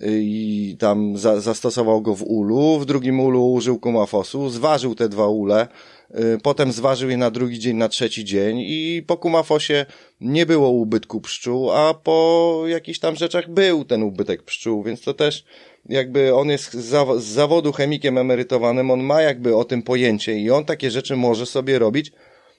i 0.06 0.76
tam 0.78 1.18
za, 1.18 1.40
zastosował 1.40 2.02
go 2.02 2.14
w 2.14 2.22
ulu, 2.22 2.78
w 2.78 2.86
drugim 2.86 3.20
ulu 3.20 3.52
użył 3.52 3.78
kumafosu, 3.78 4.50
zważył 4.50 4.94
te 4.94 5.08
dwa 5.08 5.26
ule, 5.26 5.68
y, 6.10 6.38
potem 6.42 6.72
zważył 6.72 7.10
je 7.10 7.16
na 7.16 7.30
drugi 7.30 7.58
dzień, 7.58 7.76
na 7.76 7.88
trzeci 7.88 8.24
dzień 8.24 8.58
i 8.60 9.02
po 9.06 9.16
kumafosie 9.16 9.86
nie 10.20 10.46
było 10.46 10.68
ubytku 10.68 11.20
pszczół, 11.20 11.70
a 11.70 11.94
po 11.94 12.62
jakichś 12.66 12.98
tam 12.98 13.16
rzeczach 13.16 13.50
był 13.50 13.84
ten 13.84 14.02
ubytek 14.02 14.42
pszczół, 14.42 14.82
więc 14.82 15.00
to 15.00 15.14
też 15.14 15.44
jakby 15.88 16.34
on 16.34 16.48
jest 16.48 16.72
z 16.72 17.24
zawodu 17.24 17.72
chemikiem 17.72 18.18
emerytowanym, 18.18 18.90
on 18.90 19.02
ma 19.02 19.22
jakby 19.22 19.56
o 19.56 19.64
tym 19.64 19.82
pojęcie 19.82 20.38
i 20.38 20.50
on 20.50 20.64
takie 20.64 20.90
rzeczy 20.90 21.16
może 21.16 21.46
sobie 21.46 21.78
robić, 21.78 22.12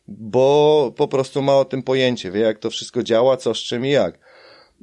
bo 0.08 0.94
po 0.98 1.08
prostu 1.08 1.42
ma 1.42 1.56
o 1.56 1.66
tym 1.66 1.84
pojęcie, 1.84 2.32
wie 2.32 2.40
jak 2.40 2.60
to 2.60 2.70
wszystko 2.70 3.04
działa, 3.04 3.38
co 3.38 3.54
z 3.54 3.58
czym 3.58 3.86
i 3.86 3.90
jak. 3.90 4.20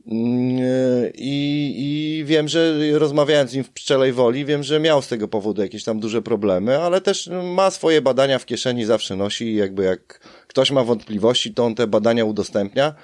Mm, 0.07 1.13
I, 1.15 1.75
I 1.79 2.25
wiem, 2.25 2.49
że 2.49 2.75
rozmawiając 2.93 3.51
z 3.51 3.55
nim 3.55 3.65
w 3.65 3.71
Pszczelej 3.71 4.13
Woli, 4.13 4.45
wiem, 4.45 4.63
że 4.63 4.81
miał 4.81 5.03
z 5.03 5.09
tego 5.09 5.29
powodu 5.29 5.63
jakieś 5.63 5.85
tam 5.85 6.01
duże 6.01 6.23
problemy, 6.23 6.79
ale 6.79 7.01
też 7.01 7.31
ma 7.55 7.71
swoje 7.71 8.03
badania 8.03 8.39
w 8.39 8.47
kieszeni, 8.47 8.85
zawsze 8.85 9.17
nosi 9.17 9.45
i 9.45 9.57
jakby 9.57 9.85
jak 9.85 10.21
ktoś 10.47 10.71
ma 10.71 10.85
wątpliwości, 10.85 11.55
to 11.55 11.65
on 11.65 11.75
te 11.75 11.87
badania 11.87 12.25
udostępnia. 12.25 12.95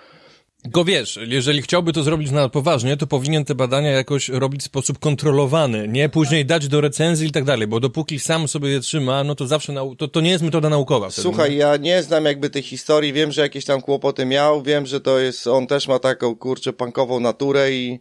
Go 0.68 0.84
wiesz, 0.84 1.18
jeżeli 1.26 1.62
chciałby 1.62 1.92
to 1.92 2.02
zrobić 2.02 2.30
na 2.30 2.48
poważnie, 2.48 2.96
to 2.96 3.06
powinien 3.06 3.44
te 3.44 3.54
badania 3.54 3.90
jakoś 3.90 4.28
robić 4.28 4.60
w 4.60 4.64
sposób 4.64 4.98
kontrolowany, 4.98 5.88
nie 5.88 6.08
później 6.08 6.46
dać 6.46 6.68
do 6.68 6.80
recenzji 6.80 7.28
i 7.28 7.32
tak 7.32 7.44
dalej, 7.44 7.68
bo 7.68 7.80
dopóki 7.80 8.18
sam 8.18 8.48
sobie 8.48 8.68
je 8.68 8.80
trzyma, 8.80 9.24
no 9.24 9.34
to 9.34 9.46
zawsze 9.46 9.72
nau- 9.72 9.96
to, 9.96 10.08
to 10.08 10.20
nie 10.20 10.30
jest 10.30 10.44
metoda 10.44 10.68
naukowa. 10.68 11.10
Wtedy, 11.10 11.22
Słuchaj, 11.22 11.56
ja 11.56 11.76
nie 11.76 12.02
znam 12.02 12.24
jakby 12.24 12.50
tej 12.50 12.62
historii, 12.62 13.12
wiem, 13.12 13.32
że 13.32 13.42
jakieś 13.42 13.64
tam 13.64 13.80
kłopoty 13.80 14.26
miał, 14.26 14.62
wiem, 14.62 14.86
że 14.86 15.00
to 15.00 15.18
jest, 15.18 15.46
on 15.46 15.66
też 15.66 15.88
ma 15.88 15.98
taką, 15.98 16.36
kurczę, 16.36 16.72
punkową 16.72 17.20
naturę 17.20 17.72
i 17.72 18.00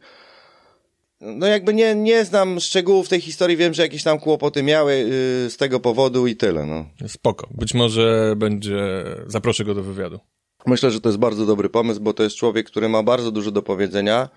No 1.22 1.48
jakby 1.48 1.74
nie, 1.74 1.96
nie 1.96 2.26
znam 2.26 2.60
szczegółów 2.60 3.10
tej 3.10 3.22
historii, 3.22 3.58
wiem, 3.58 3.74
że 3.74 3.82
jakieś 3.82 4.04
tam 4.04 4.20
kłopoty 4.20 4.64
miały 4.64 4.94
yy, 4.98 5.50
z 5.50 5.58
tego 5.58 5.80
powodu 5.80 6.28
i 6.28 6.36
tyle, 6.36 6.66
no. 6.66 6.86
Spoko. 7.08 7.48
Być 7.52 7.74
może 7.74 8.34
będzie... 8.38 9.04
Zaproszę 9.28 9.64
go 9.66 9.74
do 9.74 9.84
wywiadu. 9.84 10.20
Myślę, 10.66 10.92
że 10.92 11.02
to 11.02 11.10
jest 11.10 11.20
bardzo 11.20 11.46
dobry 11.46 11.70
pomysł, 11.70 12.02
bo 12.02 12.14
to 12.14 12.24
jest 12.24 12.36
człowiek, 12.36 12.68
który 12.68 12.90
ma 12.90 13.04
bardzo 13.04 13.32
dużo 13.32 13.52
do 13.52 13.62
powiedzenia. 13.62 14.30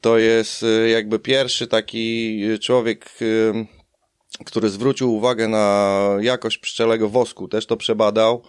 To 0.00 0.18
jest 0.18 0.62
y, 0.62 0.88
jakby 0.88 1.18
pierwszy 1.18 1.66
taki 1.66 2.38
y, 2.44 2.58
człowiek, 2.58 3.10
y, 3.22 3.66
który 4.44 4.68
zwrócił 4.68 5.14
uwagę 5.14 5.48
na 5.48 5.98
jakość 6.20 6.58
pszczelego 6.58 7.08
wosku. 7.08 7.48
Też 7.48 7.66
to 7.66 7.76
przebadał. 7.76 8.42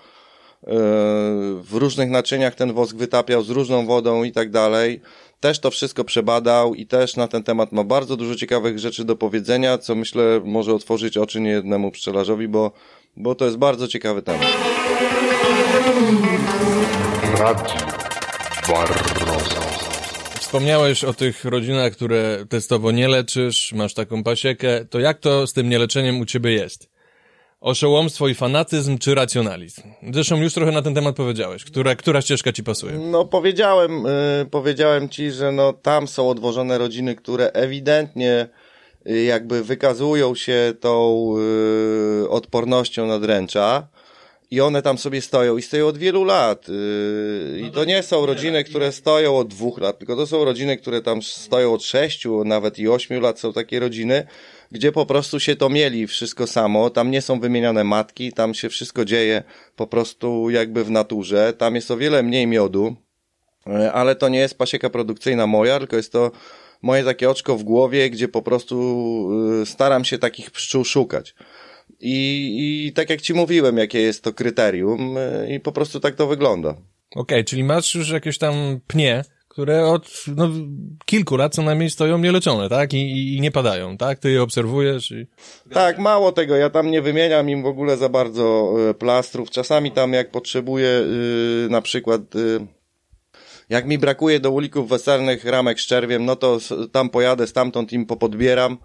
W 1.63 1.69
różnych 1.71 2.09
naczyniach 2.09 2.55
ten 2.55 2.73
wosk 2.73 2.95
wytapiał 2.95 3.43
z 3.43 3.49
różną 3.49 3.85
wodą 3.85 4.23
i 4.23 4.31
tak 4.31 4.49
dalej. 4.49 5.01
Też 5.39 5.59
to 5.59 5.71
wszystko 5.71 6.03
przebadał 6.03 6.75
i 6.75 6.85
też 6.85 7.15
na 7.15 7.27
ten 7.27 7.43
temat 7.43 7.71
ma 7.71 7.83
bardzo 7.83 8.17
dużo 8.17 8.35
ciekawych 8.35 8.79
rzeczy 8.79 9.05
do 9.05 9.15
powiedzenia, 9.15 9.77
co 9.77 9.95
myślę 9.95 10.41
może 10.43 10.73
otworzyć 10.73 11.17
oczy 11.17 11.41
niejednemu 11.41 11.91
pszczelarzowi, 11.91 12.47
bo, 12.47 12.71
bo 13.17 13.35
to 13.35 13.45
jest 13.45 13.57
bardzo 13.57 13.87
ciekawy 13.87 14.21
temat. 14.21 14.47
Radio 17.41 17.75
Barroza. 18.67 19.61
Wspomniałeś 20.39 21.03
o 21.03 21.13
tych 21.13 21.45
rodzinach, 21.45 21.93
które 21.93 22.45
testowo 22.49 22.91
nie 22.91 23.07
leczysz, 23.07 23.73
masz 23.73 23.93
taką 23.93 24.23
pasiekę. 24.23 24.85
To 24.85 24.99
jak 24.99 25.19
to 25.19 25.47
z 25.47 25.53
tym 25.53 25.69
nieleczeniem 25.69 26.19
u 26.19 26.25
ciebie 26.25 26.51
jest? 26.51 26.89
Oszołomstwo 27.61 28.27
i 28.27 28.33
fanatyzm, 28.33 28.97
czy 28.97 29.15
racjonalizm? 29.15 29.81
Zresztą 30.13 30.41
już 30.41 30.53
trochę 30.53 30.71
na 30.71 30.81
ten 30.81 30.95
temat 30.95 31.15
powiedziałeś. 31.15 31.63
Która, 31.63 31.95
która 31.95 32.21
ścieżka 32.21 32.51
ci 32.53 32.63
pasuje? 32.63 32.93
No 32.93 33.25
powiedziałem, 33.25 34.05
y, 34.05 34.45
powiedziałem 34.51 35.09
ci, 35.09 35.31
że 35.31 35.51
no 35.51 35.73
tam 35.73 36.07
są 36.07 36.29
odwożone 36.29 36.77
rodziny, 36.77 37.15
które 37.15 37.51
ewidentnie 37.51 38.47
y, 39.07 39.23
jakby 39.23 39.63
wykazują 39.63 40.35
się 40.35 40.73
tą 40.79 41.25
y, 42.23 42.29
odpornością 42.29 43.07
na 43.07 43.19
dręcza 43.19 43.87
i 44.51 44.61
one 44.61 44.81
tam 44.81 44.97
sobie 44.97 45.21
stoją 45.21 45.57
i 45.57 45.61
stoją 45.61 45.87
od 45.87 45.97
wielu 45.97 46.23
lat. 46.23 46.67
Yy, 46.67 47.59
I 47.59 47.71
to 47.71 47.85
nie 47.85 48.03
są 48.03 48.25
rodziny, 48.25 48.63
które 48.63 48.91
stoją 48.91 49.37
od 49.37 49.47
dwóch 49.47 49.77
lat, 49.77 49.99
tylko 49.99 50.15
to 50.15 50.27
są 50.27 50.45
rodziny, 50.45 50.77
które 50.77 51.01
tam 51.01 51.21
stoją 51.21 51.73
od 51.73 51.83
sześciu, 51.83 52.43
nawet 52.43 52.79
i 52.79 52.87
ośmiu 52.87 53.19
lat 53.19 53.39
są 53.39 53.53
takie 53.53 53.79
rodziny, 53.79 54.27
gdzie 54.71 54.91
po 54.91 55.05
prostu 55.05 55.39
się 55.39 55.55
to 55.55 55.69
mieli 55.69 56.07
wszystko 56.07 56.47
samo, 56.47 56.89
tam 56.89 57.11
nie 57.11 57.21
są 57.21 57.39
wymieniane 57.39 57.83
matki, 57.83 58.33
tam 58.33 58.53
się 58.53 58.69
wszystko 58.69 59.05
dzieje 59.05 59.43
po 59.75 59.87
prostu 59.87 60.49
jakby 60.49 60.83
w 60.83 60.91
naturze, 60.91 61.53
tam 61.53 61.75
jest 61.75 61.91
o 61.91 61.97
wiele 61.97 62.23
mniej 62.23 62.47
miodu, 62.47 62.95
yy, 63.67 63.91
ale 63.91 64.15
to 64.15 64.29
nie 64.29 64.39
jest 64.39 64.57
pasieka 64.57 64.89
produkcyjna 64.89 65.47
moja, 65.47 65.79
tylko 65.79 65.95
jest 65.95 66.11
to 66.11 66.31
moje 66.81 67.03
takie 67.03 67.29
oczko 67.29 67.57
w 67.57 67.63
głowie, 67.63 68.09
gdzie 68.09 68.27
po 68.27 68.41
prostu 68.41 68.77
yy, 69.59 69.65
staram 69.65 70.05
się 70.05 70.17
takich 70.17 70.51
pszczół 70.51 70.85
szukać. 70.85 71.35
I, 72.01 72.85
I 72.87 72.93
tak 72.93 73.09
jak 73.09 73.21
ci 73.21 73.33
mówiłem, 73.33 73.77
jakie 73.77 74.01
jest 74.01 74.23
to 74.23 74.33
kryterium 74.33 75.15
i 75.49 75.59
po 75.59 75.71
prostu 75.71 75.99
tak 75.99 76.15
to 76.15 76.27
wygląda. 76.27 76.69
Okej, 76.69 76.81
okay, 77.15 77.43
czyli 77.43 77.63
masz 77.63 77.95
już 77.95 78.09
jakieś 78.09 78.37
tam 78.37 78.79
pnie, 78.87 79.23
które 79.47 79.85
od 79.85 80.23
no, 80.35 80.49
kilku 81.05 81.35
lat 81.35 81.55
co 81.55 81.61
najmniej 81.61 81.89
stoją 81.89 82.17
nieleczone, 82.17 82.69
tak? 82.69 82.93
I, 82.93 83.35
I, 83.35 83.41
nie 83.41 83.51
padają, 83.51 83.97
tak? 83.97 84.19
Ty 84.19 84.31
je 84.31 84.41
obserwujesz 84.41 85.11
i... 85.11 85.27
Tak, 85.73 85.99
mało 85.99 86.31
tego, 86.31 86.55
ja 86.55 86.69
tam 86.69 86.91
nie 86.91 87.01
wymieniam 87.01 87.49
im 87.49 87.63
w 87.63 87.65
ogóle 87.65 87.97
za 87.97 88.09
bardzo 88.09 88.73
y, 88.89 88.93
plastrów. 88.93 89.49
Czasami 89.49 89.91
tam 89.91 90.13
jak 90.13 90.31
potrzebuję 90.31 90.89
y, 91.65 91.67
na 91.69 91.81
przykład... 91.81 92.35
Y, 92.35 92.67
jak 93.69 93.85
mi 93.85 93.97
brakuje 93.97 94.39
do 94.39 94.51
ulików 94.51 94.89
weselnych 94.89 95.45
ramek 95.45 95.79
z 95.79 95.85
czerwiem, 95.85 96.25
no 96.25 96.35
to 96.35 96.57
tam 96.91 97.09
pojadę, 97.09 97.47
stamtąd 97.47 97.93
im 97.93 98.05
popodbieram 98.05 98.77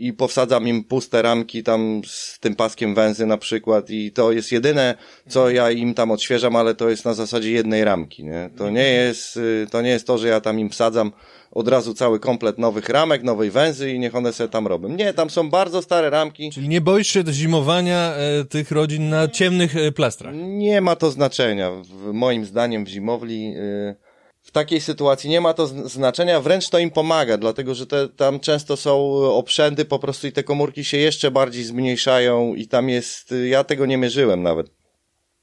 i 0.00 0.12
powsadzam 0.12 0.68
im 0.68 0.84
puste 0.84 1.22
ramki 1.22 1.62
tam 1.62 2.02
z 2.06 2.38
tym 2.38 2.54
paskiem 2.56 2.94
węzy 2.94 3.26
na 3.26 3.38
przykład 3.38 3.90
i 3.90 4.12
to 4.12 4.32
jest 4.32 4.52
jedyne, 4.52 4.94
co 5.28 5.50
ja 5.50 5.70
im 5.70 5.94
tam 5.94 6.10
odświeżam, 6.10 6.56
ale 6.56 6.74
to 6.74 6.90
jest 6.90 7.04
na 7.04 7.14
zasadzie 7.14 7.52
jednej 7.52 7.84
ramki, 7.84 8.24
nie? 8.24 8.50
To 8.56 8.70
nie 8.70 8.88
jest, 8.88 9.38
to 9.70 9.82
nie 9.82 9.90
jest 9.90 10.06
to, 10.06 10.18
że 10.18 10.28
ja 10.28 10.40
tam 10.40 10.60
im 10.60 10.70
wsadzam 10.70 11.12
od 11.50 11.68
razu 11.68 11.94
cały 11.94 12.20
komplet 12.20 12.58
nowych 12.58 12.88
ramek, 12.88 13.22
nowej 13.22 13.50
węzy 13.50 13.92
i 13.92 13.98
niech 13.98 14.14
one 14.14 14.32
sobie 14.32 14.48
tam 14.48 14.66
robią. 14.66 14.88
Nie, 14.88 15.14
tam 15.14 15.30
są 15.30 15.50
bardzo 15.50 15.82
stare 15.82 16.10
ramki. 16.10 16.50
Czyli 16.50 16.68
nie 16.68 16.80
boisz 16.80 17.08
się 17.08 17.22
zimowania 17.30 18.12
e, 18.14 18.44
tych 18.44 18.70
rodzin 18.70 19.08
na 19.08 19.28
ciemnych 19.28 19.76
e, 19.76 19.92
plastrach? 19.92 20.34
Nie 20.36 20.80
ma 20.80 20.96
to 20.96 21.10
znaczenia. 21.10 21.70
W, 21.70 22.12
moim 22.12 22.44
zdaniem 22.44 22.84
w 22.84 22.88
zimowli... 22.88 23.54
Y, 23.56 24.09
w 24.42 24.50
takiej 24.50 24.80
sytuacji 24.80 25.30
nie 25.30 25.40
ma 25.40 25.54
to 25.54 25.66
znaczenia, 25.66 26.40
wręcz 26.40 26.68
to 26.68 26.78
im 26.78 26.90
pomaga, 26.90 27.38
dlatego 27.38 27.74
że 27.74 27.86
te, 27.86 28.08
tam 28.08 28.40
często 28.40 28.76
są 28.76 28.94
obszędy 29.32 29.84
po 29.84 29.98
prostu 29.98 30.26
i 30.26 30.32
te 30.32 30.42
komórki 30.42 30.84
się 30.84 30.96
jeszcze 30.96 31.30
bardziej 31.30 31.64
zmniejszają 31.64 32.54
i 32.54 32.66
tam 32.66 32.88
jest, 32.88 33.34
ja 33.48 33.64
tego 33.64 33.86
nie 33.86 33.96
mierzyłem 33.96 34.42
nawet. 34.42 34.70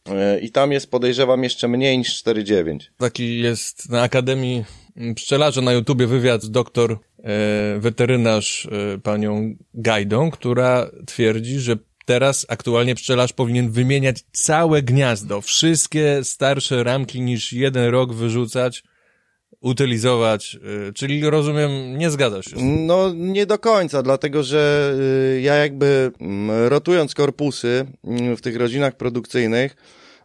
E, 0.10 0.40
I 0.40 0.52
tam 0.52 0.72
jest, 0.72 0.92
podejrzewam, 0.92 1.44
jeszcze 1.44 1.68
mniej 1.68 1.98
niż 1.98 2.24
4,9. 2.24 2.80
Taki 2.98 3.40
jest 3.40 3.90
na 3.90 4.02
Akademii 4.02 4.66
Pszczelarza 5.16 5.62
na 5.62 5.74
YouTubie 5.74 6.08
wywiad 6.08 6.44
z 6.44 6.52
doktor 6.52 6.92
e, 6.92 6.98
weterynarz 7.80 8.66
e, 8.66 8.98
panią 8.98 9.56
Gajdą, 9.74 10.32
która 10.32 10.92
twierdzi, 11.06 11.60
że 11.60 11.78
teraz 12.08 12.46
aktualnie 12.50 12.96
pszczelarz 12.96 13.34
powinien 13.34 13.72
wymieniać 13.72 14.24
całe 14.32 14.82
gniazdo, 14.82 15.42
wszystkie 15.42 16.20
starsze 16.24 16.84
ramki 16.84 17.22
niż 17.22 17.54
jeden 17.54 17.90
rok 17.90 18.14
wyrzucać, 18.14 18.84
utylizować, 19.62 20.58
y, 20.90 20.94
czyli 20.94 21.30
rozumiem, 21.30 21.98
nie 21.98 22.10
zgadzasz 22.10 22.46
się? 22.46 22.56
No 22.62 23.14
nie 23.16 23.46
do 23.46 23.60
końca, 23.60 24.04
dlatego 24.04 24.44
że 24.44 24.94
y, 25.36 25.42
ja 25.42 25.56
jakby 25.56 26.12
mm, 26.20 26.68
rotując 26.68 27.14
korpusy 27.14 27.86
mm, 28.04 28.38
w 28.38 28.42
tych 28.42 28.56
rodzinach 28.56 28.98
produkcyjnych, 28.98 29.76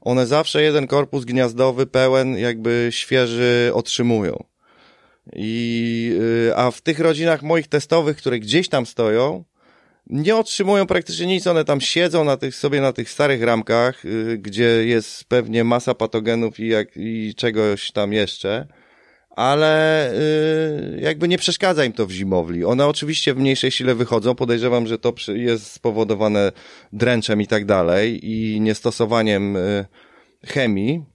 one 0.01 0.27
zawsze 0.27 0.63
jeden 0.63 0.87
korpus 0.87 1.25
gniazdowy 1.25 1.87
pełen 1.87 2.37
jakby 2.39 2.89
świeży 2.91 3.71
otrzymują. 3.75 4.45
I, 5.37 6.17
y, 6.49 6.57
a 6.57 6.71
w 6.71 6.81
tych 6.81 7.01
rodzinach 7.01 7.43
moich 7.43 7.69
testowych, 7.69 8.17
które 8.17 8.39
gdzieś 8.39 8.69
tam 8.69 8.87
stoją, 8.87 9.45
nie 10.07 10.37
otrzymują 10.37 10.87
praktycznie 10.87 11.27
nic, 11.27 11.47
one 11.47 11.65
tam 11.65 11.81
siedzą 11.81 12.25
na 12.25 12.37
tych, 12.37 12.55
sobie 12.55 12.81
na 12.81 12.93
tych 12.93 13.11
starych 13.11 13.43
ramkach, 13.43 14.05
yy, 14.05 14.39
gdzie 14.39 14.87
jest 14.87 15.25
pewnie 15.25 15.65
masa 15.65 15.95
patogenów 15.95 16.61
i, 16.61 16.69
jak, 16.69 16.89
i 16.97 17.35
czegoś 17.37 17.93
tam 17.93 18.13
jeszcze, 18.13 18.67
ale 19.31 20.13
yy, 20.95 21.01
jakby 21.01 21.29
nie 21.29 21.39
przeszkadza 21.39 21.85
im 21.85 21.93
to 21.93 22.07
w 22.07 22.11
zimowli. 22.11 22.65
One 22.65 22.87
oczywiście 22.87 23.35
w 23.35 23.39
mniejszej 23.39 23.71
sile 23.71 23.95
wychodzą, 23.95 24.35
podejrzewam, 24.35 24.87
że 24.87 24.99
to 24.99 25.15
jest 25.29 25.73
spowodowane 25.73 26.53
dręczem 26.93 27.41
i 27.43 27.47
tak 27.47 27.65
dalej 27.65 28.31
i 28.31 28.61
niestosowaniem 28.61 29.55
yy, 29.55 29.87
chemii, 30.47 31.12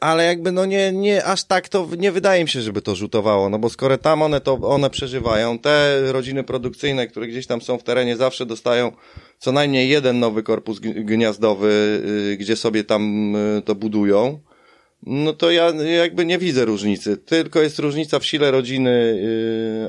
ale 0.00 0.24
jakby 0.24 0.52
no 0.52 0.66
nie, 0.66 0.92
nie, 0.92 1.24
aż 1.24 1.44
tak 1.44 1.68
to 1.68 1.88
nie 1.98 2.12
wydaje 2.12 2.44
mi 2.44 2.48
się, 2.48 2.60
żeby 2.60 2.82
to 2.82 2.94
rzutowało, 2.94 3.48
no 3.48 3.58
bo 3.58 3.70
skoro 3.70 3.98
tam 3.98 4.22
one 4.22 4.40
to, 4.40 4.54
one 4.54 4.90
przeżywają, 4.90 5.58
te 5.58 6.02
rodziny 6.12 6.44
produkcyjne, 6.44 7.06
które 7.06 7.26
gdzieś 7.26 7.46
tam 7.46 7.60
są 7.60 7.78
w 7.78 7.82
terenie, 7.82 8.16
zawsze 8.16 8.46
dostają 8.46 8.92
co 9.38 9.52
najmniej 9.52 9.88
jeden 9.88 10.18
nowy 10.18 10.42
korpus 10.42 10.80
gniazdowy, 10.80 12.02
yy, 12.30 12.36
gdzie 12.36 12.56
sobie 12.56 12.84
tam 12.84 13.32
yy, 13.56 13.62
to 13.62 13.74
budują, 13.74 14.40
no 15.06 15.32
to 15.32 15.50
ja 15.50 15.72
jakby 16.00 16.26
nie 16.26 16.38
widzę 16.38 16.64
różnicy. 16.64 17.16
Tylko 17.16 17.60
jest 17.60 17.78
różnica 17.78 18.18
w 18.18 18.26
sile 18.26 18.50
rodziny, 18.50 19.20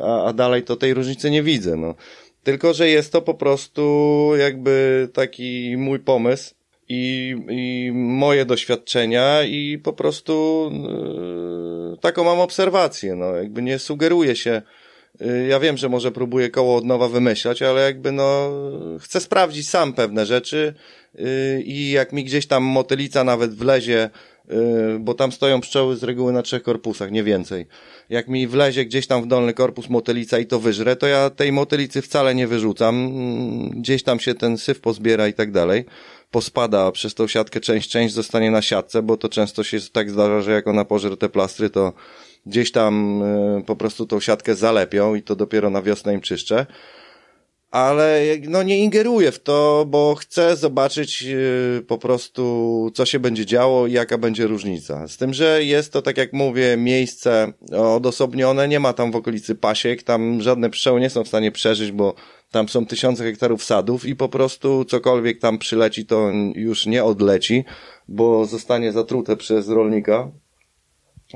a, 0.03 0.25
a 0.25 0.33
dalej 0.33 0.63
to 0.63 0.75
tej 0.75 0.93
różnicy 0.93 1.31
nie 1.31 1.43
widzę, 1.43 1.75
no. 1.75 1.95
Tylko, 2.43 2.73
że 2.73 2.89
jest 2.89 3.11
to 3.11 3.21
po 3.21 3.33
prostu 3.33 4.31
jakby 4.39 5.07
taki 5.13 5.77
mój 5.77 5.99
pomysł, 5.99 6.55
i, 6.89 7.35
i 7.49 7.91
moje 7.93 8.45
doświadczenia 8.45 9.43
i 9.43 9.77
po 9.83 9.93
prostu 9.93 10.71
yy, 11.91 11.97
taką 11.97 12.23
mam 12.23 12.39
obserwację, 12.39 13.15
no, 13.15 13.35
jakby 13.35 13.61
nie 13.61 13.79
sugeruje 13.79 14.35
się, 14.35 14.61
yy, 15.19 15.47
ja 15.47 15.59
wiem, 15.59 15.77
że 15.77 15.89
może 15.89 16.11
próbuję 16.11 16.49
koło 16.49 16.75
od 16.75 16.85
nowa 16.85 17.07
wymyślać, 17.07 17.61
ale 17.61 17.81
jakby 17.81 18.11
no, 18.11 18.51
chcę 18.99 19.21
sprawdzić 19.21 19.69
sam 19.69 19.93
pewne 19.93 20.25
rzeczy 20.25 20.73
yy, 21.15 21.61
i 21.65 21.91
jak 21.91 22.13
mi 22.13 22.23
gdzieś 22.23 22.47
tam 22.47 22.63
motylica 22.63 23.23
nawet 23.23 23.53
wlezie, 23.53 24.09
yy, 24.49 24.55
bo 24.99 25.13
tam 25.13 25.31
stoją 25.31 25.61
pszczoły 25.61 25.95
z 25.95 26.03
reguły 26.03 26.33
na 26.33 26.41
trzech 26.41 26.63
korpusach, 26.63 27.11
nie 27.11 27.23
więcej. 27.23 27.67
Jak 28.09 28.27
mi 28.27 28.47
wlezie 28.47 28.85
gdzieś 28.85 29.07
tam 29.07 29.23
w 29.23 29.27
dolny 29.27 29.53
korpus 29.53 29.89
motylica 29.89 30.39
i 30.39 30.45
to 30.45 30.59
wyżre, 30.59 30.95
to 30.95 31.07
ja 31.07 31.29
tej 31.29 31.51
motylicy 31.51 32.01
wcale 32.01 32.35
nie 32.35 32.47
wyrzucam, 32.47 33.13
yy, 33.73 33.79
gdzieś 33.79 34.03
tam 34.03 34.19
się 34.19 34.33
ten 34.33 34.57
syf 34.57 34.79
pozbiera 34.79 35.27
i 35.27 35.33
tak 35.33 35.51
dalej 35.51 35.85
pospada 36.35 36.91
przez 36.91 37.13
tą 37.13 37.27
siatkę 37.27 37.59
część, 37.59 37.89
część 37.89 38.13
zostanie 38.13 38.51
na 38.51 38.61
siatce, 38.61 39.01
bo 39.01 39.17
to 39.17 39.29
często 39.29 39.63
się 39.63 39.77
tak 39.91 40.09
zdarza, 40.09 40.41
że 40.41 40.51
jak 40.51 40.67
ona 40.67 40.85
pożre 40.85 41.17
te 41.17 41.29
plastry, 41.29 41.69
to 41.69 41.93
gdzieś 42.45 42.71
tam 42.71 43.23
y, 43.59 43.63
po 43.63 43.75
prostu 43.75 44.05
tą 44.05 44.19
siatkę 44.19 44.55
zalepią 44.55 45.15
i 45.15 45.21
to 45.21 45.35
dopiero 45.35 45.69
na 45.69 45.81
wiosnę 45.81 46.13
im 46.13 46.21
czyszczę. 46.21 46.65
Ale 47.75 48.21
no 48.41 48.63
nie 48.63 48.79
ingeruję 48.79 49.31
w 49.31 49.39
to, 49.39 49.85
bo 49.87 50.15
chcę 50.15 50.55
zobaczyć 50.55 51.21
yy, 51.21 51.83
po 51.87 51.97
prostu, 51.97 52.91
co 52.93 53.05
się 53.05 53.19
będzie 53.19 53.45
działo 53.45 53.87
i 53.87 53.91
jaka 53.91 54.17
będzie 54.17 54.47
różnica. 54.47 55.07
Z 55.07 55.17
tym, 55.17 55.33
że 55.33 55.63
jest 55.63 55.93
to, 55.93 56.01
tak 56.01 56.17
jak 56.17 56.33
mówię, 56.33 56.77
miejsce 56.77 57.53
odosobnione, 57.77 58.67
nie 58.67 58.79
ma 58.79 58.93
tam 58.93 59.11
w 59.11 59.15
okolicy 59.15 59.55
pasiek, 59.55 60.03
tam 60.03 60.41
żadne 60.41 60.69
pszczoły 60.69 60.99
nie 60.99 61.09
są 61.09 61.23
w 61.23 61.27
stanie 61.27 61.51
przeżyć, 61.51 61.91
bo 61.91 62.15
tam 62.51 62.69
są 62.69 62.85
tysiące 62.85 63.23
hektarów 63.23 63.63
sadów 63.63 64.05
i 64.05 64.15
po 64.15 64.29
prostu 64.29 64.85
cokolwiek 64.85 65.39
tam 65.39 65.57
przyleci, 65.57 66.05
to 66.05 66.31
już 66.55 66.85
nie 66.85 67.03
odleci, 67.03 67.63
bo 68.07 68.45
zostanie 68.45 68.91
zatrute 68.91 69.37
przez 69.37 69.69
rolnika, 69.69 70.31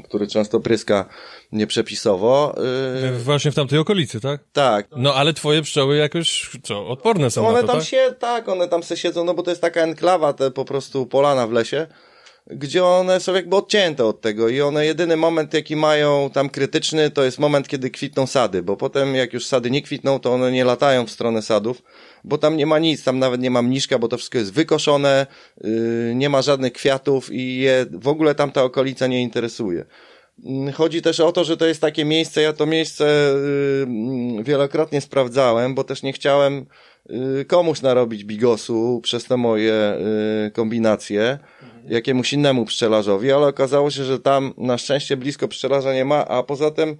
który 0.04 0.28
często 0.28 0.60
pryska 0.60 1.06
nieprzepisowo. 1.52 2.56
Yy, 3.02 3.20
Właśnie 3.20 3.52
w 3.52 3.56
tamtej 3.56 3.80
okolicy, 3.80 4.20
tak? 4.20 4.42
tak. 4.54 4.88
No 4.96 5.14
ale 5.14 5.34
twoje 5.34 5.62
pszczoły 5.62 5.98
jakoś, 5.98 6.50
co, 6.64 6.88
odporne 6.88 7.32
są 7.32 7.48
One 7.48 7.56
na 7.56 7.62
to, 7.62 7.68
tam 7.68 7.78
tak? 7.78 7.88
się, 7.88 8.16
tak, 8.20 8.50
one 8.50 8.68
tam 8.68 8.84
se 8.84 8.98
siedzą, 8.98 9.24
no 9.24 9.34
bo 9.34 9.44
to 9.44 9.52
jest 9.52 9.62
taka 9.62 9.82
enklawa, 9.82 10.34
te 10.34 10.52
po 10.52 10.66
prostu 10.66 11.06
polana 11.06 11.48
w 11.48 11.52
lesie, 11.52 11.88
gdzie 12.48 12.84
one 12.86 13.20
są 13.20 13.34
jakby 13.34 13.56
odcięte 13.56 14.06
od 14.06 14.22
tego 14.22 14.50
i 14.50 14.62
one 14.62 14.86
jedyny 14.86 15.18
moment, 15.18 15.54
jaki 15.54 15.76
mają 15.76 16.30
tam 16.34 16.50
krytyczny, 16.50 17.10
to 17.10 17.24
jest 17.24 17.40
moment, 17.40 17.68
kiedy 17.68 17.90
kwitną 17.90 18.28
sady, 18.28 18.64
bo 18.64 18.78
potem 18.78 19.16
jak 19.16 19.34
już 19.34 19.46
sady 19.46 19.72
nie 19.72 19.82
kwitną, 19.82 20.20
to 20.20 20.34
one 20.34 20.52
nie 20.52 20.66
latają 20.66 21.06
w 21.06 21.12
stronę 21.12 21.42
sadów, 21.42 21.84
bo 22.24 22.38
tam 22.38 22.58
nie 22.58 22.66
ma 22.66 22.80
nic, 22.80 23.04
tam 23.04 23.20
nawet 23.20 23.42
nie 23.42 23.52
ma 23.52 23.62
mniszka, 23.62 24.00
bo 24.00 24.08
to 24.08 24.18
wszystko 24.18 24.38
jest 24.38 24.54
wykoszone, 24.54 25.28
yy, 25.64 26.14
nie 26.16 26.30
ma 26.30 26.42
żadnych 26.42 26.74
kwiatów 26.74 27.34
i 27.34 27.58
je 27.58 27.86
w 27.92 28.08
ogóle 28.08 28.36
tamta 28.36 28.64
okolica 28.64 29.08
nie 29.08 29.22
interesuje. 29.22 29.86
Mm, 30.46 30.74
Chodzi 30.74 31.02
też 31.02 31.20
o 31.20 31.32
to, 31.32 31.44
że 31.44 31.58
to 31.58 31.66
jest 31.66 31.82
takie 31.82 32.06
miejsce, 32.06 32.42
ja 32.42 32.54
to 32.54 32.66
miejsce 32.66 33.34
y, 34.40 34.44
wielokrotnie 34.44 35.02
sprawdzałem, 35.02 35.76
bo 35.76 35.84
też 35.84 36.04
nie 36.04 36.14
chciałem 36.14 36.66
y, 37.42 37.46
komuś 37.46 37.82
narobić 37.82 38.24
bigosu 38.24 39.00
przez 39.04 39.26
te 39.26 39.38
moje 39.38 39.94
y, 40.48 40.52
kombinacje, 40.52 41.40
jakiemuś 41.90 42.34
innemu 42.34 42.66
pszczelarzowi, 42.66 43.32
ale 43.32 43.48
okazało 43.48 43.92
się, 43.92 44.04
że 44.04 44.20
tam 44.20 44.54
na 44.58 44.78
szczęście 44.78 45.18
blisko 45.18 45.48
pszczelarza 45.48 45.94
nie 45.94 46.06
ma, 46.06 46.28
a 46.28 46.44
poza 46.44 46.72
tym 46.72 46.98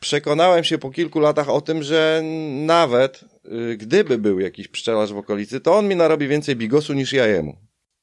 przekonałem 0.00 0.64
się 0.64 0.78
po 0.78 0.90
kilku 0.90 1.20
latach 1.20 1.48
o 1.48 1.60
tym, 1.60 1.82
że 1.82 2.22
nawet 2.66 3.24
y, 3.44 3.76
gdyby 3.76 4.18
był 4.18 4.40
jakiś 4.40 4.68
pszczelarz 4.68 5.12
w 5.12 5.16
okolicy, 5.16 5.60
to 5.60 5.76
on 5.76 5.88
mi 5.88 5.96
narobi 5.96 6.28
więcej 6.28 6.56
bigosu 6.56 6.94
niż 6.94 7.12
ja 7.12 7.26
jemu. 7.26 7.56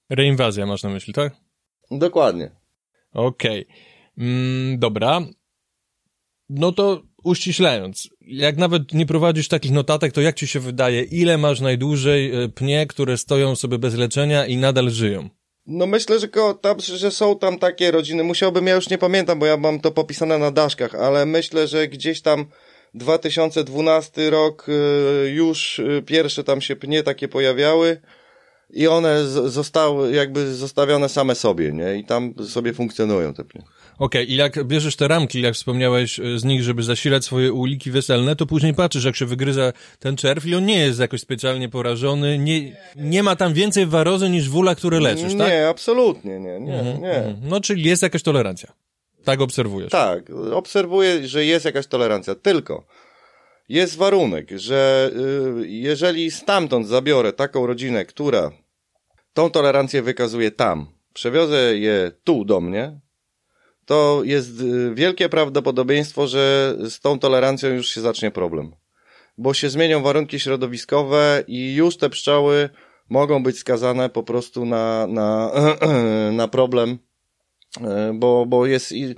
Reinwazja 0.10 0.66
masz 0.66 0.84
na 0.84 0.90
myśli, 0.90 1.14
tak? 1.14 1.34
Dokładnie. 1.92 2.52
Okej. 3.14 3.68
Mm, 4.18 4.80
dobra. 4.80 5.22
No 6.50 6.72
to 6.72 7.02
uściślając, 7.24 8.10
jak 8.22 8.58
nawet 8.58 8.94
nie 8.94 9.06
prowadzisz 9.06 9.48
takich 9.48 9.72
notatek, 9.72 10.12
to 10.12 10.22
jak 10.22 10.36
ci 10.36 10.48
się 10.48 10.60
wydaje, 10.60 11.02
ile 11.02 11.38
masz 11.38 11.60
najdłużej 11.60 12.44
e, 12.44 12.50
pnie, 12.50 12.88
które 12.88 13.18
stoją 13.18 13.56
sobie 13.56 13.80
bez 13.80 13.96
leczenia 13.96 14.46
i 14.46 14.58
nadal 14.58 14.90
żyją? 14.90 15.30
No 15.68 15.86
myślę, 15.86 16.20
że, 16.20 16.28
tam, 16.62 16.80
że 16.80 17.12
są 17.12 17.40
tam 17.40 17.60
takie 17.60 17.92
rodziny. 17.92 18.24
Musiałbym, 18.24 18.68
ja 18.68 18.76
już 18.76 18.90
nie 18.90 18.98
pamiętam, 18.98 19.40
bo 19.40 19.46
ja 19.46 19.58
mam 19.58 19.80
to 19.80 19.92
popisane 19.92 20.38
na 20.38 20.52
daszkach, 20.52 20.96
ale 20.96 21.26
myślę, 21.26 21.68
że 21.68 21.88
gdzieś 21.88 22.22
tam 22.22 22.46
2012 22.94 24.30
rok 24.30 24.66
y, 24.70 25.30
już 25.30 25.80
y, 25.80 26.04
pierwsze 26.06 26.44
tam 26.44 26.62
się 26.62 26.76
pnie 26.76 27.04
takie 27.04 27.28
pojawiały 27.28 28.02
i 28.70 28.88
one 28.88 29.26
zostały 29.26 30.12
jakby 30.12 30.56
zostawione 30.56 31.10
same 31.10 31.36
sobie, 31.36 31.72
nie? 31.72 31.96
I 31.96 32.06
tam 32.06 32.34
sobie 32.48 32.74
funkcjonują 32.74 33.34
te 33.34 33.44
pnie. 33.44 33.64
Okej, 34.00 34.32
i 34.32 34.36
jak 34.36 34.64
bierzesz 34.64 34.96
te 34.96 35.08
ramki, 35.08 35.42
jak 35.42 35.54
wspomniałeś 35.54 36.20
e, 36.20 36.40
z 36.40 36.44
nich, 36.44 36.64
żeby 36.64 36.84
zasilać 36.84 37.26
swoje 37.26 37.54
uliki 37.54 37.92
weselne, 37.92 38.36
to 38.36 38.46
później 38.46 38.74
patrzysz, 38.74 39.04
jak 39.04 39.16
się 39.16 39.26
wygryza 39.26 39.74
ten 40.00 40.18
czerw 40.18 40.46
i 40.46 40.56
on 40.56 40.66
nie 40.66 40.80
jest 40.80 41.00
jakoś 41.00 41.22
specjalnie 41.22 41.70
porażony, 41.70 42.38
nie, 42.38 42.78
nie 42.96 43.24
ma 43.24 43.36
tam 43.36 43.54
więcej 43.54 43.86
warozy 43.86 44.30
niż 44.30 44.50
wula, 44.50 44.76
które 44.76 45.00
leczysz, 45.00 45.34
nie, 45.34 45.40
tak? 45.40 45.54
absolutnie 45.70 46.40
nie, 46.40 46.60
nie, 46.60 46.98
nie. 47.02 47.16
Mhm. 47.16 47.36
No, 47.44 47.62
czyli 47.62 47.84
jest 47.84 48.04
jakaś 48.04 48.24
tolerancja. 48.24 48.74
Tak 49.24 49.42
obserwujesz. 49.42 49.92
Tak, 49.92 50.30
obserwuję, 50.54 51.28
że 51.28 51.46
jest 51.46 51.66
jakaś 51.66 51.88
tolerancja, 51.88 52.36
tylko 52.36 52.86
jest 53.70 53.98
warunek, 53.98 54.50
że 54.56 55.12
y, 55.62 55.68
jeżeli 55.68 56.32
stamtąd 56.32 56.88
zabiorę 56.88 57.34
taką 57.34 57.68
rodzinę, 57.68 58.06
która 58.06 58.52
tą 59.34 59.50
tolerancję 59.50 60.02
wykazuje 60.02 60.52
tam, 60.52 60.88
przewiozę 61.14 61.78
je 61.78 62.12
tu 62.24 62.46
do 62.46 62.62
mnie, 62.62 63.00
to 63.86 64.22
jest 64.24 64.62
y, 64.62 64.94
wielkie 64.94 65.30
prawdopodobieństwo, 65.30 66.28
że 66.28 66.76
z 66.90 67.00
tą 67.00 67.20
tolerancją 67.20 67.70
już 67.70 67.90
się 67.90 68.02
zacznie 68.02 68.32
problem. 68.32 68.72
Bo 69.38 69.54
się 69.54 69.70
zmienią 69.70 70.04
warunki 70.04 70.40
środowiskowe 70.40 71.44
i 71.48 71.76
już 71.76 71.98
te 71.98 72.10
pszczoły 72.10 72.70
mogą 73.10 73.44
być 73.44 73.60
skazane 73.60 74.10
po 74.10 74.24
prostu 74.24 74.66
na, 74.66 75.08
na, 75.08 75.52
na 76.32 76.48
problem, 76.48 76.98
y, 77.78 77.82
bo, 78.14 78.46
bo 78.46 78.66
jest 78.66 78.92
i, 78.92 79.16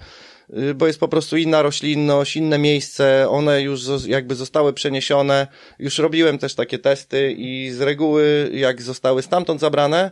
y, 0.58 0.74
bo 0.74 0.88
jest 0.88 1.00
po 1.00 1.08
prostu 1.08 1.38
inna 1.38 1.62
roślinność, 1.62 2.36
inne 2.36 2.58
miejsce, 2.58 3.30
one 3.30 3.62
już 3.62 3.82
jakby 4.08 4.36
zostały 4.36 4.74
przeniesione. 4.74 5.48
Już 5.80 5.98
robiłem 5.98 6.38
też 6.38 6.56
takie 6.56 6.80
testy 6.80 7.36
i 7.38 7.70
z 7.72 7.82
reguły 7.82 8.50
jak 8.54 8.82
zostały 8.82 9.22
stamtąd 9.22 9.62
zabrane, 9.62 10.12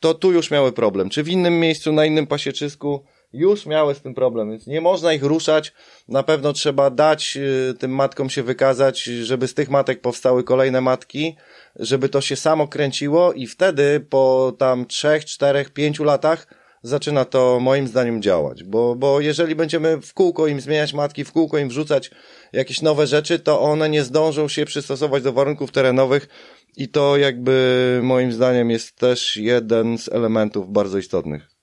to 0.00 0.14
tu 0.14 0.32
już 0.32 0.50
miały 0.50 0.72
problem. 0.72 1.10
Czy 1.10 1.22
w 1.22 1.28
innym 1.28 1.60
miejscu, 1.60 1.92
na 1.92 2.06
innym 2.06 2.26
pasieczysku 2.26 3.04
już 3.32 3.66
miały 3.66 3.94
z 3.94 4.00
tym 4.00 4.14
problem, 4.14 4.50
więc 4.50 4.66
nie 4.66 4.80
można 4.80 5.12
ich 5.12 5.22
ruszać. 5.22 5.72
Na 6.08 6.22
pewno 6.22 6.52
trzeba 6.52 6.90
dać 6.90 7.36
y, 7.36 7.74
tym 7.78 7.94
matkom 7.94 8.30
się 8.30 8.42
wykazać, 8.42 9.02
żeby 9.02 9.48
z 9.48 9.54
tych 9.54 9.70
matek 9.70 10.00
powstały 10.00 10.44
kolejne 10.44 10.80
matki, 10.80 11.36
żeby 11.76 12.08
to 12.08 12.20
się 12.20 12.36
samo 12.36 12.68
kręciło 12.68 13.32
i 13.32 13.46
wtedy 13.46 14.00
po 14.10 14.52
tam 14.58 14.86
trzech, 14.86 15.24
czterech, 15.24 15.70
pięciu 15.70 16.04
latach 16.04 16.46
zaczyna 16.82 17.24
to 17.24 17.60
moim 17.60 17.88
zdaniem 17.88 18.22
działać, 18.22 18.64
bo, 18.64 18.94
bo 18.94 19.20
jeżeli 19.20 19.54
będziemy 19.54 20.00
w 20.00 20.14
kółko 20.14 20.46
im 20.46 20.60
zmieniać 20.60 20.94
matki, 20.94 21.24
w 21.24 21.32
kółko 21.32 21.58
im 21.58 21.68
wrzucać 21.68 22.10
jakieś 22.52 22.82
nowe 22.82 23.06
rzeczy, 23.06 23.38
to 23.38 23.60
one 23.60 23.88
nie 23.88 24.04
zdążą 24.04 24.48
się 24.48 24.64
przystosować 24.64 25.22
do 25.22 25.32
warunków 25.32 25.72
terenowych 25.72 26.28
i 26.76 26.88
to 26.88 27.16
jakby 27.16 28.00
moim 28.02 28.32
zdaniem 28.32 28.70
jest 28.70 28.96
też 28.96 29.36
jeden 29.36 29.98
z 29.98 30.08
elementów 30.08 30.72
bardzo 30.72 30.98
istotnych. 30.98 31.59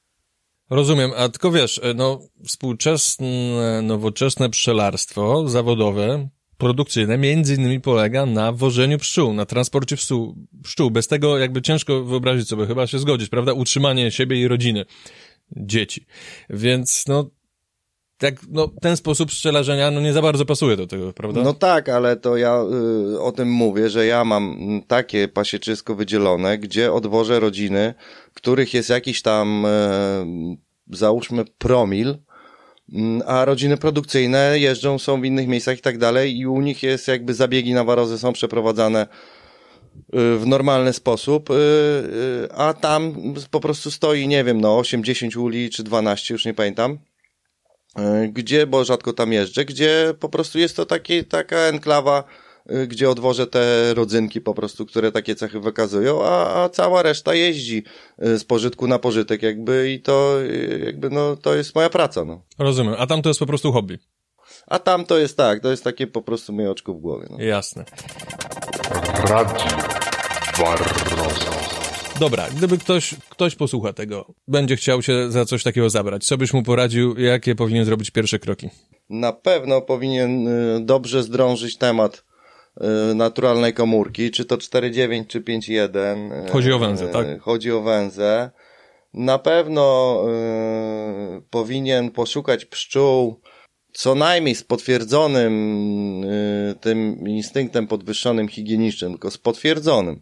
Rozumiem, 0.69 1.11
a 1.17 1.29
tylko 1.29 1.51
wiesz, 1.51 1.79
e, 1.83 1.93
no, 1.93 2.19
współczesne, 2.45 3.81
nowoczesne 3.83 4.49
pszczelarstwo 4.49 5.49
zawodowe, 5.49 6.29
produkcyjne, 6.57 7.17
między 7.17 7.55
innymi 7.55 7.81
polega 7.81 8.25
na 8.25 8.51
wożeniu 8.51 8.97
pszczół, 8.97 9.33
na 9.33 9.45
transporcie 9.45 9.95
pszczół, 9.95 10.35
pszczół. 10.63 10.91
Bez 10.91 11.07
tego 11.07 11.37
jakby 11.37 11.61
ciężko 11.61 12.03
wyobrazić 12.03 12.47
sobie, 12.47 12.65
chyba 12.65 12.87
się 12.87 12.99
zgodzić, 12.99 13.29
prawda? 13.29 13.53
Utrzymanie 13.53 14.11
siebie 14.11 14.41
i 14.41 14.47
rodziny, 14.47 14.85
dzieci. 15.51 16.05
Więc, 16.49 17.07
no, 17.07 17.29
tak, 18.17 18.35
no, 18.49 18.67
ten 18.81 18.97
sposób 18.97 19.29
pszczelarzenia, 19.29 19.91
no, 19.91 20.01
nie 20.01 20.13
za 20.13 20.21
bardzo 20.21 20.45
pasuje 20.45 20.77
do 20.77 20.87
tego, 20.87 21.13
prawda? 21.13 21.43
No 21.43 21.53
tak, 21.53 21.89
ale 21.89 22.15
to 22.15 22.37
ja 22.37 22.63
y, 23.13 23.21
o 23.21 23.31
tym 23.31 23.51
mówię, 23.51 23.89
że 23.89 24.05
ja 24.05 24.25
mam 24.25 24.57
takie 24.87 25.27
pasieczysko 25.27 25.95
wydzielone, 25.95 26.57
gdzie 26.57 26.93
odwożę 26.93 27.39
rodziny, 27.39 27.93
których 28.33 28.73
jest 28.73 28.89
jakiś 28.89 29.21
tam, 29.21 29.65
e, 29.65 30.25
załóżmy, 30.91 31.45
promil, 31.57 32.17
mm, 32.93 33.21
a 33.25 33.45
rodziny 33.45 33.77
produkcyjne 33.77 34.59
jeżdżą, 34.59 34.99
są 34.99 35.21
w 35.21 35.25
innych 35.25 35.47
miejscach 35.47 35.77
i 35.77 35.81
tak 35.81 35.97
dalej 35.97 36.37
i 36.37 36.47
u 36.47 36.61
nich 36.61 36.83
jest 36.83 37.07
jakby 37.07 37.33
zabiegi 37.33 37.73
na 37.73 37.83
warozę 37.83 38.17
są 38.17 38.33
przeprowadzane 38.33 39.07
y, 39.97 40.37
w 40.37 40.43
normalny 40.45 40.93
sposób, 40.93 41.49
y, 41.49 41.53
y, 41.53 42.53
a 42.53 42.73
tam 42.73 43.13
po 43.51 43.59
prostu 43.59 43.91
stoi, 43.91 44.27
nie 44.27 44.43
wiem, 44.43 44.61
no 44.61 44.77
8-10 44.81 45.37
uli 45.37 45.69
czy 45.69 45.83
12, 45.83 46.33
już 46.33 46.45
nie 46.45 46.53
pamiętam. 46.53 46.99
Y, 47.99 48.27
Gdzie, 48.29 48.67
bo 48.67 48.83
rzadko 48.83 49.13
tam 49.13 49.33
jeżdżę, 49.33 49.65
gdzie 49.65 50.13
po 50.19 50.29
prostu 50.29 50.59
jest 50.59 50.75
to 50.75 50.85
taki, 50.85 51.25
taka 51.25 51.57
enklawa, 51.57 52.23
y, 52.71 52.87
gdzie 52.87 53.09
odwożę 53.09 53.47
te 53.47 53.93
rodzynki 53.93 54.41
po 54.41 54.53
prostu, 54.53 54.85
które 54.85 55.11
takie 55.11 55.35
cechy 55.35 55.59
wykazują, 55.59 56.23
a, 56.25 56.63
a 56.63 56.69
cała 56.69 57.01
reszta 57.03 57.33
jeździ 57.33 57.83
y, 58.23 58.39
z 58.39 58.43
pożytku 58.43 58.87
na 58.87 58.99
pożytek 58.99 59.43
jakby 59.43 59.91
i 59.91 60.01
to 60.01 60.37
jakby 60.85 61.09
no 61.09 61.35
to 61.35 61.55
jest 61.55 61.75
moja 61.75 61.89
praca, 61.89 62.25
no. 62.25 62.41
Rozumiem, 62.59 62.95
a 62.97 63.07
tam 63.07 63.21
to 63.21 63.29
jest 63.29 63.39
po 63.39 63.45
prostu 63.45 63.71
hobby. 63.71 63.99
A 64.67 64.79
tam 64.79 65.05
to 65.05 65.17
jest 65.17 65.37
tak, 65.37 65.59
to 65.61 65.71
jest 65.71 65.83
takie 65.83 66.07
po 66.07 66.21
prostu 66.21 66.53
moje 66.53 66.71
oczko 66.71 66.93
w 66.93 66.99
głowie, 66.99 67.27
no. 67.29 67.43
Jasne. 67.43 67.85
Radio 69.29 69.77
Barroso. 70.59 71.66
Dobra, 72.19 72.47
gdyby 72.57 72.77
ktoś, 72.77 73.15
ktoś 73.29 73.55
posłucha 73.55 73.93
tego, 73.93 74.33
będzie 74.47 74.75
chciał 74.75 75.01
się 75.01 75.31
za 75.31 75.45
coś 75.45 75.63
takiego 75.63 75.89
zabrać, 75.89 76.25
co 76.25 76.37
byś 76.37 76.53
mu 76.53 76.63
poradził, 76.63 77.19
jakie 77.19 77.55
powinien 77.55 77.85
zrobić 77.85 78.11
pierwsze 78.11 78.39
kroki? 78.39 78.69
Na 79.09 79.33
pewno 79.33 79.81
powinien 79.81 80.47
y, 80.47 80.79
dobrze 80.81 81.23
zdrążyć 81.23 81.77
temat 81.77 82.23
y, 83.11 83.15
naturalnej 83.15 83.73
komórki, 83.73 84.31
czy 84.31 84.45
to 84.45 84.57
4.9, 84.57 85.27
czy 85.27 85.41
5.1. 85.41 86.47
y, 86.47 86.51
Chodzi 86.51 86.71
o 86.71 86.79
węzę, 86.79 87.07
tak? 87.07 87.39
Chodzi 87.39 87.71
o 87.71 87.81
węzę. 87.81 88.51
Na 89.13 89.39
pewno 89.39 90.17
powinien 91.49 92.11
poszukać 92.11 92.65
pszczół, 92.65 93.41
co 93.93 94.15
najmniej 94.15 94.55
z 94.55 94.63
potwierdzonym 94.63 95.53
tym 96.81 97.27
instynktem 97.27 97.87
podwyższonym 97.87 98.47
higienicznym, 98.47 99.11
tylko 99.11 99.31
z 99.31 99.37
potwierdzonym. 99.37 100.19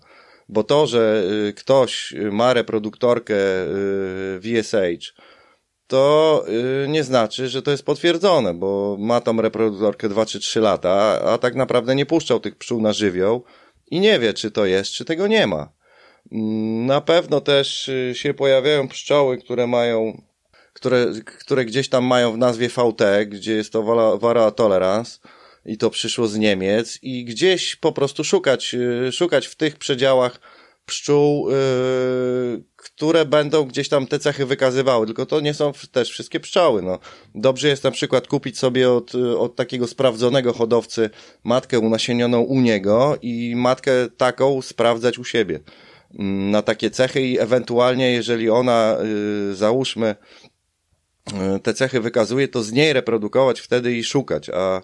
Bo 0.50 0.64
to, 0.64 0.88
że 0.88 1.24
y, 1.48 1.54
ktoś 1.54 2.14
ma 2.32 2.54
reproduktorkę 2.54 3.36
y, 3.36 4.40
VSH, 4.40 5.14
to 5.88 6.46
y, 6.84 6.88
nie 6.88 7.04
znaczy, 7.04 7.50
że 7.50 7.62
to 7.62 7.72
jest 7.72 7.86
potwierdzone, 7.86 8.54
bo 8.54 8.98
ma 9.00 9.22
tą 9.22 9.42
reproduktorkę 9.42 10.10
2 10.10 10.26
czy 10.26 10.40
3 10.40 10.60
lata, 10.60 11.22
a 11.26 11.38
tak 11.38 11.56
naprawdę 11.56 11.96
nie 11.96 12.06
puszczał 12.06 12.40
tych 12.40 12.56
pszczół 12.56 12.82
na 12.82 12.94
żywioł 12.94 13.44
i 13.92 14.00
nie 14.00 14.20
wie, 14.20 14.34
czy 14.34 14.52
to 14.52 14.66
jest, 14.66 14.92
czy 14.92 15.06
tego 15.06 15.28
nie 15.28 15.48
ma. 15.48 15.70
Mm, 16.32 16.86
Na 16.86 17.02
pewno 17.02 17.42
też 17.42 17.92
się 18.14 18.34
pojawiają 18.34 18.88
pszczoły, 18.88 19.38
które 19.38 19.68
mają, 19.68 20.22
które, 20.74 21.06
które 21.40 21.66
gdzieś 21.66 21.90
tam 21.90 22.04
mają 22.04 22.32
w 22.32 22.38
nazwie 22.38 22.70
VT, 22.70 23.26
gdzie 23.26 23.54
jest 23.54 23.74
to 23.74 23.84
Varroa 24.18 24.52
tolerance 24.52 25.20
i 25.66 25.78
to 25.78 25.90
przyszło 25.90 26.28
z 26.28 26.38
Niemiec 26.38 27.00
i 27.02 27.26
gdzieś 27.26 27.76
po 27.76 27.92
prostu 27.92 28.24
szukać, 28.24 28.76
y, 29.08 29.12
szukać 29.12 29.48
w 29.48 29.56
tych 29.56 29.78
przedziałach 29.78 30.40
pszczół, 30.86 31.50
yy, 31.50 32.64
które 32.76 33.26
będą 33.26 33.64
gdzieś 33.64 33.90
tam 33.90 34.08
te 34.08 34.20
cechy 34.20 34.46
wykazywały, 34.46 35.06
tylko 35.06 35.26
to 35.26 35.40
nie 35.40 35.54
są 35.54 35.72
też 35.92 36.10
wszystkie 36.10 36.40
pszczoły. 36.40 36.82
No. 36.82 37.00
Dobrze 37.36 37.68
jest 37.68 37.84
na 37.84 37.92
przykład 37.92 38.28
kupić 38.28 38.60
sobie 38.60 38.92
od, 38.92 39.16
y, 39.16 39.38
od 39.38 39.56
takiego 39.56 39.88
sprawdzonego 39.88 40.54
hodowcy 40.54 41.10
matkę 41.44 41.80
unasienioną 41.80 42.42
u 42.42 42.62
niego 42.62 43.18
i 43.22 43.54
matkę 43.56 43.92
taką 44.18 44.62
sprawdzać 44.62 45.20
u 45.20 45.24
siebie 45.24 45.60
mm, 46.20 46.52
na 46.52 46.62
takie 46.62 46.92
cechy 46.92 47.22
i 47.22 47.40
ewentualnie, 47.40 48.12
jeżeli 48.12 48.50
ona, 48.50 48.98
y, 49.52 49.56
załóżmy, 49.56 50.16
y, 51.56 51.60
te 51.60 51.74
cechy 51.74 52.02
wykazuje, 52.02 52.48
to 52.48 52.64
z 52.64 52.72
niej 52.72 52.94
reprodukować 52.94 53.60
wtedy 53.60 53.96
i 53.96 54.04
szukać, 54.04 54.50
a, 54.50 54.82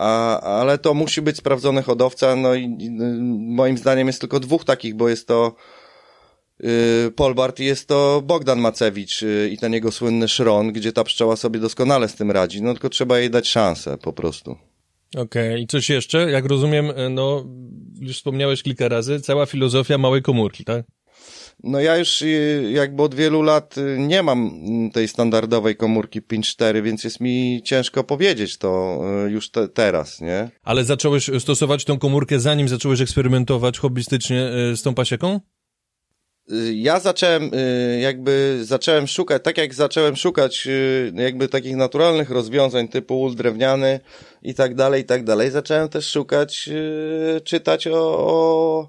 a, 0.00 0.40
ale 0.40 0.78
to 0.78 0.94
musi 0.94 1.22
być 1.22 1.36
sprawdzony 1.36 1.82
hodowca, 1.82 2.36
no 2.36 2.54
i 2.54 2.64
y, 2.64 2.68
moim 3.38 3.78
zdaniem 3.78 4.06
jest 4.06 4.20
tylko 4.20 4.40
dwóch 4.40 4.64
takich, 4.64 4.94
bo 4.94 5.08
jest 5.08 5.28
to 5.28 5.54
y, 6.64 7.12
Polbart 7.16 7.60
i 7.60 7.64
jest 7.64 7.88
to 7.88 8.22
Bogdan 8.26 8.60
Macewicz 8.60 9.22
y, 9.22 9.50
i 9.52 9.58
ten 9.58 9.72
jego 9.72 9.92
słynny 9.92 10.28
szron, 10.28 10.72
gdzie 10.72 10.92
ta 10.92 11.04
pszczoła 11.04 11.36
sobie 11.36 11.60
doskonale 11.60 12.08
z 12.08 12.14
tym 12.14 12.30
radzi, 12.30 12.62
no 12.62 12.72
tylko 12.72 12.88
trzeba 12.88 13.18
jej 13.18 13.30
dać 13.30 13.48
szansę 13.48 13.98
po 13.98 14.12
prostu. 14.12 14.56
Okej, 15.16 15.62
i 15.62 15.66
coś 15.66 15.90
jeszcze? 15.90 16.30
Jak 16.30 16.44
rozumiem, 16.44 16.92
e, 16.96 17.08
no, 17.08 17.44
już 18.00 18.16
wspomniałeś 18.16 18.62
kilka 18.62 18.88
razy, 18.88 19.20
cała 19.20 19.46
filozofia 19.46 19.98
małej 19.98 20.22
komórki, 20.22 20.64
tak? 20.64 20.84
No 21.62 21.80
ja 21.80 21.96
już 21.96 22.22
y, 22.22 22.70
jakby 22.72 23.02
od 23.02 23.14
wielu 23.14 23.42
lat 23.42 23.78
y, 23.78 23.96
nie 23.98 24.22
mam 24.22 24.50
tej 24.92 25.08
standardowej 25.08 25.76
komórki 25.76 26.22
5.4, 26.22 26.82
więc 26.82 27.04
jest 27.04 27.20
mi 27.20 27.60
ciężko 27.64 28.04
powiedzieć 28.04 28.58
to 28.58 29.00
y, 29.26 29.30
już 29.30 29.50
te, 29.50 29.68
teraz, 29.68 30.20
nie? 30.20 30.50
Ale 30.62 30.84
zacząłeś 30.84 31.30
stosować 31.38 31.84
tą 31.84 31.98
komórkę 31.98 32.40
zanim 32.40 32.68
zacząłeś 32.68 33.00
eksperymentować 33.00 33.78
hobbystycznie 33.78 34.50
z 34.74 34.82
tą 34.82 34.94
pasieką? 34.94 35.40
Ja 36.74 37.00
zacząłem 37.00 37.50
jakby 38.00 38.58
zacząłem 38.62 39.06
szukać, 39.06 39.42
tak 39.44 39.58
jak 39.58 39.74
zacząłem 39.74 40.16
szukać 40.16 40.68
jakby 41.14 41.48
takich 41.48 41.76
naturalnych 41.76 42.30
rozwiązań 42.30 42.88
typu 42.88 43.20
ul 43.20 43.34
drewniany 43.34 44.00
i 44.42 44.54
tak 44.54 44.74
dalej, 44.74 45.02
i 45.02 45.04
tak 45.04 45.24
dalej, 45.24 45.50
zacząłem 45.50 45.88
też 45.88 46.10
szukać, 46.10 46.70
czytać 47.44 47.86
o, 47.86 48.18
o, 48.18 48.88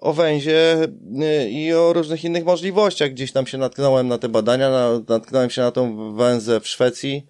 o 0.00 0.12
węzie 0.12 0.82
y, 0.82 1.50
i 1.50 1.72
o 1.72 1.92
różnych 1.92 2.24
innych 2.24 2.44
możliwościach. 2.44 3.10
Gdzieś 3.10 3.32
tam 3.32 3.46
się 3.46 3.58
natknąłem 3.58 4.08
na 4.08 4.18
te 4.18 4.28
badania, 4.28 4.70
na, 4.70 4.90
natknąłem 5.08 5.50
się 5.50 5.62
na 5.62 5.70
tą 5.70 6.14
węzę 6.14 6.60
w 6.60 6.68
Szwecji, 6.68 7.26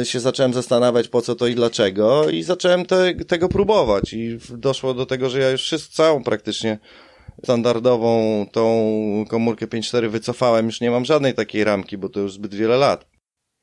y, 0.00 0.04
się 0.04 0.20
zacząłem 0.20 0.54
zastanawiać 0.54 1.08
po 1.08 1.22
co 1.22 1.34
to 1.34 1.46
i 1.46 1.54
dlaczego 1.54 2.30
i 2.30 2.42
zacząłem 2.42 2.86
te, 2.86 3.14
tego 3.14 3.48
próbować 3.48 4.12
i 4.12 4.38
doszło 4.50 4.94
do 4.94 5.06
tego, 5.06 5.30
że 5.30 5.38
ja 5.38 5.50
już 5.50 5.74
całą 5.90 6.24
praktycznie 6.24 6.78
standardową 7.44 8.46
tą 8.52 9.24
komórkę 9.28 9.66
5.4 9.66 10.08
wycofałem, 10.08 10.66
już 10.66 10.80
nie 10.80 10.90
mam 10.90 11.04
żadnej 11.04 11.34
takiej 11.34 11.64
ramki, 11.64 11.98
bo 11.98 12.08
to 12.08 12.20
już 12.20 12.32
zbyt 12.32 12.54
wiele 12.54 12.76
lat. 12.76 13.09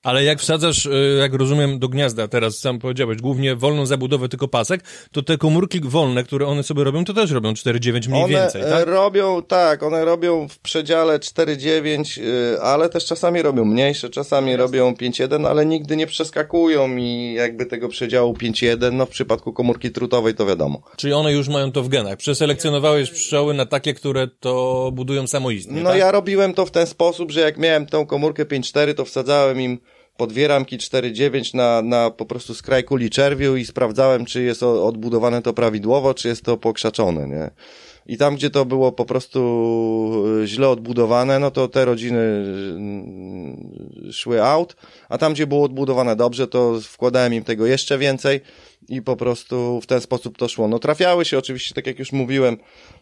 Ale 0.07 0.23
jak 0.23 0.39
wsadzasz, 0.39 0.85
e, 0.85 0.89
jak 1.19 1.33
rozumiem, 1.33 1.79
do 1.79 1.89
gniazda, 1.89 2.27
teraz 2.27 2.59
sam 2.59 2.79
powiedziałeś, 2.79 3.17
głównie 3.17 3.55
wolną 3.55 3.85
zabudowę, 3.85 4.29
tylko 4.29 4.47
pasek, 4.47 4.81
to 5.11 5.21
te 5.23 5.37
komórki 5.37 5.81
wolne, 5.81 6.23
które 6.23 6.47
one 6.47 6.63
sobie 6.63 6.83
robią, 6.83 7.05
to 7.05 7.13
też 7.13 7.31
robią 7.31 7.53
4,9 7.53 8.09
mniej 8.09 8.23
one 8.23 8.33
więcej, 8.33 8.61
e, 8.61 8.65
tak? 8.65 8.87
robią, 8.87 9.41
tak, 9.43 9.83
one 9.83 10.05
robią 10.05 10.47
w 10.47 10.59
przedziale 10.59 11.19
4,9, 11.19 12.21
y, 12.21 12.61
ale 12.61 12.89
też 12.89 13.05
czasami 13.05 13.41
robią 13.41 13.65
mniejsze, 13.65 14.09
czasami 14.09 14.55
robią 14.55 14.93
5,1, 14.93 15.47
ale 15.47 15.65
nigdy 15.65 15.95
nie 15.95 16.07
przeskakują 16.07 16.87
mi 16.87 17.33
jakby 17.33 17.65
tego 17.65 17.89
przedziału 17.89 18.33
5,1, 18.33 18.93
no 18.93 19.05
w 19.05 19.09
przypadku 19.09 19.53
komórki 19.53 19.91
trutowej 19.91 20.35
to 20.35 20.45
wiadomo. 20.45 20.81
Czyli 20.97 21.13
one 21.13 21.33
już 21.33 21.47
mają 21.47 21.71
to 21.71 21.83
w 21.83 21.89
genach. 21.89 22.17
Przeselekcjonowałeś 22.17 23.11
pszczoły 23.11 23.53
na 23.53 23.65
takie, 23.65 23.93
które 23.93 24.27
to 24.27 24.89
budują 24.93 25.27
samoistnie, 25.27 25.81
No 25.81 25.89
tak? 25.89 25.99
ja 25.99 26.11
robiłem 26.11 26.53
to 26.53 26.65
w 26.65 26.71
ten 26.71 26.87
sposób, 26.87 27.31
że 27.31 27.41
jak 27.41 27.57
miałem 27.57 27.85
tą 27.85 28.05
komórkę 28.05 28.45
5.4, 28.45 28.93
to 28.93 29.05
wsadzałem 29.05 29.61
im 29.61 29.79
po 30.17 30.27
dwie 30.27 30.47
ramki 30.47 30.77
4.9 30.77 31.55
na, 31.55 31.81
na 31.81 32.09
po 32.09 32.25
prostu 32.25 32.53
skraj 32.55 32.83
kuli 32.83 33.09
czerwiu 33.09 33.55
i 33.55 33.65
sprawdzałem, 33.65 34.25
czy 34.25 34.43
jest 34.43 34.63
odbudowane 34.63 35.41
to 35.41 35.53
prawidłowo, 35.53 36.13
czy 36.13 36.27
jest 36.27 36.43
to 36.43 36.57
pokrzaczone, 36.57 37.27
nie? 37.27 37.49
I 38.07 38.17
tam, 38.17 38.35
gdzie 38.35 38.49
to 38.49 38.65
było 38.65 38.91
po 38.91 39.05
prostu 39.05 40.23
y, 40.43 40.47
źle 40.47 40.69
odbudowane, 40.69 41.39
no 41.39 41.51
to 41.51 41.67
te 41.67 41.85
rodziny 41.85 42.19
y, 44.07 44.13
szły 44.13 44.43
out, 44.43 44.75
a 45.09 45.17
tam, 45.17 45.33
gdzie 45.33 45.47
było 45.47 45.63
odbudowane 45.63 46.15
dobrze, 46.15 46.47
to 46.47 46.79
wkładałem 46.81 47.33
im 47.33 47.43
tego 47.43 47.65
jeszcze 47.65 47.97
więcej 47.97 48.41
i 48.89 49.01
po 49.01 49.15
prostu 49.15 49.81
w 49.81 49.85
ten 49.85 50.01
sposób 50.01 50.37
to 50.37 50.47
szło. 50.47 50.67
No 50.67 50.79
trafiały 50.79 51.25
się 51.25 51.37
oczywiście, 51.37 51.75
tak 51.75 51.87
jak 51.87 51.99
już 51.99 52.11
mówiłem, 52.11 52.57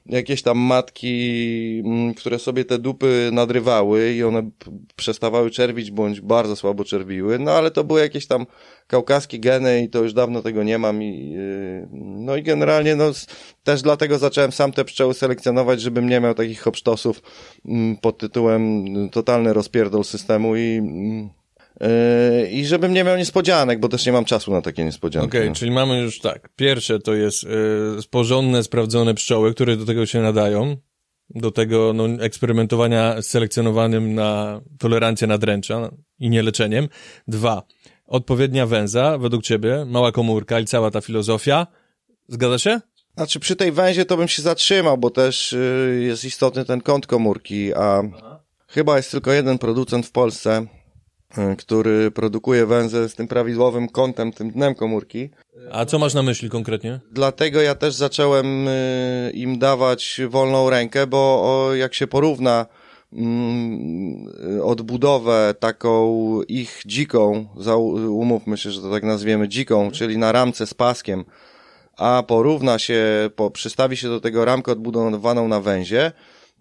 jakieś 0.05 0.41
tam 0.41 0.57
matki, 0.57 1.81
mm, 1.85 2.13
które 2.13 2.39
sobie 2.39 2.65
te 2.65 2.79
dupy 2.79 3.29
nadrywały 3.33 4.13
i 4.13 4.23
one 4.23 4.49
przestawały 4.95 5.51
czerwić 5.51 5.91
bądź 5.91 6.21
bardzo 6.21 6.55
słabo 6.55 6.83
czerwiły, 6.83 7.39
no 7.39 7.51
ale 7.51 7.71
to 7.71 7.83
były 7.83 7.99
jakieś 7.99 8.27
tam 8.27 8.45
kaukaskie 8.87 9.39
geny 9.39 9.83
i 9.83 9.89
to 9.89 10.03
już 10.03 10.13
dawno 10.13 10.41
tego 10.41 10.63
nie 10.63 10.77
mam 10.77 11.03
i 11.03 11.29
yy, 11.29 11.87
no 11.91 12.35
i 12.35 12.43
generalnie 12.43 12.95
no 12.95 13.11
też 13.63 13.81
dlatego 13.81 14.17
zacząłem 14.17 14.51
sam 14.51 14.71
te 14.71 14.85
pszczoły 14.85 15.13
selekcjonować, 15.13 15.81
żebym 15.81 16.09
nie 16.09 16.19
miał 16.19 16.33
takich 16.33 16.61
hopsztosów 16.61 17.21
mm, 17.65 17.97
pod 17.97 18.17
tytułem 18.17 18.85
y, 19.05 19.09
totalny 19.09 19.53
rozpierdol 19.53 20.03
systemu 20.03 20.55
i 20.55 20.77
mm, 20.77 21.29
yy, 21.81 22.49
i 22.51 22.65
żebym 22.65 22.93
nie 22.93 23.03
miał 23.03 23.17
niespodzianek, 23.17 23.79
bo 23.79 23.89
też 23.89 24.05
nie 24.05 24.11
mam 24.11 24.25
czasu 24.25 24.51
na 24.51 24.61
takie 24.61 24.85
niespodzianki. 24.85 25.27
Okej, 25.27 25.49
no. 25.49 25.55
czyli 25.55 25.71
mamy 25.71 26.01
już 26.01 26.19
tak. 26.19 26.49
Pierwsze 26.55 26.99
to 26.99 27.13
jest 27.13 27.43
y, 27.43 27.47
porządne, 28.09 28.63
sprawdzone 28.63 29.13
pszczoły, 29.13 29.53
które 29.53 29.77
do 29.77 29.85
tego 29.85 30.05
się 30.05 30.21
nadają. 30.21 30.77
Do 31.29 31.51
tego 31.51 31.93
no, 31.93 32.05
eksperymentowania 32.05 33.21
z 33.21 33.27
selekcjonowanym 33.27 34.15
na 34.15 34.61
tolerancję 34.79 35.27
nadręcza 35.27 35.91
i 36.19 36.29
nieleczeniem. 36.29 36.87
Dwa, 37.27 37.63
odpowiednia 38.07 38.65
węza, 38.65 39.17
według 39.17 39.43
ciebie, 39.43 39.85
mała 39.87 40.11
komórka 40.11 40.59
i 40.59 40.65
cała 40.65 40.91
ta 40.91 41.01
filozofia. 41.01 41.67
Zgadza 42.27 42.59
się? 42.59 42.81
Znaczy 43.17 43.39
przy 43.39 43.55
tej 43.55 43.71
węzie 43.71 44.05
to 44.05 44.17
bym 44.17 44.27
się 44.27 44.41
zatrzymał, 44.41 44.97
bo 44.97 45.09
też 45.09 45.53
y, 45.53 46.01
jest 46.07 46.25
istotny 46.25 46.65
ten 46.65 46.81
kąt 46.81 47.07
komórki, 47.07 47.73
a 47.73 48.01
chyba 48.67 48.97
jest 48.97 49.11
tylko 49.11 49.31
jeden 49.31 49.57
producent 49.57 50.05
w 50.05 50.11
Polsce, 50.11 50.65
y, 51.37 51.55
który 51.55 52.11
produkuje 52.11 52.65
węzę 52.65 53.09
z 53.09 53.15
tym 53.15 53.27
prawidłowym 53.27 53.89
kątem, 53.89 54.31
tym 54.31 54.51
dnem 54.51 54.75
komórki. 54.75 55.29
A 55.71 55.85
co 55.85 55.99
masz 55.99 56.13
na 56.13 56.23
myśli 56.23 56.49
konkretnie? 56.49 56.99
Dlatego 57.11 57.61
ja 57.61 57.75
też 57.75 57.93
zacząłem 57.93 58.67
y, 58.67 59.31
im 59.33 59.59
dawać 59.59 60.21
wolną 60.29 60.69
rękę, 60.69 61.07
bo 61.07 61.17
o, 61.17 61.75
jak 61.75 61.93
się 61.93 62.07
porówna 62.07 62.65
odbudowę 64.63 65.55
taką 65.59 66.41
ich 66.41 66.81
dziką, 66.85 67.45
umówmy 68.09 68.57
się, 68.57 68.71
że 68.71 68.81
to 68.81 68.91
tak 68.91 69.03
nazwiemy 69.03 69.47
dziką, 69.47 69.91
czyli 69.91 70.17
na 70.17 70.31
ramce 70.31 70.67
z 70.67 70.73
paskiem, 70.73 71.25
a 71.97 72.23
porówna 72.27 72.79
się, 72.79 73.29
po, 73.35 73.51
przystawi 73.51 73.97
się 73.97 74.07
do 74.07 74.19
tego 74.19 74.45
ramkę 74.45 74.71
odbudowaną 74.71 75.47
na 75.47 75.61
węzie, 75.61 76.11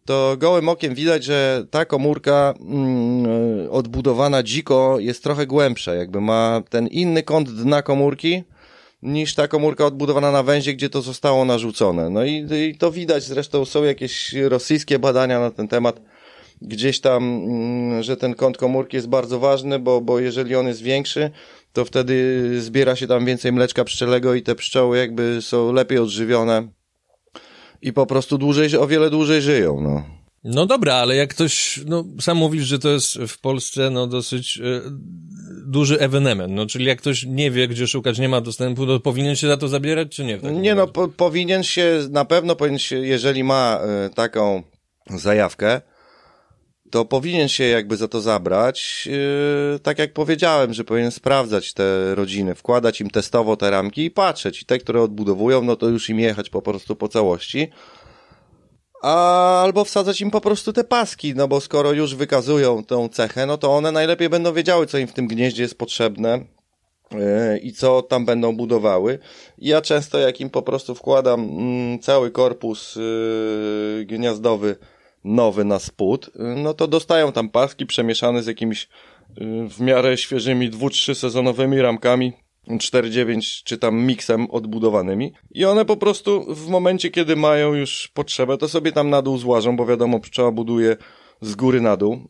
to 0.04 0.36
gołym 0.38 0.68
okiem 0.68 0.94
widać, 0.94 1.24
że 1.24 1.66
ta 1.70 1.84
komórka 1.84 2.54
mm, 2.60 3.26
y, 3.66 3.70
odbudowana 3.70 4.42
dziko 4.42 4.96
jest 5.00 5.22
trochę 5.22 5.46
głębsza, 5.46 5.94
jakby 5.94 6.20
ma 6.20 6.62
ten 6.70 6.86
inny 6.86 7.22
kąt 7.22 7.50
dna 7.50 7.82
komórki, 7.82 8.42
niż 9.02 9.34
ta 9.34 9.48
komórka 9.48 9.86
odbudowana 9.86 10.30
na 10.30 10.42
węzie, 10.42 10.74
gdzie 10.74 10.88
to 10.90 11.02
zostało 11.02 11.44
narzucone. 11.44 12.10
No 12.10 12.24
i, 12.24 12.46
i 12.70 12.78
to 12.78 12.90
widać, 12.90 13.24
zresztą 13.24 13.64
są 13.64 13.84
jakieś 13.84 14.32
rosyjskie 14.32 14.98
badania 14.98 15.40
na 15.40 15.50
ten 15.50 15.68
temat, 15.68 16.00
gdzieś 16.62 17.00
tam, 17.00 17.24
mm, 17.24 18.02
że 18.02 18.16
ten 18.16 18.34
kąt 18.34 18.56
komórki 18.58 18.96
jest 18.96 19.08
bardzo 19.08 19.38
ważny, 19.38 19.78
bo, 19.78 20.00
bo 20.00 20.18
jeżeli 20.18 20.56
on 20.56 20.66
jest 20.66 20.82
większy, 20.82 21.30
to 21.72 21.84
wtedy 21.84 22.42
zbiera 22.60 22.96
się 22.96 23.06
tam 23.06 23.26
więcej 23.26 23.52
mleczka 23.52 23.84
pszczelego 23.84 24.34
i 24.34 24.42
te 24.42 24.54
pszczoły 24.54 24.98
jakby 24.98 25.42
są 25.42 25.72
lepiej 25.72 25.98
odżywione 25.98 26.68
i 27.82 27.92
po 27.92 28.06
prostu 28.06 28.38
dłużej, 28.38 28.76
o 28.76 28.86
wiele 28.86 29.10
dłużej 29.10 29.42
żyją, 29.42 29.80
no. 29.80 30.04
No 30.44 30.66
dobra, 30.66 30.94
ale 30.94 31.16
jak 31.16 31.30
ktoś, 31.30 31.80
no 31.86 32.04
sam 32.20 32.36
mówisz, 32.36 32.64
że 32.64 32.78
to 32.78 32.88
jest 32.88 33.18
w 33.28 33.40
Polsce 33.40 33.90
no 33.90 34.06
dosyć 34.06 34.58
e, 34.58 34.80
duży 35.66 36.00
ewenement, 36.00 36.52
no 36.52 36.66
czyli 36.66 36.84
jak 36.84 36.98
ktoś 36.98 37.24
nie 37.28 37.50
wie, 37.50 37.68
gdzie 37.68 37.86
szukać, 37.86 38.18
nie 38.18 38.28
ma 38.28 38.40
dostępu, 38.40 38.86
to 38.86 39.00
powinien 39.00 39.36
się 39.36 39.46
za 39.46 39.56
to 39.56 39.68
zabierać, 39.68 40.08
czy 40.16 40.24
nie? 40.24 40.36
Nie 40.36 40.74
no, 40.74 40.86
po, 40.86 41.08
powinien 41.08 41.62
się, 41.62 42.00
na 42.10 42.24
pewno 42.24 42.56
powinien 42.56 42.78
się, 42.78 42.96
jeżeli 42.96 43.44
ma 43.44 43.80
e, 43.80 44.10
taką 44.10 44.62
zajawkę, 45.10 45.80
to 46.94 47.04
powinien 47.04 47.48
się 47.48 47.64
jakby 47.64 47.96
za 47.96 48.08
to 48.08 48.20
zabrać. 48.20 49.08
Yy, 49.72 49.78
tak 49.78 49.98
jak 49.98 50.12
powiedziałem, 50.12 50.74
że 50.74 50.84
powinien 50.84 51.10
sprawdzać 51.10 51.72
te 51.72 52.14
rodziny, 52.14 52.54
wkładać 52.54 53.00
im 53.00 53.10
testowo 53.10 53.56
te 53.56 53.70
ramki 53.70 54.04
i 54.04 54.10
patrzeć. 54.10 54.62
I 54.62 54.64
te, 54.64 54.78
które 54.78 55.02
odbudowują, 55.02 55.62
no 55.62 55.76
to 55.76 55.88
już 55.88 56.10
im 56.10 56.20
jechać 56.20 56.50
po 56.50 56.62
prostu 56.62 56.96
po 56.96 57.08
całości. 57.08 57.70
A, 59.02 59.62
albo 59.62 59.84
wsadzać 59.84 60.20
im 60.20 60.30
po 60.30 60.40
prostu 60.40 60.72
te 60.72 60.84
paski, 60.84 61.34
no 61.34 61.48
bo 61.48 61.60
skoro 61.60 61.92
już 61.92 62.14
wykazują 62.14 62.84
tą 62.84 63.08
cechę, 63.08 63.46
no 63.46 63.58
to 63.58 63.76
one 63.76 63.92
najlepiej 63.92 64.28
będą 64.28 64.52
wiedziały, 64.52 64.86
co 64.86 64.98
im 64.98 65.06
w 65.06 65.12
tym 65.12 65.26
gnieździe 65.26 65.62
jest 65.62 65.78
potrzebne 65.78 66.44
yy, 67.12 67.58
i 67.58 67.72
co 67.72 68.02
tam 68.02 68.24
będą 68.24 68.56
budowały. 68.56 69.18
Ja 69.58 69.80
często 69.80 70.18
jak 70.18 70.40
im 70.40 70.50
po 70.50 70.62
prostu 70.62 70.94
wkładam 70.94 71.40
mm, 71.40 71.98
cały 71.98 72.30
korpus 72.30 72.96
yy, 72.96 74.04
gniazdowy 74.06 74.76
nowy 75.24 75.64
na 75.64 75.78
spód, 75.78 76.30
no 76.56 76.74
to 76.74 76.88
dostają 76.88 77.32
tam 77.32 77.48
paski 77.48 77.86
przemieszane 77.86 78.42
z 78.42 78.46
jakimiś 78.46 78.88
yy, 79.36 79.68
w 79.68 79.80
miarę 79.80 80.16
świeżymi 80.16 80.70
dwu, 80.70 80.90
trzy 80.90 81.14
sezonowymi 81.14 81.80
ramkami 81.80 82.32
4-9 82.68 83.62
czy 83.64 83.78
tam 83.78 84.06
miksem 84.06 84.50
odbudowanymi. 84.50 85.32
I 85.50 85.64
one 85.64 85.84
po 85.84 85.96
prostu 85.96 86.54
w 86.54 86.68
momencie, 86.68 87.10
kiedy 87.10 87.36
mają 87.36 87.74
już 87.74 88.08
potrzebę, 88.14 88.58
to 88.58 88.68
sobie 88.68 88.92
tam 88.92 89.10
na 89.10 89.22
dół 89.22 89.38
złażą, 89.38 89.76
bo 89.76 89.86
wiadomo, 89.86 90.20
pszczoła 90.20 90.50
buduje 90.50 90.96
z 91.40 91.54
góry 91.54 91.80
na 91.80 91.96
dół. 91.96 92.28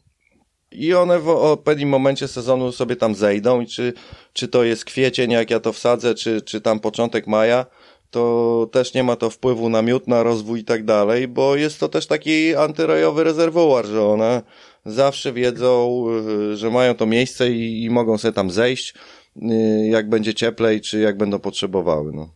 I 0.72 0.94
one 0.94 1.18
w 1.18 1.28
odpowiednim 1.28 1.88
momencie 1.88 2.28
sezonu 2.28 2.72
sobie 2.72 2.96
tam 2.96 3.14
zejdą 3.14 3.60
i 3.60 3.66
czy, 3.66 3.92
czy 4.32 4.48
to 4.48 4.64
jest 4.64 4.84
kwiecień, 4.84 5.30
jak 5.30 5.50
ja 5.50 5.60
to 5.60 5.72
wsadzę, 5.72 6.14
czy, 6.14 6.42
czy 6.42 6.60
tam 6.60 6.80
początek 6.80 7.26
maja, 7.26 7.66
to 8.14 8.68
też 8.72 8.94
nie 8.94 9.02
ma 9.02 9.16
to 9.16 9.30
wpływu 9.30 9.68
na 9.68 9.82
miód, 9.82 10.08
na 10.08 10.22
rozwój 10.22 10.60
i 10.60 10.64
tak 10.64 10.84
dalej, 10.84 11.28
bo 11.28 11.56
jest 11.56 11.80
to 11.80 11.88
też 11.88 12.06
taki 12.06 12.54
antyrojowy 12.54 13.24
rezerwuar, 13.24 13.86
że 13.86 14.06
one 14.06 14.42
zawsze 14.86 15.32
wiedzą, 15.32 16.04
y, 16.52 16.56
że 16.56 16.70
mają 16.70 16.94
to 16.94 17.06
miejsce 17.06 17.50
i, 17.50 17.84
i 17.84 17.90
mogą 17.90 18.18
sobie 18.18 18.32
tam 18.32 18.50
zejść, 18.50 18.94
y, 19.36 19.88
jak 19.90 20.08
będzie 20.08 20.34
cieplej, 20.34 20.80
czy 20.80 21.00
jak 21.00 21.16
będą 21.16 21.38
potrzebowały. 21.38 22.12
No. 22.12 22.28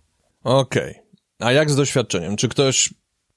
Okej. 0.44 0.90
Okay. 0.90 1.02
A 1.38 1.52
jak 1.52 1.70
z 1.70 1.76
doświadczeniem? 1.76 2.36
Czy 2.36 2.48
ktoś 2.48 2.90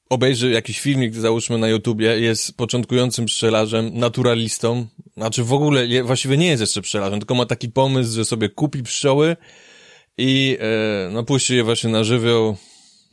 obejrzy 0.09 0.51
jakiś 0.51 0.79
filmik, 0.79 1.15
załóżmy 1.15 1.57
na 1.57 1.67
YouTubie, 1.67 2.19
jest 2.19 2.57
początkującym 2.57 3.25
pszczelarzem, 3.25 3.91
naturalistą, 3.93 4.87
znaczy 5.17 5.43
w 5.43 5.53
ogóle 5.53 6.03
właściwie 6.03 6.37
nie 6.37 6.47
jest 6.47 6.61
jeszcze 6.61 6.81
pszczelarzem, 6.81 7.19
tylko 7.19 7.35
ma 7.35 7.45
taki 7.45 7.69
pomysł, 7.69 8.15
że 8.15 8.25
sobie 8.25 8.49
kupi 8.49 8.83
pszczoły, 8.83 9.35
i 10.21 10.57
e, 10.59 11.09
no 11.11 11.23
puści 11.23 11.55
je 11.55 11.63
właśnie 11.63 11.89
na 11.89 12.03
żywioł. 12.03 12.55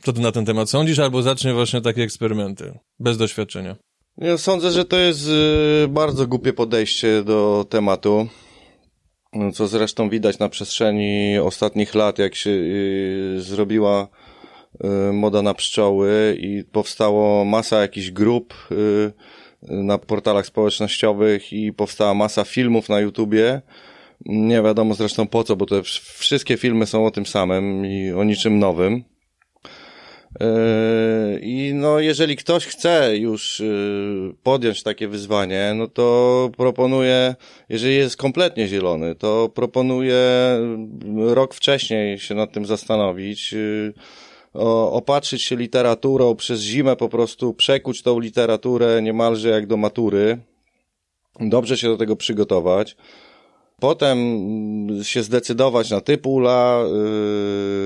Co 0.03 0.13
ty 0.13 0.21
na 0.21 0.31
ten 0.31 0.45
temat 0.45 0.69
sądzisz? 0.69 0.99
Albo 0.99 1.21
zacznie 1.21 1.53
właśnie 1.53 1.81
takie 1.81 2.03
eksperymenty, 2.03 2.79
bez 2.99 3.17
doświadczenia. 3.17 3.75
Ja 4.17 4.37
sądzę, 4.37 4.71
że 4.71 4.85
to 4.85 4.97
jest 4.97 5.27
y, 5.27 5.87
bardzo 5.87 6.27
głupie 6.27 6.53
podejście 6.53 7.23
do 7.23 7.65
tematu, 7.69 8.27
co 9.53 9.67
zresztą 9.67 10.09
widać 10.09 10.39
na 10.39 10.49
przestrzeni 10.49 11.39
ostatnich 11.39 11.95
lat, 11.95 12.19
jak 12.19 12.35
się 12.35 12.49
y, 12.49 13.35
zrobiła 13.37 14.07
moda 15.13 15.41
na 15.41 15.53
pszczoły 15.53 16.37
i 16.41 16.63
powstało 16.63 17.45
masa 17.45 17.81
jakichś 17.81 18.11
grup 18.11 18.53
na 19.61 19.97
portalach 19.97 20.45
społecznościowych 20.45 21.53
i 21.53 21.73
powstała 21.73 22.13
masa 22.13 22.43
filmów 22.43 22.89
na 22.89 22.99
YouTubie, 22.99 23.61
nie 24.25 24.61
wiadomo 24.61 24.93
zresztą 24.93 25.27
po 25.27 25.43
co, 25.43 25.55
bo 25.55 25.65
te 25.65 25.81
wszystkie 26.17 26.57
filmy 26.57 26.85
są 26.85 27.05
o 27.05 27.11
tym 27.11 27.25
samym 27.25 27.85
i 27.85 28.11
o 28.11 28.23
niczym 28.23 28.59
nowym. 28.59 29.03
Yy, 30.39 31.39
I 31.41 31.71
no, 31.73 31.99
jeżeli 31.99 32.35
ktoś 32.35 32.65
chce 32.65 33.17
już 33.17 33.59
yy, 33.59 34.33
podjąć 34.43 34.83
takie 34.83 35.07
wyzwanie, 35.07 35.73
no 35.75 35.87
to 35.87 36.49
proponuję, 36.57 37.35
jeżeli 37.69 37.95
jest 37.95 38.17
kompletnie 38.17 38.67
zielony, 38.67 39.15
to 39.15 39.49
proponuję 39.55 40.25
rok 41.17 41.53
wcześniej 41.53 42.19
się 42.19 42.35
nad 42.35 42.51
tym 42.51 42.65
zastanowić, 42.65 43.51
yy, 43.51 43.93
opatrzyć 44.91 45.43
się 45.43 45.55
literaturą, 45.55 46.35
przez 46.35 46.61
zimę 46.61 46.95
po 46.95 47.09
prostu 47.09 47.53
przekuć 47.53 48.01
tą 48.01 48.19
literaturę 48.19 49.01
niemalże 49.01 49.49
jak 49.49 49.67
do 49.67 49.77
matury, 49.77 50.37
dobrze 51.39 51.77
się 51.77 51.87
do 51.87 51.97
tego 51.97 52.15
przygotować. 52.15 52.95
Potem 53.79 54.17
się 55.03 55.23
zdecydować 55.23 55.89
na 55.91 56.01
typ 56.01 56.27
ula, 56.27 56.83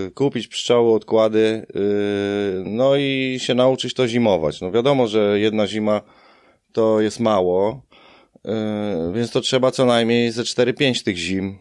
yy, 0.05 0.11
kupić 0.11 0.47
pszczoły, 0.47 0.93
odkłady, 0.93 1.65
yy, 1.75 2.63
no 2.65 2.95
i 2.95 3.37
się 3.41 3.53
nauczyć 3.53 3.93
to 3.93 4.07
zimować. 4.07 4.61
No 4.61 4.71
wiadomo, 4.71 5.07
że 5.07 5.39
jedna 5.39 5.67
zima 5.67 6.01
to 6.71 7.01
jest 7.01 7.19
mało, 7.19 7.81
yy, 8.45 8.53
więc 9.13 9.31
to 9.31 9.41
trzeba 9.41 9.71
co 9.71 9.85
najmniej 9.85 10.31
ze 10.31 10.43
4-5 10.43 11.03
tych 11.03 11.17
zim, 11.17 11.57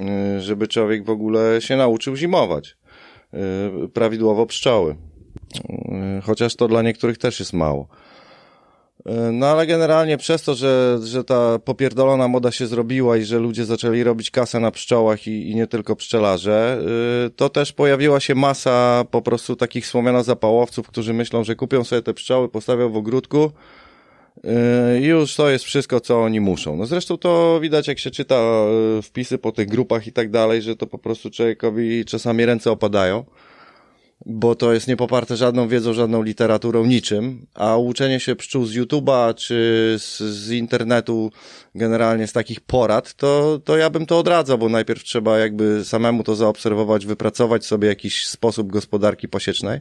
yy, 0.00 0.40
żeby 0.40 0.68
człowiek 0.68 1.04
w 1.04 1.10
ogóle 1.10 1.60
się 1.60 1.76
nauczył 1.76 2.16
zimować. 2.16 2.76
Yy, 3.32 3.88
prawidłowo 3.88 4.46
pszczoły. 4.46 4.96
Yy, 5.68 6.20
chociaż 6.22 6.56
to 6.56 6.68
dla 6.68 6.82
niektórych 6.82 7.18
też 7.18 7.40
jest 7.40 7.52
mało. 7.52 7.88
No 9.32 9.46
ale 9.46 9.66
generalnie 9.66 10.18
przez 10.18 10.42
to, 10.42 10.54
że, 10.54 10.98
że 11.04 11.24
ta 11.24 11.58
popierdolona 11.58 12.28
moda 12.28 12.52
się 12.52 12.66
zrobiła 12.66 13.16
i 13.16 13.24
że 13.24 13.38
ludzie 13.38 13.64
zaczęli 13.64 14.02
robić 14.02 14.30
kasę 14.30 14.60
na 14.60 14.70
pszczołach 14.70 15.26
i, 15.26 15.50
i 15.50 15.54
nie 15.54 15.66
tylko 15.66 15.96
pszczelarze, 15.96 16.80
y, 17.26 17.30
to 17.30 17.48
też 17.48 17.72
pojawiła 17.72 18.20
się 18.20 18.34
masa 18.34 19.04
po 19.10 19.22
prostu 19.22 19.56
takich 19.56 19.86
słomiano-zapałowców, 19.86 20.88
którzy 20.88 21.14
myślą, 21.14 21.44
że 21.44 21.56
kupią 21.56 21.84
sobie 21.84 22.02
te 22.02 22.14
pszczoły, 22.14 22.48
postawią 22.48 22.90
w 22.90 22.96
ogródku 22.96 23.52
y, 24.36 25.00
i 25.00 25.04
już 25.04 25.36
to 25.36 25.50
jest 25.50 25.64
wszystko, 25.64 26.00
co 26.00 26.22
oni 26.22 26.40
muszą. 26.40 26.76
No 26.76 26.86
zresztą 26.86 27.18
to 27.18 27.60
widać, 27.60 27.88
jak 27.88 27.98
się 27.98 28.10
czyta 28.10 28.36
wpisy 29.02 29.38
po 29.38 29.52
tych 29.52 29.68
grupach 29.68 30.06
i 30.06 30.12
tak 30.12 30.30
dalej, 30.30 30.62
że 30.62 30.76
to 30.76 30.86
po 30.86 30.98
prostu 30.98 31.30
człowiekowi 31.30 32.04
czasami 32.04 32.46
ręce 32.46 32.70
opadają 32.70 33.24
bo 34.26 34.54
to 34.54 34.72
jest 34.72 34.88
niepoparte 34.88 35.36
żadną 35.36 35.68
wiedzą, 35.68 35.92
żadną 35.92 36.22
literaturą, 36.22 36.86
niczym, 36.86 37.46
a 37.54 37.76
uczenie 37.76 38.20
się 38.20 38.36
pszczół 38.36 38.66
z 38.66 38.76
YouTube'a 38.76 39.34
czy 39.34 39.54
z, 39.98 40.18
z, 40.18 40.50
internetu, 40.50 41.30
generalnie 41.74 42.26
z 42.26 42.32
takich 42.32 42.60
porad, 42.60 43.14
to, 43.14 43.60
to 43.64 43.76
ja 43.76 43.90
bym 43.90 44.06
to 44.06 44.18
odradzał, 44.18 44.58
bo 44.58 44.68
najpierw 44.68 45.04
trzeba 45.04 45.38
jakby 45.38 45.84
samemu 45.84 46.22
to 46.22 46.34
zaobserwować, 46.34 47.06
wypracować 47.06 47.66
sobie 47.66 47.88
jakiś 47.88 48.26
sposób 48.26 48.72
gospodarki 48.72 49.28
pasiecznej. 49.28 49.80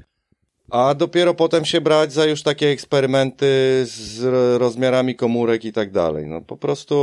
A 0.72 0.94
dopiero 0.94 1.34
potem 1.34 1.66
się 1.66 1.82
brać 1.82 2.14
za 2.14 2.26
już 2.26 2.44
takie 2.44 2.70
eksperymenty 2.70 3.46
z 3.84 4.24
rozmiarami 4.58 5.16
komórek 5.16 5.66
i 5.66 5.74
tak 5.74 5.92
dalej. 5.92 6.28
No 6.28 6.42
po 6.42 6.58
prostu 6.58 6.96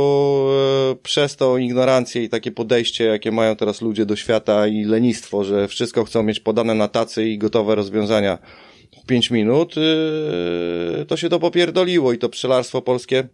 e, 0.91 0.95
przez 0.95 1.35
tą 1.35 1.57
ignorancję 1.57 2.23
i 2.23 2.29
takie 2.29 2.51
podejście, 2.51 3.03
jakie 3.03 3.31
mają 3.31 3.55
teraz 3.55 3.81
ludzie 3.81 4.05
do 4.05 4.15
świata 4.15 4.67
i 4.67 4.83
lenistwo, 4.83 5.43
że 5.43 5.67
wszystko 5.67 6.03
chcą 6.03 6.23
mieć 6.23 6.39
podane 6.39 6.73
na 6.73 6.87
tacy 6.87 7.25
i 7.29 7.37
gotowe 7.37 7.75
rozwiązania 7.75 8.37
w 9.03 9.05
pięć 9.05 9.31
minut, 9.31 9.75
e, 9.77 11.05
to 11.05 11.17
się 11.17 11.29
to 11.29 11.39
popierdoliło 11.39 12.13
i 12.13 12.17
to 12.17 12.29
pszczelarstwo 12.29 12.81
polskie 12.81 13.27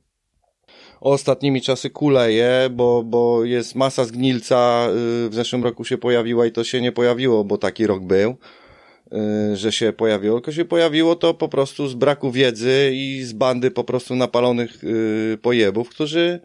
ostatnimi 1.01 1.61
czasy 1.61 1.89
kuleje, 1.89 2.69
bo, 2.71 3.03
bo 3.03 3.45
jest 3.45 3.75
masa 3.75 4.05
zgnilca, 4.05 4.87
e, 4.87 5.29
w 5.29 5.31
zeszłym 5.31 5.63
roku 5.63 5.85
się 5.85 5.97
pojawiła 5.97 6.45
i 6.45 6.51
to 6.51 6.63
się 6.63 6.81
nie 6.81 6.91
pojawiło, 6.91 7.43
bo 7.43 7.57
taki 7.57 7.87
rok 7.87 8.03
był. 8.03 8.37
Y, 9.13 9.57
że 9.57 9.71
się 9.71 9.93
pojawiło, 9.93 10.35
tylko 10.35 10.51
się 10.51 10.65
pojawiło 10.65 11.15
to 11.15 11.33
po 11.33 11.49
prostu 11.49 11.87
z 11.87 11.93
braku 11.93 12.31
wiedzy 12.31 12.91
i 12.93 13.21
z 13.23 13.33
bandy 13.33 13.71
po 13.71 13.83
prostu 13.83 14.15
napalonych 14.15 14.83
y, 14.83 15.37
pojebów, 15.41 15.89
którzy 15.89 16.39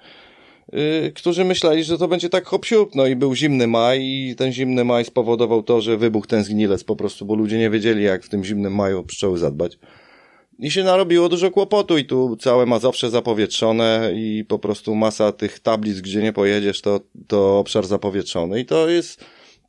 y, 0.74 1.12
którzy 1.14 1.44
myśleli, 1.44 1.84
że 1.84 1.98
to 1.98 2.08
będzie 2.08 2.28
tak 2.28 2.46
hop 2.46 2.66
no 2.94 3.06
i 3.06 3.16
był 3.16 3.34
zimny 3.34 3.66
maj 3.66 4.02
i 4.02 4.34
ten 4.36 4.52
zimny 4.52 4.84
maj 4.84 5.04
spowodował 5.04 5.62
to, 5.62 5.80
że 5.80 5.96
wybuchł 5.96 6.26
ten 6.26 6.44
zgnilec 6.44 6.84
po 6.84 6.96
prostu, 6.96 7.26
bo 7.26 7.34
ludzie 7.34 7.58
nie 7.58 7.70
wiedzieli 7.70 8.04
jak 8.04 8.24
w 8.24 8.28
tym 8.28 8.44
zimnym 8.44 8.74
maju 8.74 9.04
pszczoły 9.04 9.38
zadbać. 9.38 9.78
I 10.58 10.70
się 10.70 10.84
narobiło 10.84 11.28
dużo 11.28 11.50
kłopotu 11.50 11.98
i 11.98 12.04
tu 12.04 12.36
całe 12.36 12.66
Mazowsze 12.66 13.10
zapowietrzone 13.10 14.12
i 14.14 14.44
po 14.48 14.58
prostu 14.58 14.94
masa 14.94 15.32
tych 15.32 15.60
tablic, 15.60 16.00
gdzie 16.00 16.22
nie 16.22 16.32
pojedziesz, 16.32 16.80
to, 16.80 17.00
to 17.26 17.58
obszar 17.58 17.86
zapowietrzony 17.86 18.60
i 18.60 18.64
to 18.64 18.88
jest 18.88 19.24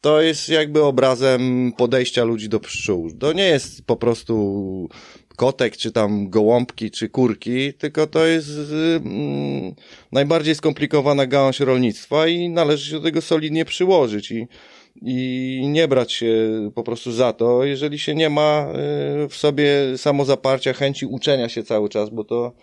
to 0.05 0.21
jest 0.21 0.49
jakby 0.49 0.83
obrazem 0.83 1.73
podejścia 1.77 2.23
ludzi 2.23 2.49
do 2.49 2.59
pszczół. 2.59 3.11
To 3.19 3.33
nie 3.33 3.43
jest 3.43 3.85
po 3.85 3.95
prostu 3.95 4.89
kotek, 5.35 5.77
czy 5.77 5.91
tam 5.91 6.29
gołąbki, 6.29 6.91
czy 6.91 7.09
kurki, 7.09 7.73
tylko 7.73 8.07
to 8.07 8.25
jest 8.25 8.49
mm, 9.05 9.75
najbardziej 10.11 10.55
skomplikowana 10.55 11.27
gałąź 11.27 11.59
rolnictwa 11.59 12.27
i 12.27 12.49
należy 12.49 12.89
się 12.89 12.95
do 12.95 13.01
tego 13.01 13.21
solidnie 13.21 13.65
przyłożyć. 13.65 14.31
I 14.31 14.47
i 15.01 15.67
nie 15.67 15.87
brać 15.87 16.13
się 16.13 16.35
po 16.75 16.83
prostu 16.83 17.11
za 17.11 17.33
to, 17.33 17.63
jeżeli 17.63 17.99
się 17.99 18.15
nie 18.15 18.29
ma 18.29 18.67
y, 19.25 19.29
w 19.29 19.35
sobie 19.35 19.97
samozaparcia, 19.97 20.73
chęci 20.73 21.05
uczenia 21.05 21.49
się 21.49 21.63
cały 21.63 21.89
czas, 21.89 22.09
bo 22.09 22.23
to 22.23 22.53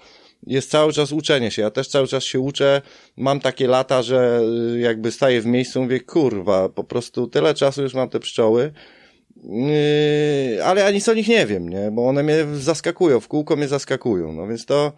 jest 0.47 0.71
cały 0.71 0.93
czas 0.93 1.13
uczenie 1.13 1.51
się. 1.51 1.63
Ja 1.63 1.71
też 1.71 1.89
cały 1.89 2.07
czas 2.07 2.25
się 2.25 2.41
uczę. 2.41 2.83
Mam 3.17 3.41
takie 3.41 3.67
lata, 3.67 4.03
że 4.03 4.41
y, 4.75 4.79
jakby 4.81 5.13
staję 5.13 5.41
w 5.41 5.47
miejscu, 5.47 5.83
mówię, 5.83 6.01
kurwa, 6.01 6.69
po 6.69 6.85
prostu 6.85 7.27
tyle 7.27 7.55
czasu 7.55 7.83
już 7.83 7.95
mam 7.95 8.09
te 8.09 8.21
pszczoły, 8.21 8.73
Yy, 9.45 10.65
ale 10.65 10.81
ja 10.81 10.91
nic 10.91 11.09
o 11.09 11.15
nich 11.15 11.29
nie 11.29 11.47
wiem, 11.47 11.69
nie? 11.69 11.91
Bo 11.91 12.09
one 12.09 12.23
mnie 12.23 12.37
zaskakują, 12.55 13.21
w 13.21 13.29
kółko 13.29 13.57
mnie 13.57 13.69
zaskakują. 13.69 14.33
No 14.33 14.47
więc 14.47 14.67
to, 14.67 14.93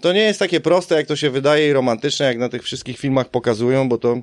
to 0.00 0.12
nie 0.12 0.20
jest 0.20 0.38
takie 0.38 0.60
proste, 0.60 0.94
jak 0.94 1.06
to 1.06 1.16
się 1.16 1.30
wydaje 1.30 1.68
i 1.68 1.72
romantyczne, 1.72 2.26
jak 2.26 2.38
na 2.38 2.48
tych 2.48 2.62
wszystkich 2.62 2.98
filmach 2.98 3.28
pokazują, 3.28 3.88
bo 3.88 3.98
to, 3.98 4.16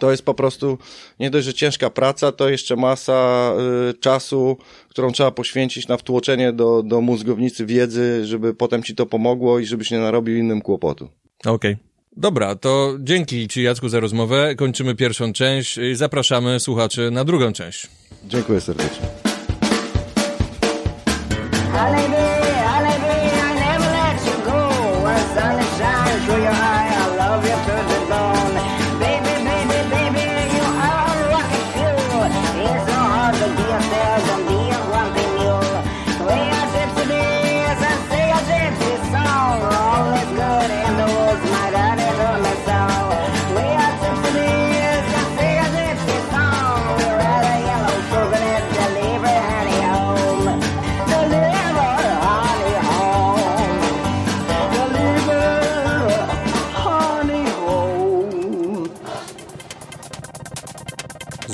to 0.00 0.10
jest 0.10 0.22
po 0.22 0.34
prostu 0.34 0.78
nie 1.20 1.30
dość, 1.30 1.46
że 1.46 1.54
ciężka 1.54 1.90
praca, 1.90 2.32
to 2.32 2.48
jeszcze 2.48 2.76
masa 2.76 3.52
y, 3.90 3.94
czasu, 3.94 4.56
którą 4.88 5.12
trzeba 5.12 5.30
poświęcić 5.30 5.88
na 5.88 5.96
wtłoczenie 5.96 6.52
do, 6.52 6.82
do 6.82 7.00
mózgownicy 7.00 7.66
wiedzy, 7.66 8.26
żeby 8.26 8.54
potem 8.54 8.82
ci 8.82 8.94
to 8.94 9.06
pomogło 9.06 9.58
i 9.58 9.66
żebyś 9.66 9.90
nie 9.90 9.98
narobił 9.98 10.36
innym 10.36 10.60
kłopotu. 10.60 11.08
Okej. 11.46 11.76
Dobra, 12.16 12.56
to 12.56 12.96
dzięki 13.00 13.48
Ci 13.48 13.62
Jacku 13.62 13.88
za 13.88 14.00
rozmowę. 14.00 14.54
Kończymy 14.54 14.94
pierwszą 14.94 15.32
część 15.32 15.78
i 15.78 15.94
zapraszamy 15.94 16.60
słuchaczy 16.60 17.10
na 17.10 17.24
drugą 17.24 17.52
część. 17.52 17.86
Dziękuję 18.24 18.60
serdecznie. 18.60 19.06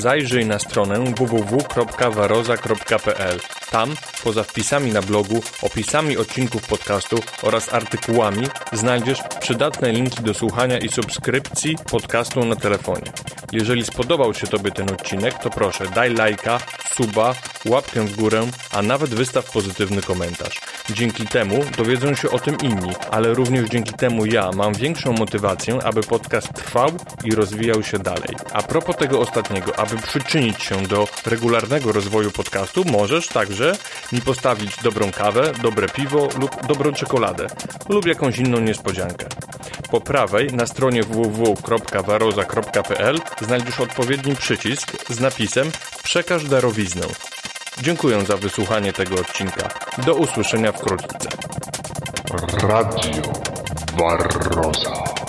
Zajrzyj 0.04 0.46
na 0.46 0.58
stronę 0.58 1.04
www.waroza.pl. 1.18 3.53
Tam, 3.74 3.94
poza 4.24 4.42
wpisami 4.42 4.92
na 4.92 5.02
blogu, 5.02 5.42
opisami 5.62 6.16
odcinków 6.16 6.66
podcastu 6.66 7.16
oraz 7.42 7.74
artykułami, 7.74 8.46
znajdziesz 8.72 9.18
przydatne 9.40 9.92
linki 9.92 10.22
do 10.22 10.34
słuchania 10.34 10.78
i 10.78 10.88
subskrypcji 10.88 11.76
podcastu 11.90 12.44
na 12.44 12.56
telefonie. 12.56 13.12
Jeżeli 13.52 13.84
spodobał 13.84 14.34
się 14.34 14.46
Tobie 14.46 14.70
ten 14.70 14.90
odcinek, 14.90 15.38
to 15.38 15.50
proszę 15.50 15.84
daj 15.94 16.14
lajka, 16.14 16.58
suba, 16.94 17.34
łapkę 17.64 18.04
w 18.04 18.16
górę, 18.16 18.46
a 18.72 18.82
nawet 18.82 19.10
wystaw 19.10 19.50
pozytywny 19.50 20.02
komentarz. 20.02 20.60
Dzięki 20.90 21.26
temu 21.26 21.64
dowiedzą 21.76 22.14
się 22.14 22.30
o 22.30 22.38
tym 22.38 22.56
inni, 22.62 22.92
ale 23.10 23.34
również 23.34 23.68
dzięki 23.70 23.92
temu 23.92 24.26
ja 24.26 24.50
mam 24.52 24.74
większą 24.74 25.12
motywację, 25.12 25.78
aby 25.84 26.02
podcast 26.02 26.52
trwał 26.54 26.90
i 27.24 27.34
rozwijał 27.34 27.82
się 27.82 27.98
dalej. 27.98 28.36
A 28.52 28.62
propos 28.62 28.96
tego 28.96 29.20
ostatniego, 29.20 29.78
aby 29.78 29.96
przyczynić 29.96 30.62
się 30.62 30.82
do 30.82 31.08
regularnego 31.26 31.92
rozwoju 31.92 32.30
podcastu, 32.30 32.84
możesz 32.84 33.28
także 33.28 33.63
mi 34.12 34.20
postawić 34.20 34.76
dobrą 34.82 35.12
kawę, 35.12 35.52
dobre 35.62 35.88
piwo 35.88 36.28
lub 36.40 36.66
dobrą 36.66 36.92
czekoladę 36.92 37.46
lub 37.88 38.06
jakąś 38.06 38.38
inną 38.38 38.60
niespodziankę. 38.60 39.26
Po 39.90 40.00
prawej 40.00 40.52
na 40.52 40.66
stronie 40.66 41.02
www.waroza.pl 41.02 43.18
znajdziesz 43.40 43.80
odpowiedni 43.80 44.36
przycisk 44.36 44.92
z 45.08 45.20
napisem 45.20 45.70
Przekaż 46.02 46.44
darowiznę. 46.44 47.06
Dziękuję 47.82 48.24
za 48.24 48.36
wysłuchanie 48.36 48.92
tego 48.92 49.14
odcinka. 49.14 49.68
Do 50.06 50.14
usłyszenia 50.14 50.72
wkrótce. 50.72 51.28
Radio 52.62 53.22
Barroza. 53.98 55.23